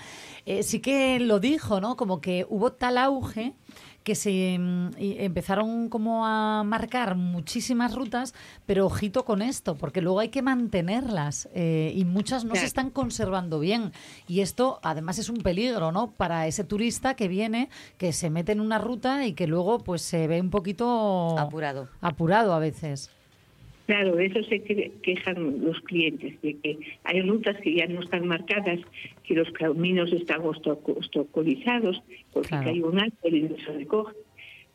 eh, 0.47 0.63
sí 0.63 0.79
que 0.79 1.19
lo 1.19 1.39
dijo, 1.39 1.79
¿no? 1.79 1.95
Como 1.95 2.21
que 2.21 2.47
hubo 2.49 2.71
tal 2.73 2.97
auge 2.97 3.53
que 4.03 4.15
se 4.15 4.57
mm, 4.57 4.91
empezaron 4.97 5.89
como 5.89 6.25
a 6.25 6.63
marcar 6.63 7.15
muchísimas 7.15 7.93
rutas, 7.93 8.33
pero 8.65 8.85
ojito 8.85 9.25
con 9.25 9.41
esto, 9.41 9.75
porque 9.75 10.01
luego 10.01 10.19
hay 10.19 10.29
que 10.29 10.41
mantenerlas 10.41 11.49
eh, 11.53 11.93
y 11.95 12.05
muchas 12.05 12.45
no 12.45 12.55
se 12.55 12.65
están 12.65 12.89
conservando 12.89 13.59
bien. 13.59 13.91
Y 14.27 14.41
esto 14.41 14.79
además 14.83 15.19
es 15.19 15.29
un 15.29 15.37
peligro, 15.37 15.91
¿no? 15.91 16.11
Para 16.11 16.47
ese 16.47 16.63
turista 16.63 17.15
que 17.15 17.27
viene, 17.27 17.69
que 17.97 18.13
se 18.13 18.29
mete 18.29 18.51
en 18.51 18.59
una 18.59 18.79
ruta 18.79 19.25
y 19.25 19.33
que 19.33 19.47
luego 19.47 19.79
pues 19.79 20.01
se 20.01 20.27
ve 20.27 20.41
un 20.41 20.49
poquito 20.49 21.37
Apurado. 21.37 21.87
apurado 22.01 22.53
a 22.53 22.59
veces. 22.59 23.09
Claro, 23.87 24.15
de 24.15 24.25
eso 24.27 24.43
se 24.43 24.61
que- 24.61 24.91
quejan 25.01 25.65
los 25.65 25.79
clientes, 25.81 26.39
de 26.41 26.55
que 26.57 26.77
hay 27.03 27.21
rutas 27.21 27.57
que 27.61 27.73
ya 27.73 27.87
no 27.87 28.01
están 28.01 28.27
marcadas, 28.27 28.79
que 29.23 29.33
los 29.33 29.49
caminos 29.51 30.13
están 30.13 30.41
obstacu- 30.41 30.97
obstaculizados, 30.97 32.01
porque 32.31 32.49
Claro. 32.49 32.69
hay 32.69 32.81
un 32.81 32.99
árbol 32.99 33.33
y 33.35 33.41
no 33.43 33.57
se 33.57 33.73
recoge. 33.73 34.15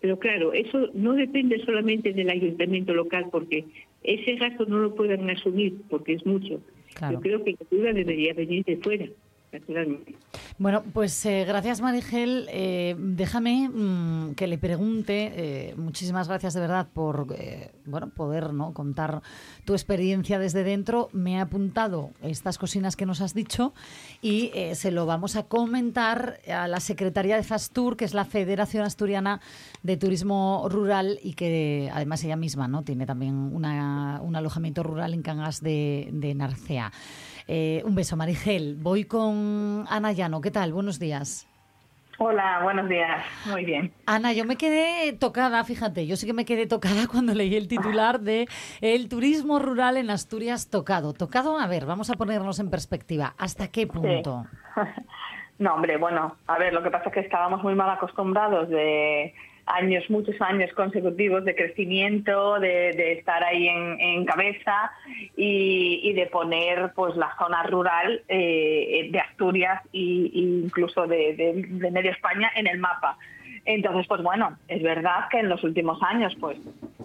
Pero 0.00 0.18
claro, 0.18 0.52
eso 0.52 0.90
no 0.94 1.14
depende 1.14 1.58
solamente 1.64 2.12
del 2.12 2.28
ayuntamiento 2.30 2.92
local, 2.94 3.26
porque 3.32 3.64
ese 4.02 4.34
gasto 4.34 4.66
no 4.66 4.78
lo 4.78 4.94
pueden 4.94 5.28
asumir, 5.30 5.74
porque 5.88 6.12
es 6.14 6.26
mucho. 6.26 6.60
Claro. 6.94 7.14
Yo 7.14 7.20
creo 7.20 7.44
que 7.44 7.52
la 7.52 7.58
ayuda 7.70 7.92
debería 7.92 8.34
venir 8.34 8.64
de 8.64 8.76
fuera, 8.76 9.06
naturalmente. 9.58 10.14
Bueno, 10.58 10.82
pues 10.92 11.24
eh, 11.26 11.44
gracias 11.46 11.80
Marigel. 11.80 12.48
Eh, 12.50 12.94
déjame 12.98 13.68
mm, 13.68 14.34
que 14.34 14.46
le 14.46 14.58
pregunte, 14.58 15.32
eh, 15.34 15.74
muchísimas 15.76 16.28
gracias 16.28 16.54
de 16.54 16.60
verdad 16.60 16.88
por 16.92 17.26
eh, 17.36 17.72
bueno, 17.84 18.08
poder 18.10 18.52
¿no? 18.52 18.72
contar 18.72 19.22
tu 19.64 19.74
experiencia 19.74 20.38
desde 20.38 20.64
dentro. 20.64 21.08
Me 21.12 21.34
he 21.34 21.40
apuntado 21.40 22.10
estas 22.22 22.58
cocinas 22.58 22.96
que 22.96 23.06
nos 23.06 23.20
has 23.20 23.34
dicho 23.34 23.74
y 24.22 24.50
se 24.74 24.90
lo 24.90 25.06
vamos 25.06 25.36
a 25.36 25.44
comentar 25.44 26.40
a 26.48 26.68
la 26.68 26.80
Secretaría 26.80 27.36
de 27.36 27.42
FASTUR, 27.42 27.96
que 27.96 28.04
es 28.04 28.14
la 28.14 28.24
Federación 28.24 28.84
Asturiana 28.84 29.40
de 29.82 29.96
Turismo 29.96 30.66
Rural 30.70 31.18
y 31.22 31.34
que 31.34 31.90
además 31.92 32.22
ella 32.24 32.36
misma 32.36 32.68
no 32.68 32.82
tiene 32.82 33.06
también 33.06 33.34
un 33.34 34.36
alojamiento 34.36 34.82
rural 34.82 35.14
en 35.14 35.22
Cangas 35.22 35.62
de 35.62 36.32
Narcea. 36.36 36.92
Eh, 37.48 37.82
un 37.84 37.94
beso, 37.94 38.16
Marigel. 38.16 38.76
Voy 38.78 39.04
con 39.04 39.84
Ana 39.88 40.12
Llano. 40.12 40.40
¿Qué 40.40 40.50
tal? 40.50 40.72
Buenos 40.72 40.98
días. 40.98 41.48
Hola, 42.18 42.60
buenos 42.62 42.88
días. 42.88 43.22
Muy 43.44 43.64
bien. 43.66 43.92
Ana, 44.06 44.32
yo 44.32 44.46
me 44.46 44.56
quedé 44.56 45.12
tocada, 45.12 45.62
fíjate, 45.64 46.06
yo 46.06 46.16
sí 46.16 46.26
que 46.26 46.32
me 46.32 46.46
quedé 46.46 46.66
tocada 46.66 47.06
cuando 47.12 47.34
leí 47.34 47.54
el 47.54 47.68
titular 47.68 48.20
de 48.20 48.48
El 48.80 49.08
turismo 49.08 49.58
rural 49.58 49.98
en 49.98 50.08
Asturias 50.10 50.70
tocado. 50.70 51.12
Tocado, 51.12 51.58
a 51.58 51.66
ver, 51.66 51.84
vamos 51.84 52.08
a 52.08 52.14
ponernos 52.14 52.58
en 52.58 52.70
perspectiva. 52.70 53.34
¿Hasta 53.38 53.68
qué 53.68 53.86
punto? 53.86 54.46
No, 55.58 55.72
hombre, 55.72 55.96
bueno, 55.96 56.36
a 56.48 56.58
ver, 56.58 56.74
lo 56.74 56.82
que 56.82 56.90
pasa 56.90 57.08
es 57.08 57.14
que 57.14 57.20
estábamos 57.20 57.62
muy 57.62 57.74
mal 57.74 57.88
acostumbrados 57.88 58.68
de 58.68 59.32
años, 59.66 60.08
muchos 60.08 60.40
años 60.40 60.72
consecutivos 60.72 61.44
de 61.44 61.54
crecimiento, 61.54 62.58
de, 62.60 63.12
estar 63.12 63.42
ahí 63.42 63.68
en, 63.68 64.24
cabeza 64.24 64.92
y, 65.36 66.12
de 66.12 66.26
poner 66.26 66.92
pues 66.94 67.16
la 67.16 67.34
zona 67.38 67.62
rural 67.64 68.22
eh, 68.28 69.08
de 69.10 69.18
Asturias 69.20 69.82
e 69.92 70.30
incluso 70.32 71.06
de, 71.06 71.66
medio 71.92 72.10
España 72.10 72.50
en 72.56 72.66
el 72.66 72.78
mapa. 72.78 73.18
Entonces, 73.64 74.06
pues 74.06 74.22
bueno, 74.22 74.56
es 74.68 74.82
verdad 74.82 75.28
que 75.30 75.40
en 75.40 75.48
los 75.48 75.62
últimos 75.64 76.00
años, 76.02 76.34
pues 76.40 76.56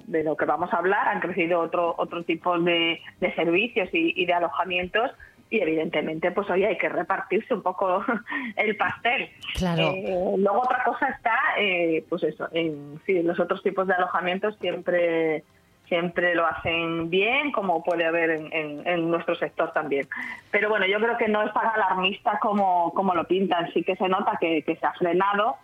de 0.05 0.23
lo 0.23 0.37
que 0.37 0.45
vamos 0.45 0.71
a 0.73 0.77
hablar, 0.77 1.07
han 1.07 1.19
crecido 1.19 1.59
otro, 1.59 1.95
otro 1.97 2.23
tipo 2.23 2.59
de, 2.59 3.01
servicios 3.35 3.89
y 3.91 4.25
de 4.25 4.33
alojamientos 4.33 5.11
y 5.51 5.59
evidentemente 5.59 6.31
pues 6.31 6.49
hoy 6.49 6.63
hay 6.63 6.77
que 6.79 6.89
repartirse 6.89 7.53
un 7.53 7.61
poco 7.61 8.03
el 8.55 8.75
pastel. 8.77 9.29
Claro. 9.55 9.91
Eh, 9.95 10.33
luego 10.37 10.61
otra 10.61 10.83
cosa 10.83 11.09
está, 11.09 11.37
eh, 11.59 12.03
pues 12.09 12.23
eso, 12.23 12.47
en 12.53 12.99
sí, 13.05 13.21
los 13.21 13.39
otros 13.39 13.61
tipos 13.61 13.85
de 13.85 13.93
alojamientos 13.93 14.57
siempre 14.59 15.43
siempre 15.87 16.33
lo 16.35 16.45
hacen 16.47 17.09
bien, 17.09 17.51
como 17.51 17.83
puede 17.83 18.05
haber 18.05 18.29
en, 18.29 18.53
en- 18.53 18.87
en 18.87 19.11
nuestro 19.11 19.35
sector 19.35 19.73
también. 19.73 20.07
Pero 20.49 20.69
bueno, 20.69 20.85
yo 20.87 20.99
creo 20.99 21.17
que 21.17 21.27
no 21.27 21.43
es 21.43 21.51
tan 21.53 21.65
alarmista 21.67 22.39
como, 22.41 22.93
como 22.93 23.13
lo 23.13 23.25
pintan, 23.25 23.69
sí 23.73 23.83
que 23.83 23.97
se 23.97 24.07
nota 24.07 24.37
que, 24.39 24.61
que 24.63 24.77
se 24.77 24.85
ha 24.85 24.93
frenado 24.93 25.57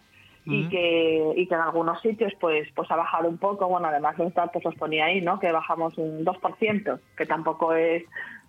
y 0.50 0.68
que, 0.70 1.34
y 1.36 1.46
que 1.48 1.56
en 1.56 1.60
algunos 1.62 2.02
sitios 2.02 2.34
pues 2.40 2.68
pues 2.76 2.90
ha 2.92 2.96
bajado 2.98 3.28
un 3.30 3.38
poco, 3.38 3.68
bueno, 3.68 3.88
además 3.88 4.18
los 4.18 4.34
datos 4.34 4.64
los 4.66 4.76
ponía 4.76 5.06
ahí, 5.06 5.20
¿no? 5.22 5.40
Que 5.40 5.52
bajamos 5.52 5.98
un 5.98 6.24
2%, 6.26 7.00
que 7.18 7.26
tampoco 7.26 7.74
es 7.74 8.04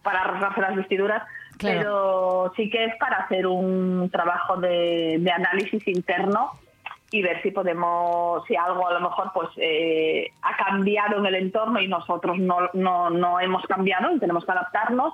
para 0.08 0.24
rasgarse 0.24 0.62
las 0.62 0.74
vestiduras, 0.74 1.22
Claro. 1.58 1.78
pero 1.78 2.52
sí 2.56 2.70
que 2.70 2.84
es 2.86 2.96
para 2.96 3.16
hacer 3.18 3.46
un 3.46 4.08
trabajo 4.10 4.56
de, 4.56 5.16
de 5.18 5.30
análisis 5.30 5.86
interno 5.86 6.52
y 7.10 7.20
ver 7.20 7.42
si 7.42 7.50
podemos, 7.50 8.42
si 8.46 8.56
algo 8.56 8.88
a 8.88 8.94
lo 8.94 9.00
mejor 9.00 9.32
pues 9.34 9.48
eh, 9.58 10.30
ha 10.40 10.56
cambiado 10.56 11.18
en 11.18 11.26
el 11.26 11.34
entorno 11.34 11.78
y 11.80 11.88
nosotros 11.88 12.38
no, 12.38 12.70
no, 12.72 13.10
no 13.10 13.38
hemos 13.38 13.66
cambiado 13.66 14.10
y 14.14 14.18
tenemos 14.18 14.46
que 14.46 14.52
adaptarnos, 14.52 15.12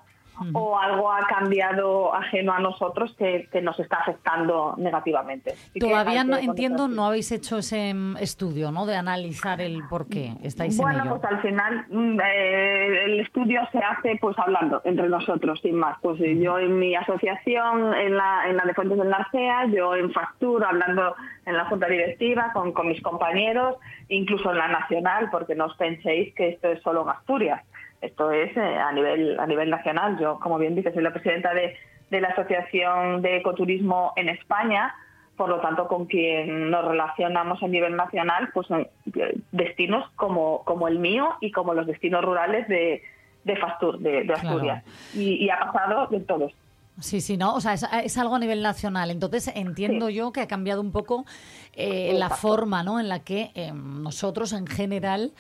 o 0.53 0.79
algo 0.79 1.13
ha 1.13 1.27
cambiado 1.27 2.15
ajeno 2.15 2.53
a 2.53 2.59
nosotros 2.59 3.15
que, 3.17 3.49
que 3.53 3.63
nos 3.63 3.79
está 3.79 3.99
afectando 3.99 4.75
negativamente. 4.77 5.53
Así 5.53 5.79
Todavía 5.79 6.25
no 6.25 6.37
entiendo, 6.37 6.89
no 6.89 7.07
habéis 7.07 7.31
hecho 7.33 7.59
ese 7.59 7.95
mm, 7.95 8.17
estudio, 8.19 8.71
¿no? 8.71 8.87
De 8.87 8.97
analizar 8.97 9.61
el 9.61 9.83
por 9.89 10.09
qué 10.09 10.35
estáis 10.43 10.77
bueno, 10.77 11.01
en 11.01 11.07
ello. 11.07 11.21
pues 11.21 11.33
al 11.33 11.43
final 11.43 11.87
mm, 11.89 12.21
eh, 12.21 13.05
el 13.05 13.21
estudio 13.21 13.61
se 13.71 13.79
hace 13.79 14.19
pues 14.21 14.39
hablando 14.39 14.81
entre 14.85 15.09
nosotros, 15.09 15.61
sin 15.63 15.77
más. 15.77 15.99
Pues 16.03 16.21
eh, 16.21 16.39
yo 16.39 16.59
en 16.59 16.79
mi 16.79 16.95
asociación, 16.97 17.95
en 17.95 18.17
la, 18.17 18.49
en 18.49 18.57
la 18.57 18.65
de 18.65 18.75
Fuentes 18.75 18.99
del 18.99 19.09
Narcea, 19.09 19.67
yo 19.67 19.95
en 19.95 20.13
Factura, 20.13 20.69
hablando 20.69 21.15
en 21.47 21.57
la 21.57 21.67
junta 21.67 21.87
directiva 21.87 22.51
con, 22.53 22.73
con 22.73 22.89
mis 22.89 23.01
compañeros, 23.03 23.77
incluso 24.09 24.51
en 24.51 24.59
la 24.59 24.69
nacional, 24.69 25.29
porque 25.31 25.55
no 25.55 25.67
os 25.67 25.77
penséis 25.77 26.35
que 26.35 26.51
esto 26.51 26.69
es 26.69 26.83
solo 26.83 27.03
en 27.03 27.11
Asturias. 27.11 27.63
Esto 28.05 28.31
es 28.31 28.57
eh, 28.57 28.61
a 28.61 28.93
nivel 28.93 29.39
a 29.39 29.47
nivel 29.47 29.71
nacional. 29.71 30.19
Yo, 30.19 30.39
como 30.41 30.59
bien 30.59 30.75
dices, 30.75 30.95
soy 30.95 31.03
la 31.03 31.13
presidenta 31.13 31.53
de, 31.55 31.77
de 32.11 32.21
la 32.21 32.29
Asociación 32.29 33.23
de 33.23 33.37
Ecoturismo 33.39 34.13
en 34.17 34.29
España 34.29 34.95
por 35.37 35.49
lo 35.49 35.61
tanto 35.61 35.89
con 35.89 36.07
quien 36.07 36.71
nos 36.71 36.85
relacionamos 36.85 37.63
a 37.63 37.67
nivel 37.67 37.97
nacional 37.97 38.51
pues 38.55 38.67
son 38.69 38.87
eh, 39.17 39.37
destinos 39.53 40.09
como, 40.17 40.63
como 40.65 40.89
el 40.89 40.99
mío 40.99 41.31
y 41.41 41.51
como 41.51 41.75
los 41.75 41.87
destinos 41.87 42.25
rurales 42.25 42.69
de, 42.69 43.03
de 43.45 43.57
Fastur, 43.57 43.99
de, 43.99 44.11
de 44.11 44.27
Claro. 44.27 44.49
Asturias. 44.49 44.85
Y, 45.15 45.45
y 45.45 45.51
ha 45.51 45.59
pasado 45.59 46.07
de 46.09 46.21
todos. 46.21 46.53
Sí, 47.01 47.21
sí, 47.21 47.37
no, 47.37 47.55
o 47.57 47.61
sea, 47.61 47.73
es, 47.73 47.85
es 48.05 48.17
algo 48.19 48.37
a 48.37 48.39
nivel 48.39 48.63
nacional. 48.63 49.11
Entonces 49.11 49.51
entiendo 49.57 50.09
yo 50.11 50.31
que 50.31 50.41
ha 50.41 50.47
cambiado 50.47 50.81
un 50.81 50.93
poco 50.93 51.25
eh, 51.73 52.13
la 52.15 52.31
forma, 52.31 52.85
¿no? 52.85 53.01
En 53.01 53.09
la 53.09 53.19
que 53.19 53.51
eh, 53.57 53.73
nosotros 53.75 54.53
en 54.53 54.69
general 54.69 55.33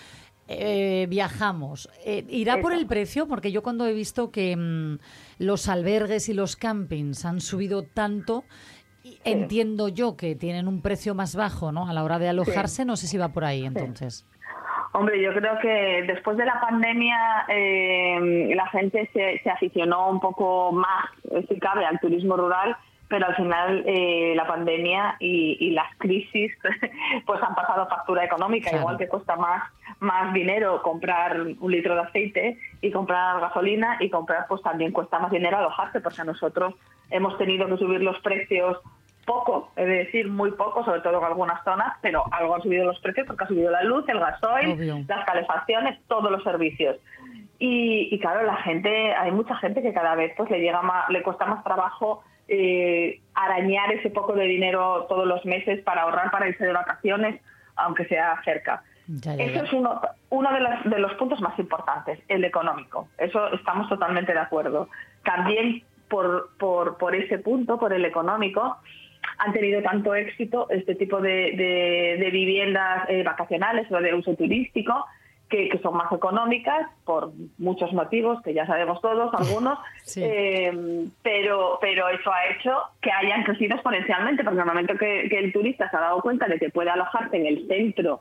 eh, 0.48 1.06
viajamos. 1.08 1.88
Eh, 2.04 2.24
¿Irá 2.28 2.60
por 2.60 2.72
el 2.72 2.86
precio? 2.86 3.26
Porque 3.26 3.50
yo 3.50 3.62
cuando 3.62 3.86
he 3.86 3.92
visto 3.92 4.30
que 4.30 4.54
mm, 4.56 4.98
los 5.38 5.68
albergues 5.68 6.28
y 6.28 6.34
los 6.34 6.56
campings 6.56 7.24
han 7.24 7.40
subido 7.40 7.82
tanto, 7.82 8.44
entiendo 9.24 9.88
yo 9.88 10.16
que 10.16 10.34
tienen 10.34 10.68
un 10.68 10.82
precio 10.82 11.14
más 11.14 11.34
bajo 11.34 11.72
¿no? 11.72 11.88
a 11.88 11.92
la 11.92 12.04
hora 12.04 12.18
de 12.18 12.28
alojarse. 12.28 12.84
No 12.84 12.96
sé 12.96 13.06
si 13.06 13.16
va 13.16 13.28
por 13.28 13.44
ahí 13.44 13.64
entonces. 13.64 14.26
Hombre, 14.92 15.20
yo 15.20 15.34
creo 15.34 15.58
que 15.60 16.04
después 16.06 16.36
de 16.36 16.44
la 16.44 16.60
pandemia 16.60 17.46
eh, 17.48 18.52
la 18.54 18.68
gente 18.68 19.10
se, 19.12 19.40
se 19.42 19.50
aficionó 19.50 20.08
un 20.08 20.20
poco 20.20 20.70
más, 20.70 21.10
si 21.48 21.58
cabe, 21.58 21.84
al 21.84 21.98
turismo 21.98 22.36
rural, 22.36 22.76
pero 23.14 23.28
al 23.28 23.36
final 23.36 23.84
eh, 23.86 24.32
la 24.34 24.44
pandemia 24.44 25.14
y, 25.20 25.56
y 25.60 25.70
las 25.70 25.86
crisis 25.98 26.50
pues 27.26 27.40
han 27.40 27.54
pasado 27.54 27.86
factura 27.86 28.24
económica, 28.24 28.70
Claro. 28.70 28.82
igual 28.82 28.98
que 28.98 29.06
cuesta 29.06 29.36
más 29.36 29.62
más 30.00 30.34
dinero 30.34 30.82
comprar 30.82 31.40
un 31.40 31.70
litro 31.70 31.94
de 31.94 32.00
aceite 32.00 32.58
y 32.80 32.90
comprar 32.90 33.40
gasolina 33.40 33.98
y 34.00 34.10
comprar 34.10 34.46
pues 34.48 34.60
también 34.62 34.90
cuesta 34.90 35.20
más 35.20 35.30
dinero 35.30 35.58
alojarse 35.58 36.00
porque 36.00 36.22
a 36.22 36.24
nosotros 36.24 36.74
hemos 37.10 37.38
tenido 37.38 37.68
que 37.68 37.76
subir 37.76 38.00
los 38.02 38.18
precios 38.18 38.78
poco, 39.24 39.70
es 39.76 39.86
decir, 39.86 40.28
muy 40.28 40.50
poco, 40.50 40.84
sobre 40.84 41.00
todo 41.02 41.18
en 41.18 41.24
algunas 41.24 41.62
zonas, 41.62 41.94
pero 42.02 42.24
algo 42.32 42.56
han 42.56 42.62
subido 42.62 42.84
los 42.84 42.98
precios 42.98 43.28
porque 43.28 43.44
ha 43.44 43.46
subido 43.46 43.70
la 43.70 43.84
luz, 43.84 44.04
el 44.08 44.18
gasoil, 44.18 44.72
Obvio. 44.72 45.04
las 45.06 45.24
calefacciones, 45.24 45.98
todos 46.08 46.30
los 46.32 46.42
servicios. 46.42 46.96
Y, 47.60 48.08
y 48.12 48.18
claro, 48.18 48.42
la 48.42 48.56
gente, 48.56 49.14
hay 49.14 49.30
mucha 49.30 49.54
gente 49.56 49.80
que 49.80 49.94
cada 49.94 50.16
vez 50.16 50.34
pues 50.36 50.50
le 50.50 50.58
llega 50.60 50.82
más, 50.82 51.08
le 51.08 51.22
cuesta 51.22 51.46
más 51.46 51.62
trabajo 51.62 52.22
eh, 52.48 53.20
arañar 53.34 53.92
ese 53.92 54.10
poco 54.10 54.32
de 54.34 54.44
dinero 54.44 55.06
todos 55.08 55.26
los 55.26 55.44
meses 55.44 55.80
para 55.82 56.02
ahorrar 56.02 56.30
para 56.30 56.48
irse 56.48 56.64
de 56.64 56.72
vacaciones, 56.72 57.40
aunque 57.76 58.04
sea 58.06 58.40
cerca. 58.44 58.82
Ya, 59.06 59.34
ya, 59.34 59.44
Eso 59.44 59.64
es 59.64 59.72
uno, 59.72 60.00
uno 60.30 60.52
de, 60.52 60.60
las- 60.60 60.84
de 60.84 60.98
los 60.98 61.12
puntos 61.14 61.40
más 61.40 61.58
importantes, 61.58 62.18
el 62.28 62.44
económico. 62.44 63.08
Eso 63.18 63.52
estamos 63.52 63.88
totalmente 63.88 64.32
de 64.32 64.38
acuerdo. 64.38 64.88
También 65.24 65.82
por, 66.08 66.50
por, 66.58 66.96
por 66.98 67.14
ese 67.14 67.38
punto, 67.38 67.78
por 67.78 67.92
el 67.92 68.04
económico, 68.04 68.76
han 69.38 69.52
tenido 69.52 69.82
tanto 69.82 70.14
éxito 70.14 70.68
este 70.70 70.94
tipo 70.94 71.20
de, 71.20 71.52
de- 71.56 72.16
de 72.18 72.30
viviendas 72.30 73.08
eh, 73.08 73.22
vacacionales 73.24 73.90
o 73.90 73.96
de 74.00 74.14
uso 74.14 74.34
turístico 74.36 75.04
que, 75.48 75.68
que 75.68 75.78
son 75.78 75.96
más 75.96 76.10
económicas 76.12 76.88
por 77.04 77.32
muchos 77.58 77.92
motivos 77.92 78.40
que 78.42 78.54
ya 78.54 78.66
sabemos 78.66 79.00
todos, 79.00 79.32
algunos, 79.38 79.78
Sí. 80.02 80.22
eh, 80.24 81.06
pero, 81.22 81.78
pero 81.80 82.08
eso 82.08 82.32
ha 82.32 82.46
hecho 82.46 82.76
que 83.00 83.10
hayan 83.10 83.44
crecido 83.44 83.74
exponencialmente, 83.74 84.42
porque 84.42 84.56
en 84.56 84.62
el 84.62 84.66
momento 84.68 84.94
que, 84.96 85.28
que 85.28 85.38
el 85.38 85.52
turista 85.52 85.88
se 85.90 85.96
ha 85.96 86.00
dado 86.00 86.20
cuenta 86.20 86.46
de 86.46 86.58
que 86.58 86.70
puede 86.70 86.90
alojarse 86.90 87.36
en 87.36 87.46
el 87.46 87.66
centro 87.66 88.20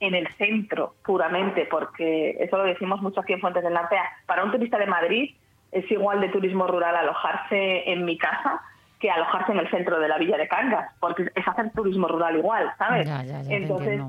en 0.00 0.14
el 0.14 0.28
centro 0.34 0.94
puramente, 1.04 1.66
porque 1.70 2.36
eso 2.40 2.58
lo 2.58 2.64
decimos 2.64 3.00
mucho 3.00 3.20
aquí 3.20 3.32
en 3.32 3.40
Fuentes 3.40 3.62
del 3.62 3.72
Narcea, 3.72 4.02
para 4.26 4.44
un 4.44 4.50
turista 4.50 4.76
de 4.76 4.86
Madrid 4.86 5.34
es 5.72 5.90
igual 5.90 6.20
de 6.20 6.28
turismo 6.28 6.66
rural 6.66 6.94
alojarse 6.94 7.90
en 7.90 8.04
mi 8.04 8.16
casa 8.18 8.60
que 9.00 9.10
alojarse 9.10 9.52
en 9.52 9.58
el 9.58 9.70
centro 9.70 9.98
de 9.98 10.08
la 10.08 10.18
Villa 10.18 10.36
de 10.38 10.48
Cangas, 10.48 10.90
porque 11.00 11.30
es 11.34 11.48
hacer 11.48 11.70
turismo 11.72 12.08
rural 12.08 12.36
igual, 12.36 12.72
¿sabes? 12.78 13.06
Ya, 13.06 13.22
ya, 13.22 13.42
ya 13.42 13.48
te 13.48 13.56
Entonces, 13.56 14.00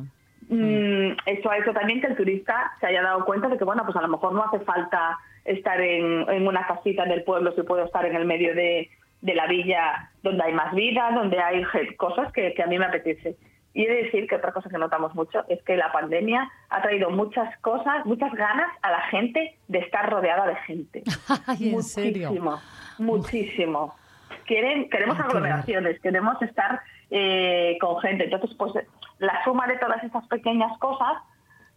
eso 0.50 1.50
ha 1.50 1.58
hecho 1.58 1.74
también 1.74 2.02
que 2.02 2.08
el 2.08 2.16
turista 2.16 2.74
se 2.80 2.88
haya 2.88 3.02
dado 3.02 3.26
cuenta 3.26 3.48
de 3.48 3.58
que, 3.58 3.64
bueno, 3.64 3.84
pues 3.84 3.96
a 3.96 4.02
lo 4.02 4.08
mejor 4.08 4.34
no 4.34 4.44
hace 4.44 4.60
falta 4.60 5.18
estar 5.44 5.80
en, 5.82 6.30
en 6.30 6.48
una 6.48 6.66
casita 6.68 7.04
en 7.04 7.12
el 7.12 7.24
pueblo, 7.24 7.54
si 7.54 7.64
puedo 7.64 7.86
estar 7.86 8.06
en 8.06 8.16
el 8.16 8.26
medio 8.26 8.54
de, 8.56 8.90
de 9.22 9.36
la 9.36 9.48
villa 9.48 10.12
donde 10.22 10.44
hay 10.44 10.54
más 10.54 10.74
vida, 10.74 11.12
donde 11.14 11.40
hay 11.40 11.64
cosas 11.98 12.32
que, 12.32 12.54
que 12.54 12.64
a 12.64 12.68
mí 12.68 12.78
me 12.78 12.86
apetece. 12.86 13.38
Y 13.74 13.84
he 13.84 13.90
de 13.90 14.04
decir 14.04 14.28
que 14.28 14.36
otra 14.36 14.54
cosa 14.54 14.70
que 14.70 14.78
notamos 14.78 15.14
mucho 15.16 15.44
es 15.50 15.62
que 15.64 15.76
la 15.76 15.92
pandemia 15.92 16.50
ha 16.70 16.82
traído 16.82 17.10
muchas 17.10 17.58
cosas, 17.60 18.06
muchas 18.06 18.32
ganas 18.34 18.72
a 18.82 18.90
la 18.90 19.02
gente 19.10 19.58
de 19.68 19.80
estar 19.80 20.10
rodeada 20.10 20.48
de 20.48 20.56
gente. 20.56 21.04
Ay, 21.46 21.74
¿en 21.74 21.84
serio? 21.84 22.30
Muchísimo, 22.30 22.62
muchísimo. 23.00 23.96
Quieren, 24.46 24.90
queremos 24.90 25.20
aglomeraciones, 25.20 26.00
queremos 26.00 26.42
estar 26.42 26.82
eh, 27.12 27.78
con 27.80 28.00
gente. 28.00 28.26
Entonces, 28.26 28.52
pues 28.58 28.74
la 29.20 29.44
suma 29.44 29.68
de 29.68 29.78
todas 29.78 30.04
esas 30.04 30.26
pequeñas 30.28 30.78
cosas, 30.80 31.18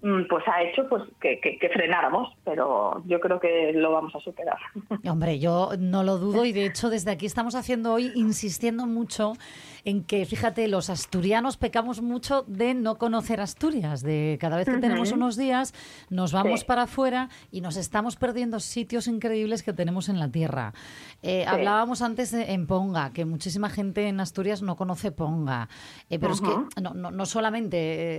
pues 0.01 0.45
ha 0.47 0.63
hecho 0.63 0.89
pues 0.89 1.03
que, 1.21 1.41
que- 1.41 1.59
que 1.59 1.69
frenáramos, 1.71 2.33
pero 2.45 3.03
yo 3.07 3.19
creo 3.19 3.41
que 3.41 3.73
lo 3.75 3.91
vamos 3.93 4.15
a 4.15 4.21
superar. 4.21 4.57
Hombre, 5.11 5.39
yo 5.41 5.71
no 5.79 6.05
lo 6.05 6.19
dudo 6.19 6.45
y 6.45 6.53
de 6.53 6.67
hecho 6.67 6.89
desde 6.89 7.11
aquí 7.11 7.27
estamos 7.27 7.55
haciendo 7.57 7.93
hoy 7.93 8.13
insistiendo 8.15 8.87
mucho 8.87 9.33
en 9.85 10.05
que, 10.05 10.25
fíjate, 10.27 10.69
los 10.69 10.91
asturianos 10.91 11.57
pecamos 11.57 12.01
mucho 12.03 12.45
de 12.47 12.75
no 12.75 12.97
conocer 12.99 13.41
Asturias, 13.41 14.03
de 14.03 14.37
cada 14.41 14.57
vez 14.57 14.67
que 14.67 14.79
tenemos 14.79 15.13
unos 15.13 15.37
días 15.37 15.73
nos 16.11 16.33
vamos 16.33 16.61
Sí. 16.61 16.67
para 16.67 16.83
afuera 16.83 17.29
y 17.51 17.61
nos 17.61 17.77
estamos 17.77 18.17
perdiendo 18.17 18.61
sitios 18.61 19.07
increíbles 19.09 19.63
que 19.63 19.73
tenemos 19.73 20.09
en 20.09 20.19
la 20.21 20.29
tierra. 20.31 20.75
Eh, 21.23 21.45
Sí. 21.49 21.55
Hablábamos 21.55 22.03
antes 22.03 22.31
de- 22.33 22.53
en 22.53 22.67
Ponga, 22.67 23.13
que 23.13 23.25
muchísima 23.25 23.69
gente 23.71 24.07
en 24.09 24.21
Asturias 24.21 24.63
no 24.63 24.77
conoce 24.77 25.11
Ponga, 25.11 25.69
Eh, 26.11 26.19
pero 26.19 26.33
es 26.35 26.41
que 26.41 26.81
no, 26.81 26.95
no- 26.95 27.11
no 27.11 27.27
solamente 27.27 27.77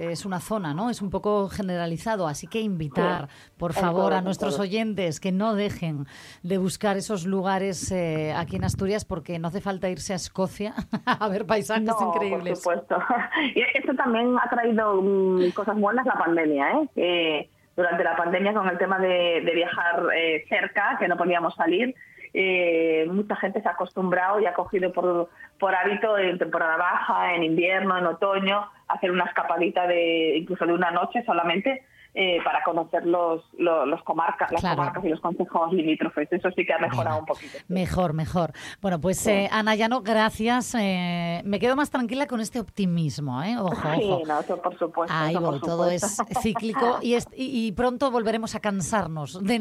eh, 0.07 0.11
es 0.11 0.25
una 0.25 0.39
zona, 0.39 0.73
¿no? 0.73 0.89
Es 0.89 1.01
un 1.01 1.09
poco 1.09 1.49
generalizado, 1.70 2.28
así 2.28 2.47
que 2.47 2.61
invitar, 2.61 3.28
por 3.57 3.74
favor, 3.74 4.13
a 4.13 4.22
nuestros 4.22 4.59
oyentes 4.59 5.20
que 5.20 5.32
no 5.32 5.53
dejen 5.53 6.05
de 6.41 6.57
buscar 6.57 6.97
esos 6.97 7.26
lugares 7.26 7.91
eh, 7.91 8.34
aquí 8.36 8.55
en 8.55 8.63
Asturias 8.63 9.05
porque 9.05 9.38
no 9.38 9.49
hace 9.49 9.61
falta 9.61 9.88
irse 9.89 10.13
a 10.13 10.15
Escocia 10.15 10.74
a 11.05 11.28
ver 11.28 11.45
paisajes 11.45 11.84
No, 11.84 12.13
increíbles. 12.13 12.61
Por 12.63 12.76
supuesto. 12.80 12.97
Y 13.55 13.61
esto 13.78 13.93
también 13.95 14.36
ha 14.41 14.49
traído 14.49 15.01
mm, 15.01 15.51
cosas 15.51 15.78
buenas 15.80 16.05
la 16.05 16.13
pandemia, 16.13 16.72
¿eh? 16.72 16.89
Que 16.95 17.49
durante 17.76 18.03
la 18.03 18.15
pandemia 18.15 18.53
con 18.53 18.67
el 18.67 18.78
tema 18.78 18.99
de, 18.99 19.41
de 19.45 19.51
viajar 19.53 20.03
eh, 20.15 20.45
cerca, 20.49 20.97
que 20.99 21.07
no 21.07 21.15
podíamos 21.17 21.55
salir, 21.55 21.95
eh, 22.34 23.07
mucha 23.11 23.36
gente 23.36 23.61
se 23.61 23.67
ha 23.67 23.71
acostumbrado 23.71 24.39
y 24.39 24.45
ha 24.45 24.53
cogido 24.53 24.91
por, 24.91 25.30
por 25.59 25.75
hábito 25.75 26.17
en 26.17 26.38
temporada 26.38 26.77
baja, 26.77 27.34
en 27.36 27.43
invierno, 27.43 27.97
en 27.97 28.05
otoño, 28.05 28.69
hacer 28.88 29.11
una 29.11 29.25
escapadita 29.25 29.88
de 29.88 30.38
incluso 30.38 30.65
de 30.65 30.73
una 30.73 30.91
noche 30.91 31.23
solamente 31.25 31.86
eh, 32.16 32.39
para 32.43 32.64
conocer 32.64 33.05
los, 33.05 33.41
los, 33.57 33.88
los 33.88 34.03
comarcas, 34.03 34.51
las 34.51 34.62
Claro. 34.62 34.78
comarcas 34.78 35.05
y 35.05 35.10
los 35.10 35.20
consejos 35.22 35.72
limítrofes. 35.74 36.32
Eso 36.32 36.49
sí 36.51 36.66
que 36.66 36.74
ha 36.74 36.80
mejorado 36.80 37.20
un 37.20 37.26
poquito. 37.26 37.57
Mejor, 37.68 38.14
mejor. 38.14 38.51
Bueno, 38.82 38.99
pues 38.99 39.26
eh, 39.28 39.47
Ana 39.51 39.76
Llano, 39.76 40.01
gracias. 40.01 40.76
eh, 40.80 41.41
me 41.45 41.60
quedo 41.60 41.76
más 41.76 41.89
tranquila 41.91 42.26
con 42.28 42.41
este 42.41 42.60
optimismo, 42.60 43.41
¿eh? 43.43 43.55
Ojo, 43.60 43.76
Sí, 43.95 44.10
ojo. 44.12 44.24
no, 44.28 44.39
eso 44.39 44.62
por 44.62 44.78
supuesto. 44.78 45.16
Ahí 45.16 45.36
eso 45.36 45.43
por 45.43 45.60
todo 45.62 45.89
es 45.89 46.18
cíclico 46.41 46.99
y, 47.01 47.14
es- 47.14 47.28
y- 47.36 47.68
y 47.68 47.72
pronto 47.74 48.10
volveremos 48.12 48.55
a 48.55 48.60
cansarnos 48.60 49.43
de, 49.43 49.60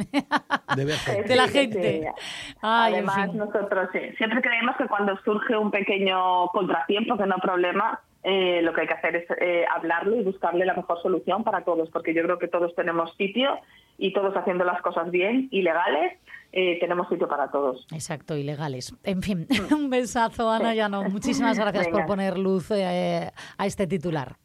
De 0.77 0.85
ver 0.85 0.99
de 1.27 1.37
la 1.37 1.45
Sí, 1.47 1.53
sí, 1.53 1.59
gente. 1.59 2.01
sí. 2.15 2.23
Ay, 2.63 2.95
en 2.95 3.09
Además, 3.09 3.31
fin. 3.31 3.39
nosotros 3.39 3.89
sí, 3.93 3.99
siempre 4.17 4.41
creemos 4.41 4.77
que 4.77 4.87
cuando 4.87 5.17
surge 5.25 5.57
un 5.57 5.71
pequeño 5.71 6.47
contratiempo, 6.49 7.17
que 7.17 7.27
no 7.27 7.37
problema, 7.37 8.01
eh, 8.31 8.61
lo 8.61 8.75
que 8.75 8.83
hay 8.83 8.87
que 8.87 8.93
hacer 8.93 9.17
es 9.17 9.25
eh, 9.41 9.65
hablarlo 9.75 10.15
y 10.15 10.23
buscarle 10.23 10.67
la 10.67 10.75
mejor 10.75 11.01
solución 11.01 11.45
para 11.45 11.65
todos, 11.65 11.89
porque 11.89 12.13
yo 12.13 12.23
creo 12.23 12.39
que 12.39 12.47
todos 12.47 12.75
tenemos 12.75 13.17
sitio 13.17 13.59
y 13.97 14.13
todos 14.13 14.37
haciendo 14.37 14.65
las 14.65 14.83
cosas 14.83 15.11
bien 15.11 15.49
y 15.51 15.63
legales, 15.63 16.13
eh, 16.53 16.79
tenemos 16.79 17.09
sitio 17.09 17.27
para 17.27 17.51
todos. 17.51 17.87
Exacto, 17.91 18.37
ilegales. 18.37 18.95
En 19.03 19.23
fin, 19.23 19.47
un 19.75 19.89
besazo, 19.89 20.51
Ana 20.51 20.75
Llano. 20.75 21.05
Muchísimas 21.05 21.59
gracias 21.59 21.89
por 21.89 22.05
poner 22.05 22.37
luz 22.37 22.71
eh, 22.71 23.31
a 23.57 23.67
este 23.67 23.87
titular. 23.87 24.37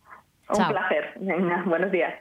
Un 0.49 0.55
Chao. 0.55 0.71
placer. 0.71 1.11
Venga, 1.17 1.63
buenos 1.65 1.91
días. 1.91 2.13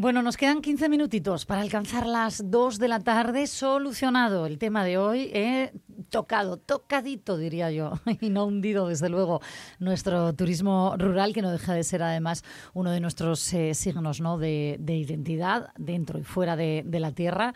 Bueno, 0.00 0.22
nos 0.22 0.36
quedan 0.36 0.60
15 0.60 0.88
minutitos 0.88 1.44
para 1.44 1.60
alcanzar 1.60 2.06
las 2.06 2.52
2 2.52 2.78
de 2.78 2.86
la 2.86 3.00
tarde. 3.00 3.48
Solucionado 3.48 4.46
el 4.46 4.56
tema 4.56 4.84
de 4.84 4.96
hoy. 4.96 5.28
eh, 5.34 5.72
tocado, 6.08 6.56
tocadito, 6.56 7.36
diría 7.36 7.72
yo, 7.72 7.94
y 8.20 8.30
no 8.30 8.44
hundido, 8.44 8.86
desde 8.86 9.08
luego, 9.08 9.40
nuestro 9.80 10.32
turismo 10.34 10.94
rural, 10.96 11.34
que 11.34 11.42
no 11.42 11.50
deja 11.50 11.74
de 11.74 11.82
ser 11.82 12.04
además 12.04 12.44
uno 12.74 12.92
de 12.92 13.00
nuestros 13.00 13.52
eh, 13.52 13.74
signos 13.74 14.20
¿no? 14.20 14.38
de, 14.38 14.76
de 14.78 14.94
identidad 14.94 15.72
dentro 15.76 16.20
y 16.20 16.22
fuera 16.22 16.54
de, 16.54 16.84
de 16.86 17.00
la 17.00 17.10
tierra. 17.10 17.52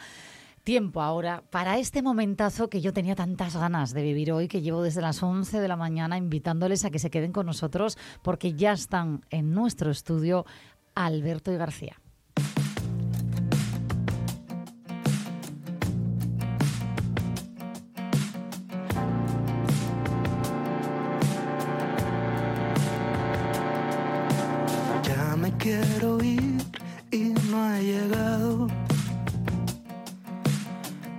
Tiempo 0.64 1.00
ahora 1.00 1.44
para 1.48 1.78
este 1.78 2.02
momentazo 2.02 2.68
que 2.68 2.80
yo 2.80 2.92
tenía 2.92 3.14
tantas 3.14 3.54
ganas 3.56 3.94
de 3.94 4.02
vivir 4.02 4.32
hoy, 4.32 4.48
que 4.48 4.62
llevo 4.62 4.82
desde 4.82 5.00
las 5.00 5.22
11 5.22 5.60
de 5.60 5.68
la 5.68 5.76
mañana 5.76 6.16
invitándoles 6.16 6.84
a 6.84 6.90
que 6.90 6.98
se 6.98 7.10
queden 7.10 7.30
con 7.30 7.46
nosotros, 7.46 7.96
porque 8.20 8.54
ya 8.54 8.72
están 8.72 9.24
en 9.30 9.52
nuestro 9.54 9.92
estudio 9.92 10.44
Alberto 10.96 11.52
y 11.52 11.56
García. 11.56 12.01
Llegado. 27.82 28.68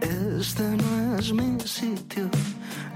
Este 0.01 0.63
no 0.63 1.17
es 1.17 1.33
mi 1.33 1.59
sitio, 1.59 2.29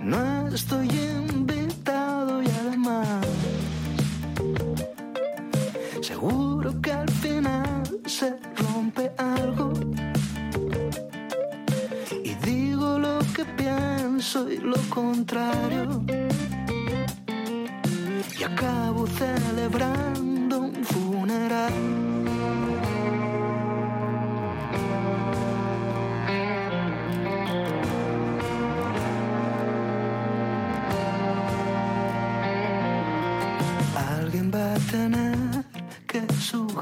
no 0.02 0.48
estoy 0.48 0.90
invitado 0.90 2.42
y 2.44 2.48
además 2.48 3.26
seguro 6.02 6.82
que 6.82 6.92
al 6.92 7.10
final 7.10 7.84
se 8.06 8.36
rompe 8.56 9.12
algo. 9.18 9.74
Y 12.24 12.34
digo 12.46 12.98
lo 13.00 13.20
que 13.36 13.44
pienso 13.58 14.50
y 14.50 14.58
lo 14.58 14.78
contrario. 14.90 16.04
Y 18.40 18.44
acabo 18.44 19.08
celebrando 19.08 20.60
un 20.60 20.76
funeral. 20.86 22.07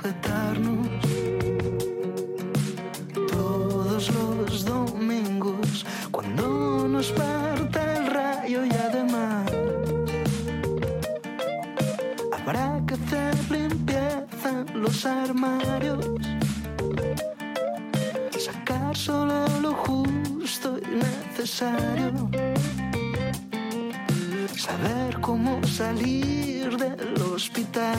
Sujetarnos 0.05 0.87
todos 3.31 4.13
los 4.13 4.65
domingos 4.65 5.85
cuando 6.11 6.87
nos 6.87 7.11
parta 7.11 7.97
el 7.97 8.05
rayo 8.07 8.65
y 8.65 8.69
además 8.69 9.51
habrá 12.31 12.81
que 12.85 12.93
hacer 12.93 13.35
limpieza 13.49 14.49
en 14.49 14.81
los 14.81 15.05
armarios, 15.07 16.05
sacar 18.37 18.95
solo 18.95 19.47
lo 19.61 19.73
justo 19.73 20.77
y 20.77 20.95
necesario. 20.97 22.29
Saber 24.55 25.19
cómo 25.21 25.63
salir 25.63 26.77
del 26.77 27.21
hospital. 27.21 27.97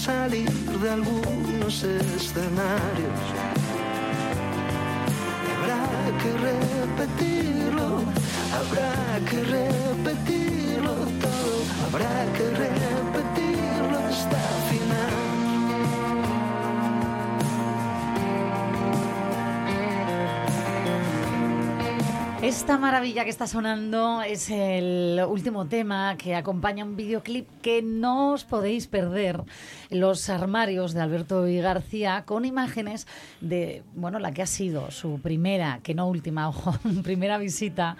Salir 0.00 0.50
de 0.82 0.90
algunos 0.90 1.82
escenarios. 1.82 3.20
Habrá 5.52 5.84
que 6.20 6.30
repetirlo, 6.48 7.88
habrá 8.60 8.94
que 9.28 9.38
repetirlo 9.56 10.94
todo, 11.24 11.56
habrá 11.86 12.16
que 12.36 12.44
repetirlo 12.64 13.98
hasta 14.08 14.38
el 14.72 14.79
Esta 22.50 22.78
maravilla 22.78 23.22
que 23.22 23.30
está 23.30 23.46
sonando 23.46 24.22
es 24.22 24.50
el 24.50 25.22
último 25.28 25.68
tema 25.68 26.16
que 26.16 26.34
acompaña 26.34 26.84
un 26.84 26.96
videoclip 26.96 27.48
que 27.62 27.80
no 27.80 28.32
os 28.32 28.42
podéis 28.42 28.88
perder. 28.88 29.44
Los 29.88 30.28
armarios 30.28 30.92
de 30.92 31.00
Alberto 31.00 31.46
y 31.46 31.60
García 31.60 32.24
con 32.26 32.44
imágenes 32.44 33.06
de, 33.40 33.84
bueno, 33.94 34.18
la 34.18 34.32
que 34.32 34.42
ha 34.42 34.46
sido 34.46 34.90
su 34.90 35.20
primera, 35.20 35.78
que 35.84 35.94
no 35.94 36.08
última, 36.08 36.48
ojo, 36.48 36.74
primera 37.04 37.38
visita 37.38 37.96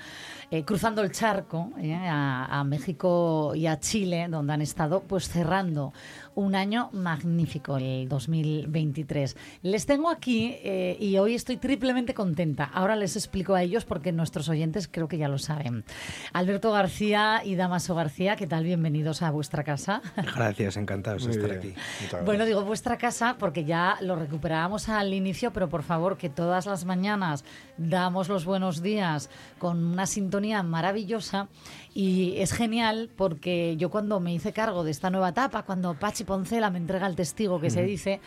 eh, 0.51 0.65
cruzando 0.65 1.03
el 1.03 1.13
charco 1.13 1.71
eh, 1.79 1.95
a, 1.95 2.59
a 2.59 2.65
México 2.65 3.53
y 3.55 3.69
a 3.69 3.79
Chile, 3.79 4.27
donde 4.29 4.53
han 4.53 4.63
estado 4.63 5.05
pues 5.05 5.29
cerrando 5.29 5.93
un 6.35 6.55
año 6.55 6.91
magnífico, 6.93 7.77
el 7.77 8.09
2023. 8.09 9.37
Les 9.63 9.87
tengo 9.87 10.11
aquí 10.11 10.57
eh, 10.63 10.97
y 11.01 11.19
hoy 11.19 11.35
estoy 11.35 11.57
triplemente 11.57 12.15
contenta. 12.15 12.65
Ahora 12.65 12.97
les 12.97 13.17
explico 13.17 13.55
a 13.55 13.63
ellos 13.63 13.85
porque 13.85 14.13
nuestros 14.13 14.49
oyentes 14.49 14.89
creo 14.91 15.09
que 15.09 15.19
ya 15.19 15.29
lo 15.29 15.39
saben. 15.39 15.85
Alberto 16.33 16.73
García 16.73 17.43
y 17.45 17.57
Damaso 17.57 17.95
García, 17.95 18.37
¿qué 18.37 18.47
tal? 18.47 18.65
Bienvenidos 18.65 19.23
a 19.23 19.31
vuestra 19.31 19.65
casa. 19.65 20.03
Gracias, 20.37 20.77
encantados 20.77 21.25
de 21.25 21.33
estar 21.33 21.59
bien. 21.59 21.75
aquí. 21.75 22.17
Bueno, 22.25 22.45
digo 22.45 22.65
vuestra 22.65 22.97
casa 22.97 23.37
porque 23.39 23.65
ya 23.65 23.97
lo 24.01 24.17
recuperábamos 24.17 24.89
al 24.89 25.13
inicio, 25.13 25.53
pero 25.53 25.69
por 25.69 25.83
favor 25.83 26.17
que 26.17 26.29
todas 26.29 26.67
las 26.67 26.85
mañanas 26.85 27.45
damos 27.77 28.29
los 28.29 28.45
buenos 28.45 28.83
días 28.83 29.31
con 29.59 29.85
una 29.85 30.07
sintonía 30.07 30.63
maravillosa 30.63 31.49
y 31.95 32.35
es 32.39 32.53
genial 32.53 33.11
porque 33.17 33.77
yo 33.77 33.91
cuando 33.91 34.21
me 34.21 34.33
hice 34.33 34.53
cargo 34.53 34.85
de 34.85 34.91
esta 34.91 35.11
nueva 35.11 35.31
etapa, 35.31 35.65
cuando 35.65 35.95
Pachi 35.95 36.25
Poncela 36.25 36.71
me 36.71 36.79
entrega 36.79 37.07
el 37.07 37.17
testigo 37.17 37.61
que 37.61 37.71
se 37.71 37.83
dice, 37.83 38.21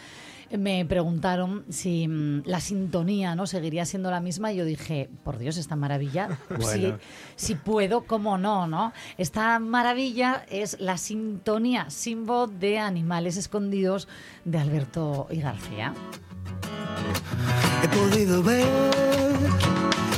me 0.57 0.86
preguntaron 0.86 1.66
si 1.70 2.07
mm, 2.07 2.43
la 2.45 2.59
sintonía 2.59 3.36
no 3.36 3.47
seguiría 3.47 3.86
siendo 3.86 4.11
la 4.11 4.20
misma 4.20 4.51
y 4.51 4.57
yo 4.57 4.66
dije, 4.66 5.09
por 5.24 5.38
Dios, 5.38 5.57
esta 5.57 5.76
maravilla, 5.76 6.38
si 7.36 7.55
puedo, 7.55 8.01
cómo 8.01 8.38
no, 8.38 8.68
¿no? 8.68 8.93
Esta 9.18 9.59
maravilla 9.59 10.45
es 10.49 10.80
la 10.80 10.97
sintonía 10.97 11.89
sin 11.89 12.26
voz 12.26 12.51
de 12.59 12.80
Animales 12.80 13.38
Escondidos 13.38 14.07
de 14.45 14.57
Alberto 14.57 15.28
y 15.32 15.41
García. 15.41 15.93
He 17.84 17.88
podido 17.88 18.43
ver 18.43 18.68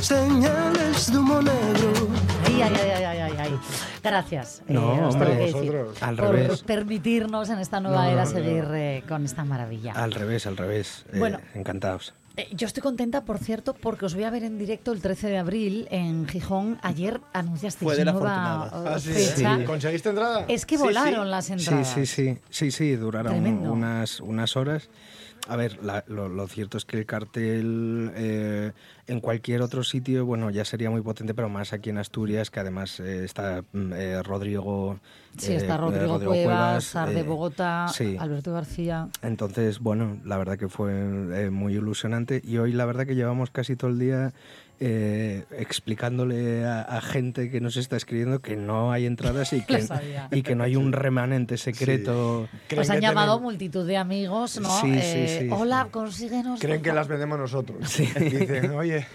señales 0.00 1.10
de 1.10 1.18
humo 1.18 1.42
negro. 1.42 2.25
Ay, 2.62 2.72
ay, 2.74 2.90
ay, 2.90 3.04
ay, 3.04 3.18
ay, 3.20 3.32
ay. 3.38 3.58
Gracias. 4.02 4.60
eh, 4.68 4.72
No, 4.72 5.08
os 5.08 5.14
hombre, 5.14 5.30
tengo 5.30 5.38
que 5.38 5.44
decir, 5.52 5.72
vosotros. 5.72 6.02
Al 6.02 6.16
por 6.16 6.30
revés. 6.34 6.62
permitirnos 6.62 7.50
en 7.50 7.58
esta 7.58 7.80
nueva 7.80 8.04
No, 8.04 8.10
era 8.10 8.24
no, 8.24 8.30
no. 8.30 8.36
seguir 8.36 8.64
eh, 8.74 9.02
con 9.08 9.24
esta 9.24 9.44
maravilla. 9.44 9.92
Al 9.92 10.12
revés, 10.12 10.46
al 10.46 10.56
revés. 10.56 11.04
Eh, 11.12 11.18
Bueno. 11.18 11.38
encantados. 11.54 12.14
Eh, 12.38 12.48
Yo 12.52 12.66
estoy 12.66 12.82
contenta, 12.82 13.24
por 13.24 13.38
cierto, 13.38 13.72
porque 13.74 14.04
os 14.04 14.14
voy 14.14 14.24
a 14.24 14.30
ver 14.30 14.44
en 14.44 14.58
directo 14.58 14.92
el 14.92 15.00
13 15.00 15.28
de 15.28 15.38
abril 15.38 15.88
en 15.90 16.28
Gijón. 16.28 16.78
Ayer 16.82 17.20
anunciasteis 17.32 17.86
Fue 17.88 17.96
de 17.96 18.04
la 18.04 18.12
nueva 18.12 18.70
eh, 18.72 18.88
Ah, 18.94 18.98
sí, 18.98 19.12
fecha. 19.12 19.56
sí. 19.58 19.64
¿Conseguiste 19.64 20.08
entrada? 20.10 20.44
Es 20.48 20.66
que 20.66 20.76
volaron 20.76 21.30
las 21.30 21.46
Sí, 21.46 21.52
entradas. 21.54 21.88
sí, 21.88 22.04
sí, 22.06 22.38
sí, 22.50 22.70
sí, 22.70 22.96
duraron 22.96 23.32
Tremendo. 23.32 23.72
unas, 23.72 24.20
unas 24.20 24.54
horas. 24.56 24.88
A 25.48 25.54
ver, 25.56 25.82
la- 25.84 26.04
lo, 26.08 26.28
lo 26.28 26.48
cierto 26.48 26.76
es 26.76 26.84
que 26.84 26.98
el 26.98 27.06
cartel 27.06 28.10
eh, 28.16 28.72
en 29.06 29.20
cualquier 29.20 29.62
otro 29.62 29.84
sitio, 29.84 30.26
bueno, 30.26 30.50
ya 30.50 30.64
sería 30.64 30.90
muy 30.90 31.02
potente, 31.02 31.34
pero 31.34 31.48
más 31.48 31.72
aquí 31.72 31.90
en 31.90 31.98
Asturias, 31.98 32.50
que 32.50 32.58
además 32.60 32.98
eh, 32.98 33.24
está 33.24 33.62
mm, 33.72 33.92
eh, 33.92 34.22
Rodrigo. 34.24 34.98
Sí, 35.38 35.52
eh, 35.52 35.56
está 35.56 35.74
eh, 35.74 35.78
Rodrigo, 35.78 36.18
Cuevas, 36.18 36.84
Sar 36.84 37.10
de 37.10 37.20
eh, 37.20 37.22
Bogotá, 37.22 37.86
sí. 37.94 38.16
Alberto 38.18 38.52
García. 38.52 39.08
Entonces, 39.22 39.78
bueno, 39.78 40.18
la 40.24 40.36
verdad 40.36 40.58
que 40.58 40.68
fue 40.68 40.92
eh, 40.92 41.50
muy 41.50 41.74
ilusionante 41.74 42.40
y 42.44 42.58
hoy 42.58 42.72
la 42.72 42.84
verdad 42.86 43.06
que 43.06 43.14
llevamos 43.14 43.50
casi 43.50 43.76
todo 43.76 43.90
el 43.90 43.98
día 43.98 44.32
eh, 44.78 45.44
explicándole 45.58 46.64
a, 46.64 46.82
a 46.82 47.00
gente 47.00 47.50
que 47.50 47.60
nos 47.60 47.76
está 47.76 47.96
escribiendo 47.96 48.40
que 48.40 48.56
no 48.56 48.92
hay 48.92 49.06
entradas 49.06 49.52
y 49.52 49.60
que, 49.66 49.80
sabía. 49.82 50.28
y 50.30 50.42
que 50.42 50.54
no 50.54 50.64
hay 50.64 50.76
un 50.76 50.92
remanente 50.92 51.56
secreto. 51.56 52.48
Os 52.76 52.90
han 52.90 53.00
llamado 53.00 53.40
multitud 53.40 53.86
de 53.86 53.96
amigos, 53.96 54.60
¿no? 54.60 54.68
Sí, 54.80 54.92
sí, 54.92 54.98
Eh, 55.00 55.38
sí, 55.42 55.48
Hola, 55.50 55.88
consíguenos. 55.90 56.60
Creen 56.60 56.82
que 56.82 56.92
las 56.92 57.08
vendemos 57.08 57.38
nosotros. 57.38 57.78
Dicen, 57.96 58.70
oye, 58.72 59.06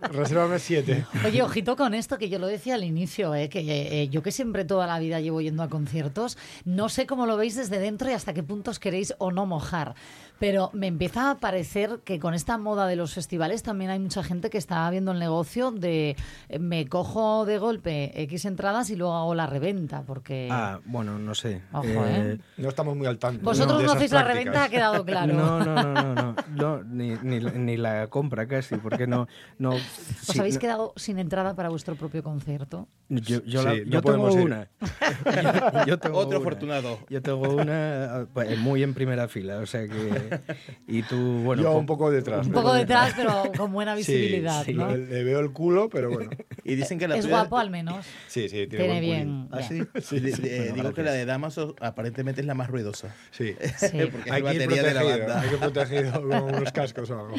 resérvame 0.00 0.58
siete. 0.58 1.04
Oye, 1.24 1.42
ojito 1.42 1.76
con 1.76 1.94
esto, 1.94 2.16
que 2.18 2.28
yo 2.28 2.38
lo 2.38 2.46
decía 2.46 2.74
al 2.74 2.84
inicio, 2.84 3.34
¿eh? 3.34 3.48
que 3.48 3.60
eh, 4.02 4.08
yo 4.08 4.22
que 4.22 4.32
siempre 4.32 4.64
toda 4.64 4.86
la 4.86 4.98
vida 4.98 5.20
llevo 5.20 5.40
yendo 5.40 5.62
a 5.62 5.68
conciertos, 5.68 6.38
no 6.64 6.88
sé 6.88 7.06
cómo 7.06 7.26
lo 7.26 7.36
veis 7.36 7.56
desde 7.56 7.78
dentro 7.78 8.10
y 8.10 8.14
hasta 8.14 8.32
qué 8.32 8.42
puntos 8.42 8.78
queréis 8.78 9.14
o 9.18 9.32
no 9.32 9.46
mojar. 9.46 9.94
Pero 10.40 10.70
me 10.72 10.86
empieza 10.86 11.30
a 11.30 11.38
parecer 11.38 12.00
que 12.02 12.18
con 12.18 12.32
esta 12.34 12.56
moda 12.58 12.86
de 12.86 12.96
los 12.96 13.12
festivales 13.14 13.62
también 13.62 13.90
hay 13.90 13.98
mucha 13.98 14.22
gente 14.24 14.48
que 14.50 14.56
está 14.58 14.88
viendo 14.90 15.12
el 15.12 15.18
negocio 15.18 15.70
de 15.70 16.16
eh, 16.48 16.58
me 16.58 16.88
cojo 16.88 17.44
de 17.44 17.58
golpe 17.58 18.20
X 18.22 18.46
entradas 18.46 18.88
y 18.90 18.96
luego 18.96 19.14
hago 19.14 19.34
la 19.34 19.46
reventa, 19.46 20.02
porque... 20.06 20.48
Ah, 20.50 20.80
bueno, 20.86 21.18
no 21.18 21.34
sé. 21.34 21.60
Ojo, 21.72 21.84
¿eh? 21.86 22.38
No 22.56 22.68
estamos 22.70 22.96
muy 22.96 23.06
al 23.06 23.18
tanto. 23.18 23.44
Vosotros 23.44 23.82
no 23.84 23.92
hacéis 23.92 24.12
la 24.12 24.24
reventa, 24.24 24.64
ha 24.64 24.68
quedado 24.70 25.04
claro. 25.04 25.34
No, 25.34 25.58
no, 25.62 25.74
no, 25.82 25.92
no, 25.94 26.14
no, 26.14 26.34
no, 26.48 26.82
ni, 26.84 27.10
ni, 27.22 27.38
ni 27.40 27.76
la 27.76 28.06
compra 28.06 28.48
casi, 28.48 28.76
porque 28.76 29.06
no... 29.06 29.28
no 29.58 29.70
¿Os 30.28 30.38
habéis 30.38 30.54
no- 30.54 30.60
quedado 30.60 30.92
sin 30.96 31.18
entrada 31.18 31.54
para 31.54 31.68
vuestro 31.68 31.96
propio 31.96 32.22
concierto? 32.22 32.88
Yo, 33.10 33.42
yo, 33.44 33.60
Sí, 33.60 33.66
la- 33.66 33.74
no 33.74 33.90
yo 33.90 34.00
tengo 34.02 34.30
ir. 34.30 34.38
una. 34.46 34.68
Yo, 34.80 35.84
yo 35.86 35.98
tengo 35.98 36.16
Otro 36.18 36.38
una. 36.38 36.46
afortunado. 36.46 36.98
Yo 37.10 37.20
tengo 37.20 37.48
una 37.54 38.26
pues, 38.32 38.58
muy 38.58 38.82
en 38.82 38.94
primera 38.94 39.28
fila, 39.28 39.58
o 39.58 39.66
sea 39.66 39.86
que... 39.86 40.29
Y 40.86 41.02
tú, 41.02 41.16
bueno... 41.44 41.62
Yo 41.62 41.72
un 41.76 41.86
poco 41.86 42.10
detrás. 42.10 42.46
Un 42.46 42.52
poco 42.52 42.72
detrás, 42.72 43.12
pero 43.16 43.44
con 43.56 43.72
buena 43.72 43.94
Sí, 43.96 43.98
visibilidad, 44.12 44.64
sí, 44.64 44.74
¿no? 44.74 44.90
le, 44.90 45.06
le 45.06 45.24
veo 45.24 45.40
el 45.40 45.52
culo, 45.52 45.88
pero 45.88 46.10
bueno. 46.10 46.30
Y 46.64 46.74
dicen 46.74 46.98
que 46.98 47.08
la 47.08 47.16
Es 47.16 47.24
tuya- 47.24 47.36
guapo 47.40 47.58
al 47.58 47.70
menos. 47.70 48.04
Sí, 48.28 48.48
sí, 48.48 48.66
tiene, 48.66 48.84
Tiene 48.84 48.88
buen 48.88 49.00
bien. 49.00 49.48
Ah, 49.52 49.62
sí. 49.62 49.80
Sí, 50.00 50.32
sí, 50.32 50.42
digo 50.74 50.92
que 50.92 51.02
la 51.02 51.12
de 51.12 51.24
Damaso 51.24 51.74
aparentemente 51.80 52.40
es 52.40 52.46
la 52.46 52.54
más 52.54 52.68
ruidosa. 52.68 53.14
Sí. 53.30 53.54
Porque 53.80 54.30
Hay 54.30 54.42
que 54.42 54.58
batería 54.58 54.82
de 54.82 54.94
la 54.94 55.02
banda. 55.02 55.40
hay 55.40 55.48
que 55.50 55.56
protegido 55.56 56.12
con 56.22 56.32
unos 56.54 56.72
cascos 56.72 57.10
o 57.10 57.18
algo. 57.20 57.34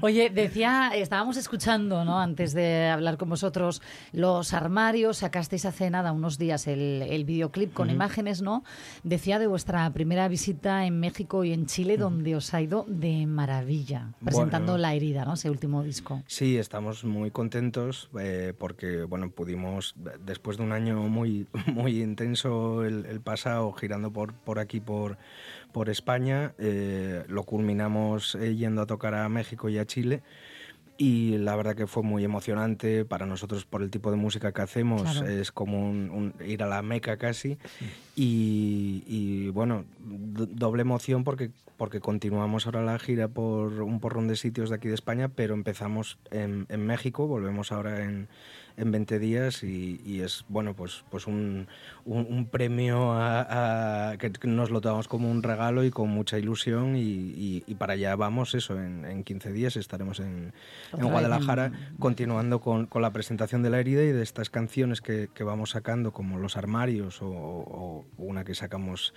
Oye, 0.00 0.30
decía, 0.30 0.90
estábamos 0.94 1.36
escuchando, 1.36 2.04
¿no? 2.04 2.20
Antes 2.20 2.52
de 2.54 2.86
hablar 2.88 3.16
con 3.16 3.28
vosotros, 3.30 3.82
los 4.12 4.52
armarios, 4.52 5.18
sacasteis 5.18 5.64
hace 5.66 5.90
nada, 5.90 6.12
unos 6.12 6.38
días, 6.38 6.66
el, 6.66 7.02
el 7.08 7.24
videoclip 7.24 7.72
con 7.72 7.88
Ujú. 7.88 7.94
imágenes, 7.96 8.42
¿no? 8.42 8.64
Decía 9.02 9.38
de 9.38 9.46
vuestra 9.46 9.90
primera 9.92 10.28
visita 10.28 10.86
en 10.86 11.00
México 11.00 11.44
y 11.44 11.52
en 11.52 11.66
Chile, 11.66 11.96
donde 11.96 12.33
os 12.34 12.52
ha 12.54 12.60
ido 12.60 12.84
de 12.88 13.26
maravilla, 13.26 14.12
presentando 14.22 14.72
Bueno. 14.72 14.82
La 14.82 14.94
herida, 14.94 15.24
¿no? 15.24 15.34
Ese 15.34 15.50
último 15.50 15.82
disco. 15.82 16.22
Sí, 16.26 16.58
estamos 16.58 17.04
muy 17.04 17.30
contentos 17.30 18.10
eh, 18.18 18.52
porque 18.58 19.04
bueno 19.04 19.30
pudimos 19.30 19.94
después 20.24 20.56
de 20.56 20.64
un 20.64 20.72
año 20.72 21.02
muy 21.02 21.46
muy 21.72 22.02
intenso 22.02 22.84
el, 22.84 23.06
el 23.06 23.20
pasado 23.20 23.72
girando 23.72 24.12
por 24.12 24.34
por 24.34 24.58
aquí 24.58 24.80
por 24.80 25.18
por 25.72 25.88
España 25.88 26.54
eh, 26.58 27.24
lo 27.28 27.42
culminamos 27.42 28.34
eh, 28.36 28.54
yendo 28.54 28.82
a 28.82 28.86
tocar 28.86 29.14
a 29.14 29.28
México 29.28 29.68
y 29.68 29.78
a 29.78 29.86
Chile 29.86 30.22
y 30.96 31.38
la 31.38 31.56
verdad 31.56 31.74
que 31.74 31.86
fue 31.88 32.02
muy 32.04 32.22
emocionante 32.24 33.04
para 33.04 33.26
nosotros 33.26 33.64
por 33.64 33.82
el 33.82 33.90
tipo 33.90 34.10
de 34.12 34.16
música 34.16 34.52
que 34.52 34.62
hacemos 34.62 35.02
Claro. 35.02 35.26
es 35.28 35.50
como 35.50 35.88
un- 35.90 36.10
un- 36.10 36.46
ir 36.46 36.62
a 36.62 36.66
la 36.66 36.82
meca 36.82 37.16
casi 37.16 37.58
y, 38.16 39.02
y, 39.06 39.48
bueno 39.50 39.84
do- 39.98 40.46
doble 40.46 40.82
emoción 40.82 41.24
porque 41.24 41.50
porque 41.76 41.98
continuamos 41.98 42.66
ahora 42.66 42.82
la 42.84 42.96
gira 43.00 43.26
por 43.26 43.82
un 43.82 43.98
porrón 43.98 44.28
de 44.28 44.36
sitios 44.36 44.70
de 44.70 44.76
aquí 44.76 44.86
de 44.86 44.94
España 44.94 45.28
pero 45.28 45.54
empezamos 45.54 46.18
en, 46.30 46.66
en 46.68 46.86
México 46.86 47.26
volvemos 47.26 47.72
ahora 47.72 48.04
en, 48.04 48.28
en 48.76 48.90
20 48.90 49.18
días 49.18 49.62
y, 49.62 50.00
y 50.04 50.20
es 50.22 50.44
bueno 50.48 50.74
pues 50.74 51.04
pues 51.10 51.26
un, 51.26 51.68
un, 52.04 52.26
un 52.28 52.46
premio 52.46 53.12
a, 53.12 54.10
a- 54.10 54.16
que 54.18 54.32
nos 54.48 54.70
lo 54.70 54.80
tomamos 54.80 55.06
como 55.06 55.30
un 55.30 55.42
regalo 55.42 55.84
y 55.84 55.90
con 55.90 56.08
mucha 56.10 56.38
ilusión 56.38 56.96
y, 56.96 57.00
y- 57.02 57.64
y 57.66 57.74
para 57.76 57.92
allá 57.92 58.16
vamos 58.16 58.54
eso 58.54 58.80
en, 58.80 59.04
en 59.04 59.22
15 59.22 59.52
días 59.52 59.76
estaremos 59.76 60.18
en, 60.20 60.52
en 60.92 61.08
Guadalajara 61.10 61.66
en- 61.66 61.96
continuando 61.98 62.60
con, 62.60 62.86
con 62.86 63.02
la 63.02 63.12
presentación 63.12 63.62
de 63.62 63.70
la 63.70 63.78
herida 63.78 64.02
y 64.02 64.10
de 64.12 64.22
estas 64.22 64.50
canciones 64.50 65.00
que, 65.00 65.28
que 65.32 65.44
vamos 65.44 65.70
sacando 65.70 66.12
como 66.12 66.38
Los 66.38 66.56
Armarios 66.56 67.22
o, 67.22 67.28
o 67.28 68.04
una 68.18 68.44
que 68.44 68.54
sacamos 68.54 69.14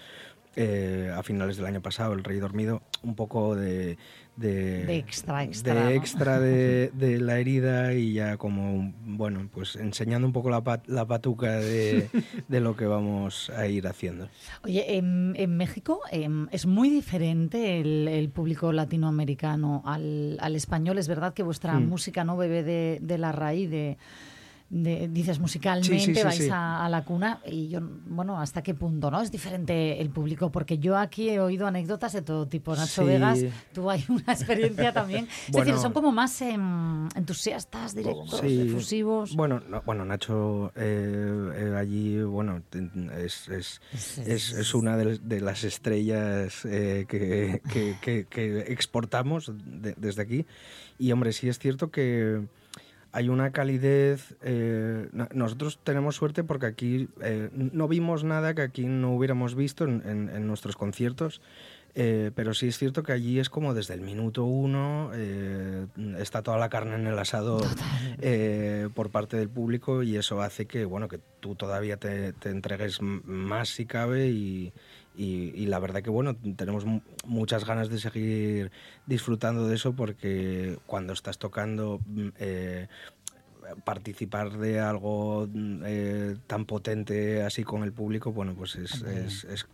eh, 0.57 1.13
a 1.15 1.23
finales 1.23 1.55
del 1.55 1.67
año 1.67 1.81
pasado, 1.81 2.11
El 2.13 2.23
Rey 2.25 2.39
Dormido, 2.39 2.81
un 3.03 3.15
poco 3.15 3.55
de... 3.55 3.97
De, 4.35 4.85
De 4.85 4.97
extra, 4.97 5.43
extra, 5.43 5.73
de 5.73 5.81
¿no? 5.81 5.89
extra 5.89 6.39
de, 6.39 6.91
de 6.93 7.19
la 7.19 7.39
herida 7.39 7.95
y 7.95 8.13
ya 8.13 8.37
como, 8.37 8.93
bueno, 9.03 9.49
pues 9.51 9.75
enseñando 9.75 10.27
un 10.27 10.33
poco 10.33 10.51
la, 10.51 10.61
pat- 10.63 10.87
la 10.87 11.07
patuca 11.07 11.55
de, 11.57 12.07
de 12.47 12.59
lo 12.59 12.75
que 12.75 12.85
vamos 12.85 13.49
a 13.49 13.65
ir 13.65 13.87
haciendo. 13.87 14.29
Oye, 14.63 14.95
en, 14.97 15.33
en 15.37 15.57
México 15.57 16.01
em, 16.11 16.47
es 16.51 16.67
muy 16.67 16.91
diferente 16.91 17.79
el, 17.79 18.07
el 18.07 18.29
público 18.29 18.71
latinoamericano 18.71 19.81
al, 19.87 20.37
al 20.39 20.55
español. 20.55 20.99
Es 20.99 21.07
verdad 21.07 21.33
que 21.33 21.41
vuestra 21.41 21.73
Hmm. 21.79 21.89
música 21.89 22.23
no 22.23 22.37
bebe 22.37 22.61
de, 22.61 22.99
de 23.01 23.17
la 23.17 23.31
raíz 23.31 23.71
de, 23.71 23.97
de- 24.69 25.07
dices 25.07 25.39
musicalmente, 25.39 25.97
Sí, 25.99 26.05
sí, 26.05 26.15
sí, 26.15 26.23
vais. 26.23 26.49
A, 26.51 26.85
a 26.85 26.89
la 26.89 27.05
cuna 27.05 27.39
y 27.45 27.69
yo, 27.69 27.79
bueno, 28.07 28.39
¿hasta 28.39 28.61
qué 28.61 28.73
punto 28.73 29.09
no 29.09 29.21
es 29.21 29.31
diferente 29.31 30.01
el 30.01 30.09
público? 30.09 30.51
Porque 30.51 30.77
yo 30.77 30.97
aquí 30.97 31.29
he 31.29 31.39
oído 31.39 31.67
anécdotas 31.67 32.11
de 32.13 32.21
todo 32.21 32.47
tipo. 32.47 32.75
Nacho. 32.75 33.05
Vegas, 33.05 33.39
tú 33.73 33.89
hay 33.89 34.03
una 34.09 34.23
experiencia 34.33 34.91
también. 34.93 35.27
Es 35.47 35.53
decir, 35.53 35.77
son 35.77 35.93
como 35.93 36.11
más 36.11 36.41
em, 36.41 37.07
entusiastas, 37.15 37.95
directos, 37.95 38.41
efusivos. 38.43 39.35
Bueno, 39.35 39.61
no- 39.69 39.81
bueno 39.85 40.03
Nacho 40.05 40.71
eh, 40.75 41.51
eh, 41.55 41.75
allí, 41.77 42.21
bueno, 42.23 42.61
es, 43.23 43.47
es, 43.47 43.81
es, 44.25 44.51
es 44.51 44.73
una 44.75 44.97
de, 44.97 45.17
de 45.19 45.41
las 45.41 45.63
estrellas 45.63 46.65
eh, 46.65 47.05
que, 47.07 47.61
que- 47.71 47.95
que- 48.01 48.25
que 48.29 48.59
exportamos 48.71 49.51
de- 49.65 49.93
desde 49.97 50.21
aquí. 50.21 50.45
Y 50.99 51.11
hombre, 51.11 51.31
sí 51.31 51.47
es 51.47 51.59
cierto 51.59 51.89
que 51.91 52.41
hay 53.11 53.29
una 53.29 53.51
calidez. 53.51 54.35
eh, 54.41 55.07
no- 55.11 55.27
nosotros 55.33 55.79
tenemos 55.83 56.15
suerte 56.15 56.43
porque 56.43 56.65
aquí 56.65 57.09
eh, 57.21 57.49
no 57.53 57.87
vimos 57.87 58.23
nada 58.23 58.53
que 58.53 58.61
aquí 58.61 58.85
no 58.85 59.13
hubiéramos 59.15 59.55
visto 59.55 59.83
en, 59.85 60.01
en- 60.05 60.29
en 60.29 60.47
nuestros 60.47 60.75
conciertos. 60.75 61.41
eh, 61.99 62.29
pero 62.35 62.53
sí 62.53 62.67
es 62.67 62.77
cierto 62.77 63.01
que 63.01 63.11
allí 63.11 63.39
es 63.39 63.49
como 63.49 63.73
desde 63.73 63.95
el 63.95 64.01
minuto 64.01 64.43
uno 64.45 65.09
eh, 65.15 65.87
está 66.19 66.43
toda 66.43 66.59
la 66.59 66.69
carne 66.69 66.93
en 66.93 67.07
el 67.07 67.17
asador 67.17 67.65
eh, 68.21 68.87
por 68.93 69.09
parte 69.09 69.35
del 69.37 69.49
público 69.49 70.03
y 70.03 70.15
eso 70.15 70.41
hace 70.43 70.67
que 70.67 70.85
bueno 70.85 71.07
que 71.07 71.19
tú 71.39 71.55
todavía 71.55 71.97
te, 71.97 72.33
te 72.33 72.49
entregues 72.51 73.01
más 73.01 73.69
si 73.69 73.85
cabe 73.87 74.27
y, 74.27 74.73
y- 75.17 75.51
y 75.55 75.65
la 75.65 75.79
verdad 75.79 76.01
que 76.03 76.09
bueno 76.11 76.35
tenemos 76.55 76.85
mu- 76.85 77.01
muchas 77.25 77.65
ganas 77.65 77.89
de 77.89 77.97
seguir 77.99 78.71
disfrutando 79.07 79.67
de 79.67 79.75
eso 79.75 79.93
porque 79.93 80.77
cuando 80.85 81.13
estás 81.13 81.37
tocando 81.39 81.99
mm, 82.05 82.27
eh, 82.39 82.87
participar 83.83 84.57
de 84.57 84.79
algo 84.79 85.47
mm, 85.51 85.81
eh, 85.85 86.35
tan 86.47 86.65
potente 86.65 87.41
así 87.43 87.63
con 87.63 87.83
el 87.83 87.91
público 87.91 88.31
bueno 88.31 88.53
pues 88.55 88.75
es, 88.75 89.01
es- 89.03 89.43
es 89.45 89.65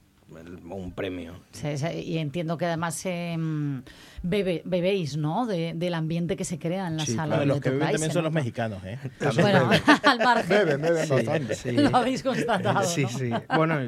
un 0.69 0.91
premio 0.93 1.33
Sí, 1.51 1.77
sí, 1.77 1.87
y 1.87 2.17
entiendo 2.17 2.57
que 2.57 2.65
además 2.65 3.01
em, 3.05 3.83
bebe- 4.23 4.61
bebéis, 4.65 5.17
¿no? 5.17 5.45
De- 5.45 5.73
del 5.75 5.93
ambiente 5.93 6.35
que 6.35 6.43
se 6.45 6.57
crea 6.59 6.87
en 6.87 6.97
la 6.97 7.05
Sí, 7.05 7.13
sala 7.15 7.35
claro, 7.35 7.45
los 7.45 7.61
que 7.61 7.69
beben 7.69 7.91
también 7.91 8.11
son 8.11 8.23
los 8.23 8.33
mexicanos, 8.33 8.83
¿eh? 8.83 8.97
Bueno, 9.39 9.69
al 10.03 10.19
margen. 10.19 10.49
Beben, 10.49 10.81
beben 10.81 11.05
Sí, 11.05 11.11
bastante. 11.13 11.55
sí. 11.55 11.71
Lo 11.71 11.95
habéis 11.95 12.23
constatado, 12.23 12.83
Sí, 12.83 13.03
¿no? 13.03 13.09
sí. 13.09 13.29
Bueno, 13.55 13.79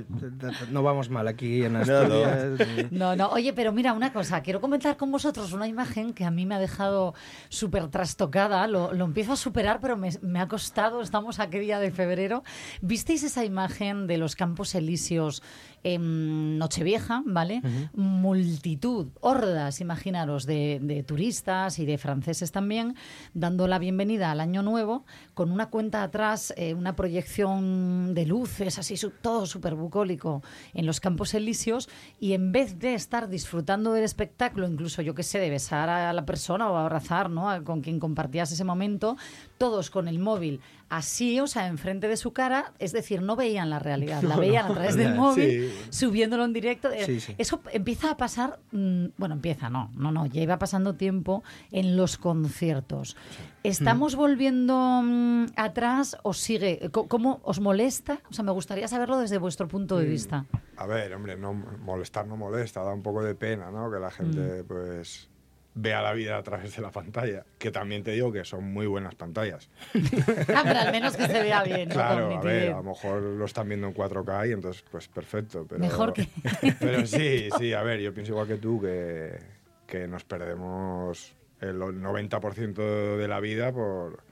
no 0.72 0.84
vamos 0.84 1.10
mal 1.10 1.28
aquí 1.28 1.64
en 1.64 1.74
no. 1.74 1.80
Asturias. 1.80 2.92
No, 2.92 3.16
no, 3.16 3.30
oye, 3.30 3.54
pero 3.54 3.72
mira, 3.72 3.94
una 3.94 4.14
cosa, 4.14 4.42
quiero 4.42 4.62
comentar 4.62 4.98
con 4.98 5.12
vosotros 5.12 5.54
una 5.54 5.68
imagen 5.68 6.14
que 6.14 6.26
a 6.26 6.32
mí 6.32 6.46
me 6.46 6.56
ha 6.56 6.60
dejado 6.60 7.14
súper 7.50 7.88
trastocada, 7.88 8.68
lo, 8.68 8.94
lo 8.94 9.06
empiezo 9.06 9.34
a 9.34 9.36
superar, 9.38 9.80
pero 9.82 9.98
me, 9.98 10.10
me 10.22 10.40
ha 10.40 10.48
costado, 10.48 11.02
estamos 11.02 11.40
a 11.40 11.50
qué 11.50 11.60
día 11.60 11.80
de 11.80 11.92
febrero. 11.92 12.44
¿Visteis 12.82 13.24
esa 13.24 13.44
imagen 13.46 14.08
de 14.08 14.18
los 14.18 14.36
Campos 14.36 14.76
Elíseos 14.76 15.42
en 15.86 16.58
Nochevieja, 16.58 17.22
¿vale? 17.26 17.62
Multitud, 17.94 19.10
hordas, 19.22 19.82
imaginaros, 19.82 20.48
de, 20.48 20.80
de 20.82 21.04
turistas 21.04 21.78
y 21.78 21.86
de 21.86 22.00
franceses 22.00 22.52
también, 22.52 22.96
dando 23.36 23.68
la 23.68 23.78
bienvenida 23.78 24.32
al 24.32 24.40
Año 24.40 24.64
Nuevo, 24.64 25.06
con 25.36 25.52
una 25.52 25.70
cuenta 25.70 26.02
atrás, 26.02 26.52
eh, 26.58 26.74
una 26.74 26.96
proyección 26.96 28.14
de 28.16 28.26
luces, 28.26 28.80
así 28.80 28.98
su- 28.98 29.12
todo 29.12 29.46
súper 29.46 29.76
bucólico 29.76 30.42
en 30.74 30.88
los 30.88 31.00
Campos 31.00 31.34
Elíseos, 31.36 31.88
y 32.20 32.34
en 32.34 32.52
vez 32.52 32.80
de 32.80 32.96
estar 32.96 33.30
disfrutando 33.30 33.94
del 33.94 34.04
espectáculo, 34.04 34.68
incluso 34.68 35.04
yo 35.04 35.14
qué 35.14 35.22
sé, 35.24 35.38
de 35.40 35.50
besar 35.52 35.90
a 35.90 36.12
la 36.14 36.26
persona 36.26 36.72
o 36.72 36.78
abrazar 36.78 37.30
¿no? 37.30 37.50
a- 37.50 37.64
con 37.64 37.82
quien 37.82 38.00
compartías 38.00 38.52
ese 38.52 38.64
momento, 38.64 39.18
todos 39.60 39.92
con 39.92 40.08
el 40.08 40.18
móvil 40.18 40.60
así, 40.88 41.40
o 41.40 41.48
sea, 41.48 41.68
enfrente 41.68 42.08
de 42.08 42.16
su 42.16 42.32
cara, 42.32 42.72
es 42.80 42.92
decir, 42.94 43.22
no 43.24 43.36
veían 43.36 43.70
la 43.72 43.80
realidad, 43.80 44.22
la 44.22 44.38
veían 44.38 44.68
a 44.72 44.74
través 44.76 44.96
del 44.96 45.16
móvil, 45.16 45.70
sí. 45.72 45.88
subiéndolo 45.90 46.46
en 46.46 46.54
directo. 46.54 46.92
Eh, 46.92 47.06
Sí, 47.06 47.20
sí. 47.20 47.36
Eso 47.40 47.60
empieza 47.74 48.12
a 48.12 48.18
pasar, 48.18 48.60
mm, 48.72 49.06
bueno, 49.18 49.34
empieza, 49.36 49.70
no, 49.70 49.92
no, 49.96 50.12
no, 50.12 50.28
ya 50.28 50.42
iba 50.42 50.58
pasando 50.60 50.94
tiempo 50.96 51.44
en 51.72 51.98
los 51.98 52.18
conciertos. 52.18 53.18
¿Estamos 53.64 54.16
volviendo 54.16 55.02
mm, 55.26 55.46
atrás 55.56 56.18
o 56.24 56.34
sigue? 56.34 56.90
Co- 56.92 57.08
¿Cómo 57.08 57.40
os 57.44 57.60
molesta? 57.60 58.20
O 58.30 58.34
sea, 58.34 58.44
me 58.44 58.52
gustaría 58.52 58.88
saberlo 58.88 59.18
desde 59.20 59.38
vuestro 59.38 59.68
punto 59.68 59.98
de 59.98 60.06
Mm. 60.06 60.10
vista. 60.10 60.46
A 60.78 60.86
ver, 60.86 61.14
hombre, 61.14 61.36
no 61.38 61.54
molestar 61.54 62.28
no 62.28 62.38
molesta, 62.38 62.84
da 62.84 62.94
un 62.94 63.02
poco 63.04 63.24
de 63.24 63.36
pena, 63.36 63.72
¿no? 63.72 63.92
Que 63.92 64.00
la 64.00 64.12
gente, 64.12 64.64
Mm. 64.64 64.68
pues, 64.68 65.30
vea 65.78 66.02
la 66.02 66.14
vida 66.14 66.38
a 66.38 66.44
través 66.44 66.74
de 66.76 66.82
la 66.82 66.90
pantalla. 66.92 67.44
Que 67.60 67.70
también 67.70 68.02
te 68.02 68.12
digo 68.12 68.32
que 68.32 68.46
son 68.46 68.64
muy 68.72 68.86
buenas 68.88 69.14
pantallas. 69.16 69.70
Ah, 70.56 70.62
pero 70.64 70.80
al 70.80 70.92
menos 70.92 71.18
que 71.18 71.28
se 71.28 71.42
vea 71.44 71.64
bien, 71.64 71.90
¿no? 71.90 71.96
Claro, 71.96 72.30
Con 72.30 72.38
a 72.38 72.42
ver, 72.42 72.72
a 72.72 72.78
lo 72.78 72.84
mejor 72.84 73.22
lo 73.22 73.44
están 73.46 73.68
viendo 73.68 73.88
en 73.88 73.94
4K 73.94 74.48
y 74.48 74.52
entonces, 74.54 74.84
pues, 74.90 75.08
perfecto. 75.10 75.66
Pero, 75.68 75.82
Mejor 75.82 76.14
que- 76.14 76.30
Pero 76.80 77.06
sí, 77.06 77.50
sí, 77.60 77.74
a 77.74 77.82
ver, 77.84 78.00
yo 78.00 78.14
pienso 78.14 78.32
igual 78.32 78.48
que 78.48 78.56
tú 78.58 78.80
que, 78.80 79.38
que 79.86 80.08
nos 80.08 80.24
perdemos 80.24 81.36
el 81.62 81.78
90% 81.80 83.18
de 83.18 83.28
la 83.28 83.40
vida 83.40 83.72
por, 83.74 84.24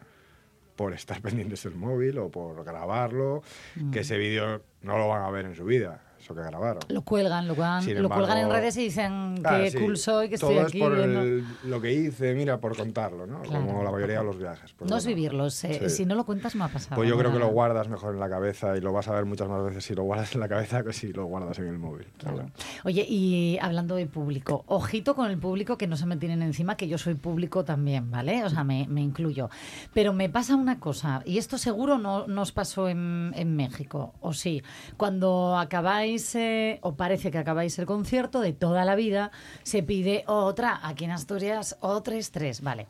por 0.76 0.94
estar 0.94 1.22
pendientes 1.22 1.64
del 1.64 1.76
móvil 1.76 2.18
o 2.20 2.30
por 2.30 2.64
grabarlo, 2.64 3.42
Mm. 3.76 3.92
que 3.92 4.00
ese 4.02 4.18
vídeo 4.18 4.62
no 4.82 4.98
lo 4.98 5.08
van 5.08 5.24
a 5.24 5.30
ver 5.32 5.46
en 5.46 5.56
su 5.56 5.66
vida, 5.66 6.02
eso 6.24 6.34
que 6.34 6.42
grabaron. 6.42 6.80
Lo 6.88 7.02
cuelgan, 7.02 7.48
lo 7.48 7.56
cuelgan, 7.56 8.02
lo 8.02 8.10
cuelgan 8.10 8.38
en 8.38 8.50
redes 8.50 8.78
y 8.78 8.84
dicen 8.84 9.36
Ah, 9.44 9.58
que 9.60 9.72
sí. 9.72 9.78
cool 9.80 9.98
soy, 9.98 10.30
que 10.30 10.38
Todo 10.38 10.52
estoy 10.52 10.64
es 10.66 10.70
aquí. 10.70 10.80
por 10.80 10.96
viendo. 10.96 11.22
el- 11.22 11.44
lo 11.66 11.82
que 11.82 11.92
hice, 11.94 12.34
mira, 12.34 12.60
por 12.60 12.78
contarlo, 12.78 13.28
¿no? 13.28 13.42
Claro. 13.42 13.66
Como 13.66 13.84
la 13.84 13.92
mayoría 13.92 14.20
de 14.20 14.24
los 14.26 14.38
viajes. 14.40 14.74
Pues 14.78 14.90
no 14.90 14.98
es 14.98 15.06
vivirlos, 15.06 15.64
eh, 15.66 15.80
sí. 15.84 15.90
si 15.90 16.06
no 16.06 16.16
lo 16.16 16.26
cuentas 16.26 16.56
no 16.56 16.64
ha 16.64 16.70
pasado. 16.70 16.96
Pues 16.96 17.10
yo 17.10 17.18
creo 17.18 17.32
que 17.34 17.40
lo 17.40 17.48
guardas 17.50 17.90
mejor 17.90 18.14
en 18.14 18.20
la 18.20 18.30
cabeza 18.30 18.76
y 18.78 18.82
lo 18.82 18.94
vas 18.94 19.08
a 19.10 19.14
ver 19.14 19.26
muchas 19.26 19.50
más 19.50 19.64
veces 19.66 19.84
si 19.84 19.94
lo 19.96 20.04
guardas 20.04 20.34
en 20.34 20.40
la 20.40 20.48
cabeza 20.48 20.84
que 20.84 20.94
si 20.94 21.12
lo 21.12 21.26
guardas 21.26 21.60
en 21.60 21.68
el 21.68 21.78
móvil. 21.78 22.08
Claro. 22.18 22.46
Oye, 22.86 23.06
y 23.08 23.58
hablando 23.62 23.96
de 23.96 24.06
público, 24.06 24.64
ojito 24.68 25.16
con 25.16 25.30
el 25.30 25.38
público 25.38 25.78
que 25.78 25.88
no 25.88 25.98
se 25.98 26.06
me 26.06 26.16
tienen 26.18 26.42
encima, 26.42 26.78
que 26.78 26.88
yo 26.88 26.98
soy 26.98 27.16
público 27.16 27.66
también, 27.66 28.10
¿vale? 28.12 28.44
O 28.46 28.50
sea, 28.50 28.64
me, 28.64 28.88
me 28.88 29.02
incluyo. 29.02 29.50
Pero 29.94 30.14
me 30.14 30.30
pasa 30.30 30.56
una 30.56 30.80
cosa, 30.80 31.22
y 31.26 31.38
esto 31.38 31.58
seguro 31.58 31.98
no 31.98 32.28
nos 32.28 32.52
pasó 32.52 32.88
en, 32.88 33.34
en 33.36 33.56
México, 33.56 34.14
o 34.22 34.34
sí, 34.34 34.64
cuando 34.98 35.58
acabáis, 35.58 36.13
eh, 36.36 36.80
o 36.82 36.96
parece 36.96 37.32
que 37.32 37.38
acabáis 37.38 37.78
el 37.80 37.86
concierto 37.86 38.40
de 38.42 38.54
toda 38.54 38.86
la 38.86 38.96
vida, 38.96 39.32
se 39.64 39.84
pide 39.84 40.24
otra, 40.28 40.80
aquí 40.84 41.06
en 41.06 41.12
Asturias, 41.12 41.78
otra 41.82 42.16
tres, 42.32 42.62
vale. 42.62 42.88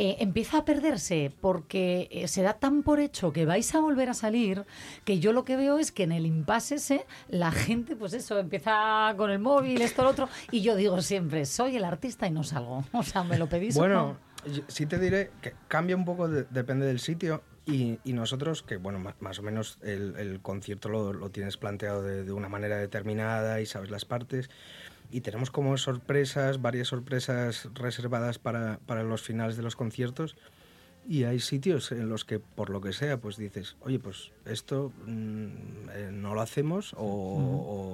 Eh, 0.00 0.16
empieza 0.20 0.58
a 0.58 0.64
perderse 0.64 1.32
porque 1.40 2.08
eh, 2.12 2.28
se 2.28 2.42
da 2.42 2.52
tan 2.52 2.84
por 2.84 3.00
hecho 3.00 3.32
que 3.32 3.44
vais 3.46 3.74
a 3.74 3.80
volver 3.80 4.08
a 4.10 4.14
salir 4.14 4.64
que 5.04 5.18
yo 5.18 5.32
lo 5.32 5.42
que 5.44 5.56
veo 5.56 5.78
es 5.78 5.90
que 5.90 6.04
en 6.04 6.12
el 6.12 6.24
impasse 6.24 6.76
ese 6.76 7.04
la 7.28 7.50
gente 7.50 7.96
pues 7.96 8.12
eso 8.12 8.38
empieza 8.38 9.12
con 9.16 9.30
el 9.32 9.40
móvil 9.40 9.80
esto 9.82 10.04
lo 10.04 10.10
otro 10.10 10.28
y 10.52 10.60
yo 10.60 10.76
digo 10.76 11.02
siempre 11.02 11.44
soy 11.46 11.76
el 11.76 11.84
artista 11.84 12.28
y 12.28 12.30
no 12.30 12.44
salgo 12.44 12.84
o 12.92 13.02
sea 13.02 13.24
me 13.24 13.38
lo 13.38 13.48
pedís 13.48 13.74
o 13.76 13.80
Bueno, 13.80 14.16
Yo- 14.46 14.62
Sí 14.68 14.86
te 14.86 15.00
diré 15.00 15.32
que 15.42 15.54
cambia 15.66 15.96
un 15.96 16.04
poco, 16.04 16.28
de- 16.28 16.44
depende 16.44 16.86
del 16.86 17.00
sitio. 17.00 17.42
Y, 17.70 17.98
nosotros, 18.14 18.62
que 18.62 18.78
bueno, 18.78 18.98
ma- 18.98 19.14
más, 19.20 19.38
o 19.40 19.42
menos 19.42 19.76
el, 19.82 20.40
concierto 20.40 20.88
lo, 20.88 21.12
lo 21.12 21.30
tienes 21.30 21.58
planteado 21.58 22.02
de, 22.02 22.24
de 22.24 22.32
una 22.32 22.48
manera 22.48 22.78
determinada 22.78 23.60
y 23.60 23.66
sabes 23.66 23.90
las 23.90 24.06
partes. 24.06 24.48
Y 25.10 25.20
tenemos 25.20 25.50
como 25.50 25.76
sorpresas, 25.76 26.62
varias 26.62 26.88
sorpresas 26.88 27.68
reservadas 27.74 28.38
para, 28.38 28.78
para 28.86 29.02
los 29.02 29.20
finales 29.20 29.58
de 29.58 29.62
los 29.62 29.76
conciertos. 29.76 30.34
Y 31.10 31.24
hay 31.24 31.40
sitios 31.40 31.90
en 31.90 32.10
los 32.10 32.26
que, 32.26 32.38
por 32.38 32.68
lo 32.68 32.82
que 32.82 32.92
sea, 32.92 33.16
pues 33.16 33.38
dices, 33.38 33.76
oye, 33.80 33.98
pues 33.98 34.30
esto 34.44 34.92
mm, 35.06 35.46
eh, 35.94 36.10
no 36.12 36.34
lo 36.34 36.42
hacemos, 36.42 36.92
o, 36.98 37.00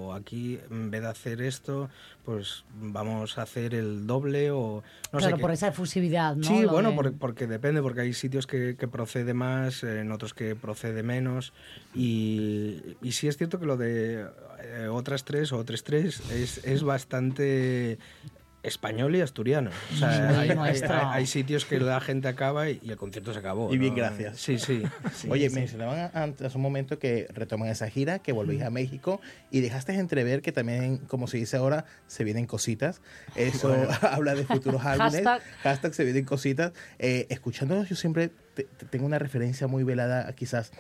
o 0.09 0.13
aquí 0.15 0.59
en 0.69 0.91
vez 0.91 1.03
de 1.03 1.07
hacer 1.09 1.41
esto, 1.41 1.89
pues 2.25 2.65
vamos 2.81 3.39
a 3.39 3.43
hacer 3.43 3.73
el 3.73 4.09
doble, 4.09 4.51
o 4.51 4.83
no 5.13 5.21
sé 5.21 5.27
claro, 5.27 5.37
qué. 5.37 5.43
por 5.43 5.53
esa 5.53 5.69
efusividad, 5.69 6.35
¿no? 6.35 6.43
Sí, 6.43 6.63
Lo 6.63 6.73
bueno, 6.73 6.91
de- 6.91 6.97
por- 6.97 7.13
porque 7.15 7.47
depende, 7.47 7.81
porque 7.83 8.01
hay 8.01 8.15
sitios 8.15 8.49
que, 8.49 8.75
que 8.77 8.89
procede 8.89 9.33
más, 9.33 9.85
en 9.85 10.11
otros 10.11 10.35
que 10.35 10.57
procede 10.57 11.05
menos. 11.05 11.53
Y, 11.95 12.97
y 13.01 13.13
sí 13.13 13.29
es 13.29 13.37
cierto 13.37 13.61
que 13.61 13.67
lo 13.67 13.77
de 13.77 14.27
eh, 14.61 14.89
otras 14.91 15.25
tres 15.25 15.53
o 15.53 15.59
otras 15.59 15.85
tres 15.85 16.21
es, 16.33 16.65
es 16.65 16.83
bastante 16.83 17.99
español 18.65 19.15
y 19.15 19.21
asturiano. 19.21 19.71
O 19.93 19.97
sea, 19.97 20.41
hay, 20.41 20.51
hay- 20.51 20.59
hay- 20.59 20.83
hay 20.89 21.27
sitios 21.27 21.65
que 21.65 21.79
la 21.79 22.01
gente 22.01 22.29
acaba 22.29 22.69
y, 22.71 22.81
y 22.83 22.91
el 22.91 22.97
concierto 22.97 23.33
se 23.33 23.39
acabó. 23.39 23.73
Y 23.73 23.79
bien, 23.79 23.93
¿no? 23.95 23.99
gracias. 23.99 24.39
Sí, 24.41 24.59
sí. 24.59 24.83
sí, 25.15 25.29
Oye, 25.31 25.49
sí. 25.51 25.55
mencionaban 25.55 26.11
antes, 26.15 26.47
hace 26.47 26.57
un 26.57 26.63
momento 26.63 26.99
que 26.99 27.27
retoman 27.33 27.69
esa 27.69 27.89
gira, 27.91 28.19
que 28.19 28.33
volvéis 28.33 28.63
a 28.63 28.71
México 28.71 29.21
y 29.51 29.61
dejaste 29.61 29.93
entrever 29.95 30.43
que 30.43 30.51
también, 30.53 30.99
como 30.99 31.27
se 31.29 31.37
dice 31.37 31.57
ahora, 31.57 31.85
se 32.07 32.25
vienen 32.25 32.47
cositas. 32.47 33.01
Eso 33.37 33.69
Bueno. 33.69 33.89
habla 34.03 34.35
de 34.35 34.45
futuros 34.45 34.85
álbumes. 34.85 35.15
Hashtag. 35.15 35.43
Hashtag 35.63 35.95
se 35.95 36.05
vienen 36.05 36.25
cositas. 36.25 36.73
Eh, 36.99 37.27
escuchándonos, 37.31 37.89
yo 37.89 37.97
siempre 37.97 38.31
te- 38.55 38.65
te- 38.65 38.87
tengo 38.87 39.07
una 39.07 39.19
referencia 39.19 39.67
muy 39.67 39.85
velada, 39.85 40.33
quizás 40.35 40.73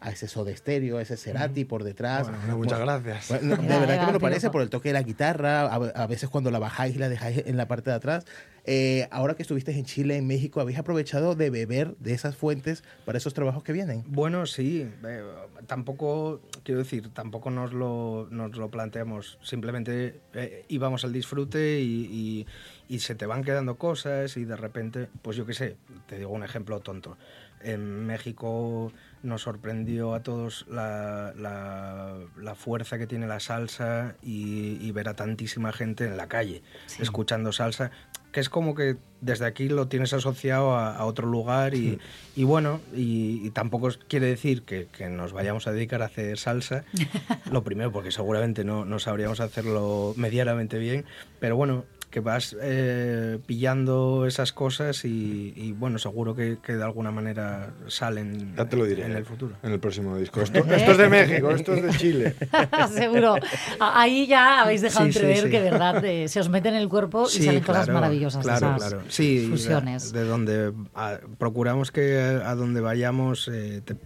a 0.00 0.10
ese 0.10 0.28
Soda 0.28 0.54
Stereo, 0.56 0.98
a 0.98 1.02
ese 1.02 1.16
Cerati 1.16 1.64
por 1.64 1.84
detrás. 1.84 2.28
Bueno, 2.30 2.56
muchas 2.58 2.80
gracias. 2.80 3.28
Bueno, 3.28 3.56
de 3.56 3.62
Venga, 3.62 3.78
verdad 3.78 4.00
que 4.00 4.06
me 4.06 4.12
lo 4.12 4.20
parece 4.20 4.50
por 4.50 4.62
el 4.62 4.70
toque 4.70 4.88
de 4.88 4.92
la 4.94 5.02
guitarra, 5.02 5.62
a, 5.62 5.74
a 5.74 6.06
veces 6.06 6.28
cuando 6.30 6.50
la 6.50 6.58
bajáis 6.58 6.96
y 6.96 6.98
la 6.98 7.08
dejáis 7.08 7.42
en 7.46 7.56
la 7.56 7.68
parte 7.68 7.90
de 7.90 7.96
atrás. 7.96 8.24
Eh, 8.64 9.08
ahora 9.10 9.34
que 9.34 9.42
estuviste 9.42 9.72
en 9.72 9.84
Chile, 9.84 10.16
en 10.16 10.26
México, 10.26 10.60
¿habéis 10.60 10.78
aprovechado 10.78 11.34
de 11.34 11.48
beber 11.50 11.96
de 11.98 12.12
esas 12.12 12.36
fuentes 12.36 12.84
para 13.06 13.16
esos 13.18 13.32
trabajos 13.34 13.62
que 13.62 13.72
vienen? 13.72 14.04
Bueno, 14.06 14.44
sí. 14.46 14.86
eh, 15.04 15.22
tampoco, 15.66 16.40
quiero 16.62 16.80
decir, 16.80 17.08
tampoco 17.12 17.50
nos 17.50 17.72
lo, 17.72 18.28
nos 18.30 18.56
lo 18.56 18.68
planteamos. 18.70 19.38
Simplemente 19.42 20.20
eh, 20.34 20.64
íbamos 20.68 21.04
al 21.04 21.12
disfrute 21.12 21.80
y, 21.80 22.04
y- 22.06 22.46
y 22.88 22.98
se 23.00 23.14
te 23.14 23.24
van 23.26 23.44
quedando 23.44 23.76
cosas 23.76 24.36
y 24.36 24.44
de 24.44 24.56
repente, 24.56 25.08
pues 25.22 25.36
yo 25.36 25.46
qué 25.46 25.54
sé, 25.54 25.76
te 26.06 26.18
digo 26.18 26.30
un 26.30 26.42
ejemplo 26.42 26.80
tonto. 26.80 27.16
En 27.62 28.06
México 28.06 28.92
nos 29.22 29.42
sorprendió 29.42 30.14
a 30.14 30.22
todos 30.22 30.66
la, 30.70 31.32
la- 31.36 32.16
la 32.40 32.54
fuerza 32.54 32.96
que 32.98 33.06
tiene 33.06 33.26
la 33.26 33.38
salsa 33.40 34.14
y, 34.22 34.78
y 34.80 34.92
ver 34.92 35.08
a 35.08 35.14
tantísima 35.14 35.72
gente 35.72 36.04
en 36.06 36.16
la 36.16 36.26
calle 36.26 36.62
escuchando 37.02 37.52
salsa, 37.52 37.90
que 38.32 38.40
es 38.40 38.48
como 38.48 38.74
que 38.74 38.96
desde 39.20 39.44
aquí 39.44 39.68
lo 39.68 39.88
tienes 39.88 40.12
asociado 40.14 40.74
a, 40.76 40.96
a 40.96 41.04
otro 41.04 41.26
lugar 41.26 41.74
y, 41.74 41.98
y 42.34 42.44
bueno, 42.44 42.80
y, 42.94 43.46
y 43.46 43.50
tampoco 43.50 43.90
quiere 44.08 44.26
decir 44.26 44.62
que, 44.62 44.86
que 44.86 45.08
nos 45.10 45.32
vayamos 45.32 45.66
a 45.66 45.72
dedicar 45.72 46.00
a 46.00 46.06
hacer 46.06 46.38
salsa, 46.38 46.84
lo 47.50 47.62
primero 47.62 47.92
porque 47.92 48.12
seguramente 48.12 48.64
no, 48.64 48.84
no 48.86 48.98
sabríamos 49.00 49.40
hacerlo 49.40 50.14
medianamente 50.16 50.78
bien, 50.78 51.04
pero 51.40 51.56
bueno, 51.56 51.84
que 52.10 52.20
vas 52.20 52.56
eh, 52.60 53.38
pillando 53.46 54.26
esas 54.26 54.52
cosas 54.52 55.04
y, 55.04 55.52
y, 55.56 55.72
bueno, 55.72 55.98
seguro 55.98 56.34
que, 56.34 56.58
que 56.62 56.74
de 56.74 56.82
alguna 56.82 57.10
manera 57.12 57.70
salen 57.86 58.54
Ya 58.56 58.64
te 58.68 58.76
lo 58.76 58.84
diré. 58.84 59.04
en 59.06 59.12
el 59.12 59.24
futuro. 59.24 59.54
En 59.62 59.72
el 59.72 59.78
próximo 59.80 60.16
disco. 60.16 60.40
Esto, 60.42 60.58
esto 60.74 60.90
es 60.92 60.98
de 60.98 61.08
México, 61.08 61.50
esto 61.50 61.72
es 61.74 61.82
de 61.84 61.90
Chile. 61.96 62.34
Seguro. 62.92 63.36
Ahí 63.78 64.26
ya 64.26 64.62
habéis 64.62 64.82
dejado 64.82 65.04
Sí, 65.06 65.18
entrever 65.18 65.44
sí. 65.44 65.50
que 65.50 65.60
de 65.60 65.70
verdad 65.70 66.04
eh, 66.04 66.28
se 66.28 66.40
os 66.40 66.48
mete 66.48 66.68
en 66.68 66.74
el 66.74 66.88
cuerpo 66.88 67.26
y 67.32 67.42
salen 67.42 67.60
cosas 67.62 67.84
claro, 67.84 68.00
maravillosas. 68.00 68.44
de 68.44 68.50
Claro, 68.50 68.76
esas 68.76 68.88
claro. 68.90 69.04
Sí, 69.08 69.46
fusiones. 69.48 70.12
De, 70.12 70.20
de 70.20 70.26
donde 70.26 70.72
a- 70.94 71.18
procuramos 71.38 71.92
que 71.92 72.18
a, 72.20 72.50
a 72.50 72.54
donde 72.56 72.80
vayamos 72.80 73.48
eh, 73.52 73.82
te- 73.84 73.96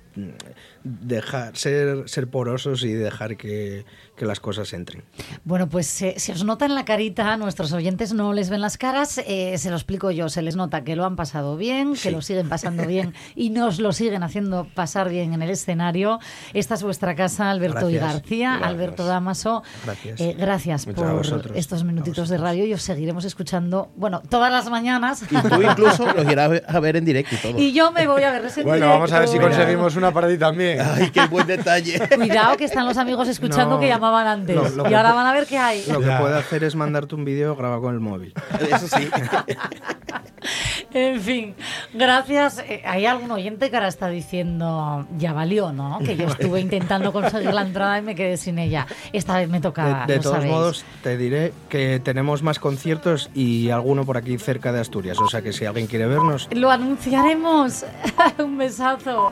dejar 0.82 1.56
ser 1.56 2.08
ser 2.08 2.28
porosos 2.28 2.82
y 2.84 2.92
dejar 2.92 3.36
que, 3.36 3.84
que 4.16 4.24
las 4.26 4.40
cosas 4.40 4.72
entren. 4.72 5.02
Bueno, 5.44 5.68
pues 5.68 6.00
eh, 6.02 6.14
se 6.18 6.32
os 6.32 6.44
nota 6.44 6.66
en 6.66 6.74
la 6.74 6.84
carita, 6.84 7.36
nuestros 7.36 7.72
oyentes 7.72 8.12
no 8.12 8.32
les 8.32 8.50
ven 8.50 8.60
las 8.60 8.76
caras, 8.78 9.18
eh, 9.26 9.56
se 9.58 9.70
lo 9.70 9.76
explico 9.76 10.10
yo, 10.10 10.28
se 10.28 10.42
les 10.42 10.56
nota 10.56 10.84
que 10.84 10.94
lo 10.96 11.04
han 11.04 11.16
pasado 11.16 11.56
bien, 11.56 11.94
que 11.94 12.10
lo 12.10 12.22
siguen 12.22 12.48
pasando 12.48 12.86
bien 12.86 13.14
y 13.34 13.50
nos 13.50 13.78
lo 13.80 13.92
siguen 13.92 14.22
haciendo 14.22 14.66
pasar 14.74 15.08
bien 15.08 15.32
en 15.34 15.42
el 15.42 15.50
escenario. 15.50 16.20
Esta 16.52 16.74
es 16.74 16.82
vuestra 16.82 17.14
casa, 17.14 17.50
Alberto 17.50 17.90
y. 17.90 17.94
García, 17.94 18.50
Gracias. 18.50 18.68
Alberto 18.68 19.06
Damaso. 19.06 19.62
Gracias. 19.84 20.20
eh, 20.20 20.36
gracias 20.38 20.86
por 20.86 21.22
estos 21.54 21.84
minutitos 21.84 22.28
de 22.28 22.38
radio 22.38 22.64
y 22.66 22.74
os 22.74 22.82
seguiremos 22.82 23.24
escuchando, 23.24 23.90
bueno, 23.96 24.20
todas 24.28 24.52
las 24.52 24.68
mañanas. 24.70 25.22
Y 25.30 25.36
tú 25.36 25.62
incluso 25.62 26.12
los 26.12 26.30
irás 26.30 26.44
a 26.44 26.48
ver- 26.48 26.80
ver 26.84 26.96
en 26.96 27.04
directo 27.04 27.34
y 27.34 27.38
todo. 27.38 27.58
Y 27.64 27.72
yo 27.72 27.92
me 27.92 28.06
voy 28.06 28.22
a 28.22 28.30
verles 28.32 28.58
en 28.58 28.64
Bueno, 28.64 28.88
vamos 28.88 29.10
a 29.12 29.20
ver 29.20 29.28
si 29.28 29.38
conseguimos 29.38 29.96
una 29.96 30.03
para 30.12 30.28
ti 30.28 30.38
también. 30.38 30.80
Ay, 30.94 31.10
qué 31.10 31.26
buen 31.26 31.46
detalle. 31.46 32.00
Cuidado 32.14 32.56
que 32.56 32.64
están 32.64 32.86
los 32.86 32.96
amigos 32.98 33.28
escuchando 33.28 33.74
No. 33.76 33.80
que 33.80 33.88
llamaban 33.88 34.26
antes. 34.26 34.56
Lo- 34.56 34.68
lo 34.68 34.86
y 34.86 34.88
que 34.90 34.96
ahora 34.96 35.12
van 35.14 35.26
a 35.26 35.32
ver 35.32 35.46
qué 35.46 35.58
hay. 35.58 35.84
Lo 35.90 36.00
que 36.00 36.10
puede 36.10 36.36
hacer 36.38 36.64
es 36.64 36.74
mandarte 36.74 37.14
un 37.14 37.24
vídeo 37.24 37.54
grabado 37.56 37.80
con 37.82 37.94
el 37.94 38.00
móvil. 38.00 38.32
Eso 38.70 38.88
sí. 38.88 39.08
En 40.92 41.20
fin, 41.20 41.54
gracias. 41.92 42.58
Eh, 42.68 42.82
Hay 42.86 43.04
algún 43.06 43.30
oyente 43.32 43.68
que 43.70 43.76
ahora 43.76 43.88
está 43.88 44.08
diciendo, 44.08 45.06
ya 45.16 45.32
valió, 45.32 45.72
¿no? 45.72 45.98
Que 46.04 46.16
yo 46.16 46.26
estuve 46.28 46.60
intentando 46.60 47.12
conseguir 47.12 47.52
la 47.52 47.62
entrada 47.62 47.98
y 47.98 48.02
me 48.02 48.14
quedé 48.14 48.36
sin 48.36 48.58
ella. 48.60 48.86
Esta 49.12 49.38
vez 49.38 49.48
me 49.48 49.60
toca. 49.60 50.04
De, 50.06 50.14
de 50.14 50.20
todos 50.20 50.36
sabéis. 50.36 50.52
modos, 50.52 50.84
te 51.02 51.16
diré 51.16 51.52
que 51.68 51.98
tenemos 51.98 52.42
más 52.44 52.58
conciertos 52.60 53.30
y 53.34 53.70
alguno 53.70 54.04
por 54.04 54.16
aquí 54.18 54.38
cerca 54.38 54.70
de 54.70 54.80
Asturias. 54.80 55.18
O 55.18 55.28
sea 55.28 55.42
que 55.42 55.52
si 55.52 55.64
alguien 55.64 55.86
quiere 55.88 56.06
vernos, 56.06 56.48
Lo 56.52 56.70
anunciaremos. 56.70 57.84
Un 58.38 58.58
besazo. 58.58 59.20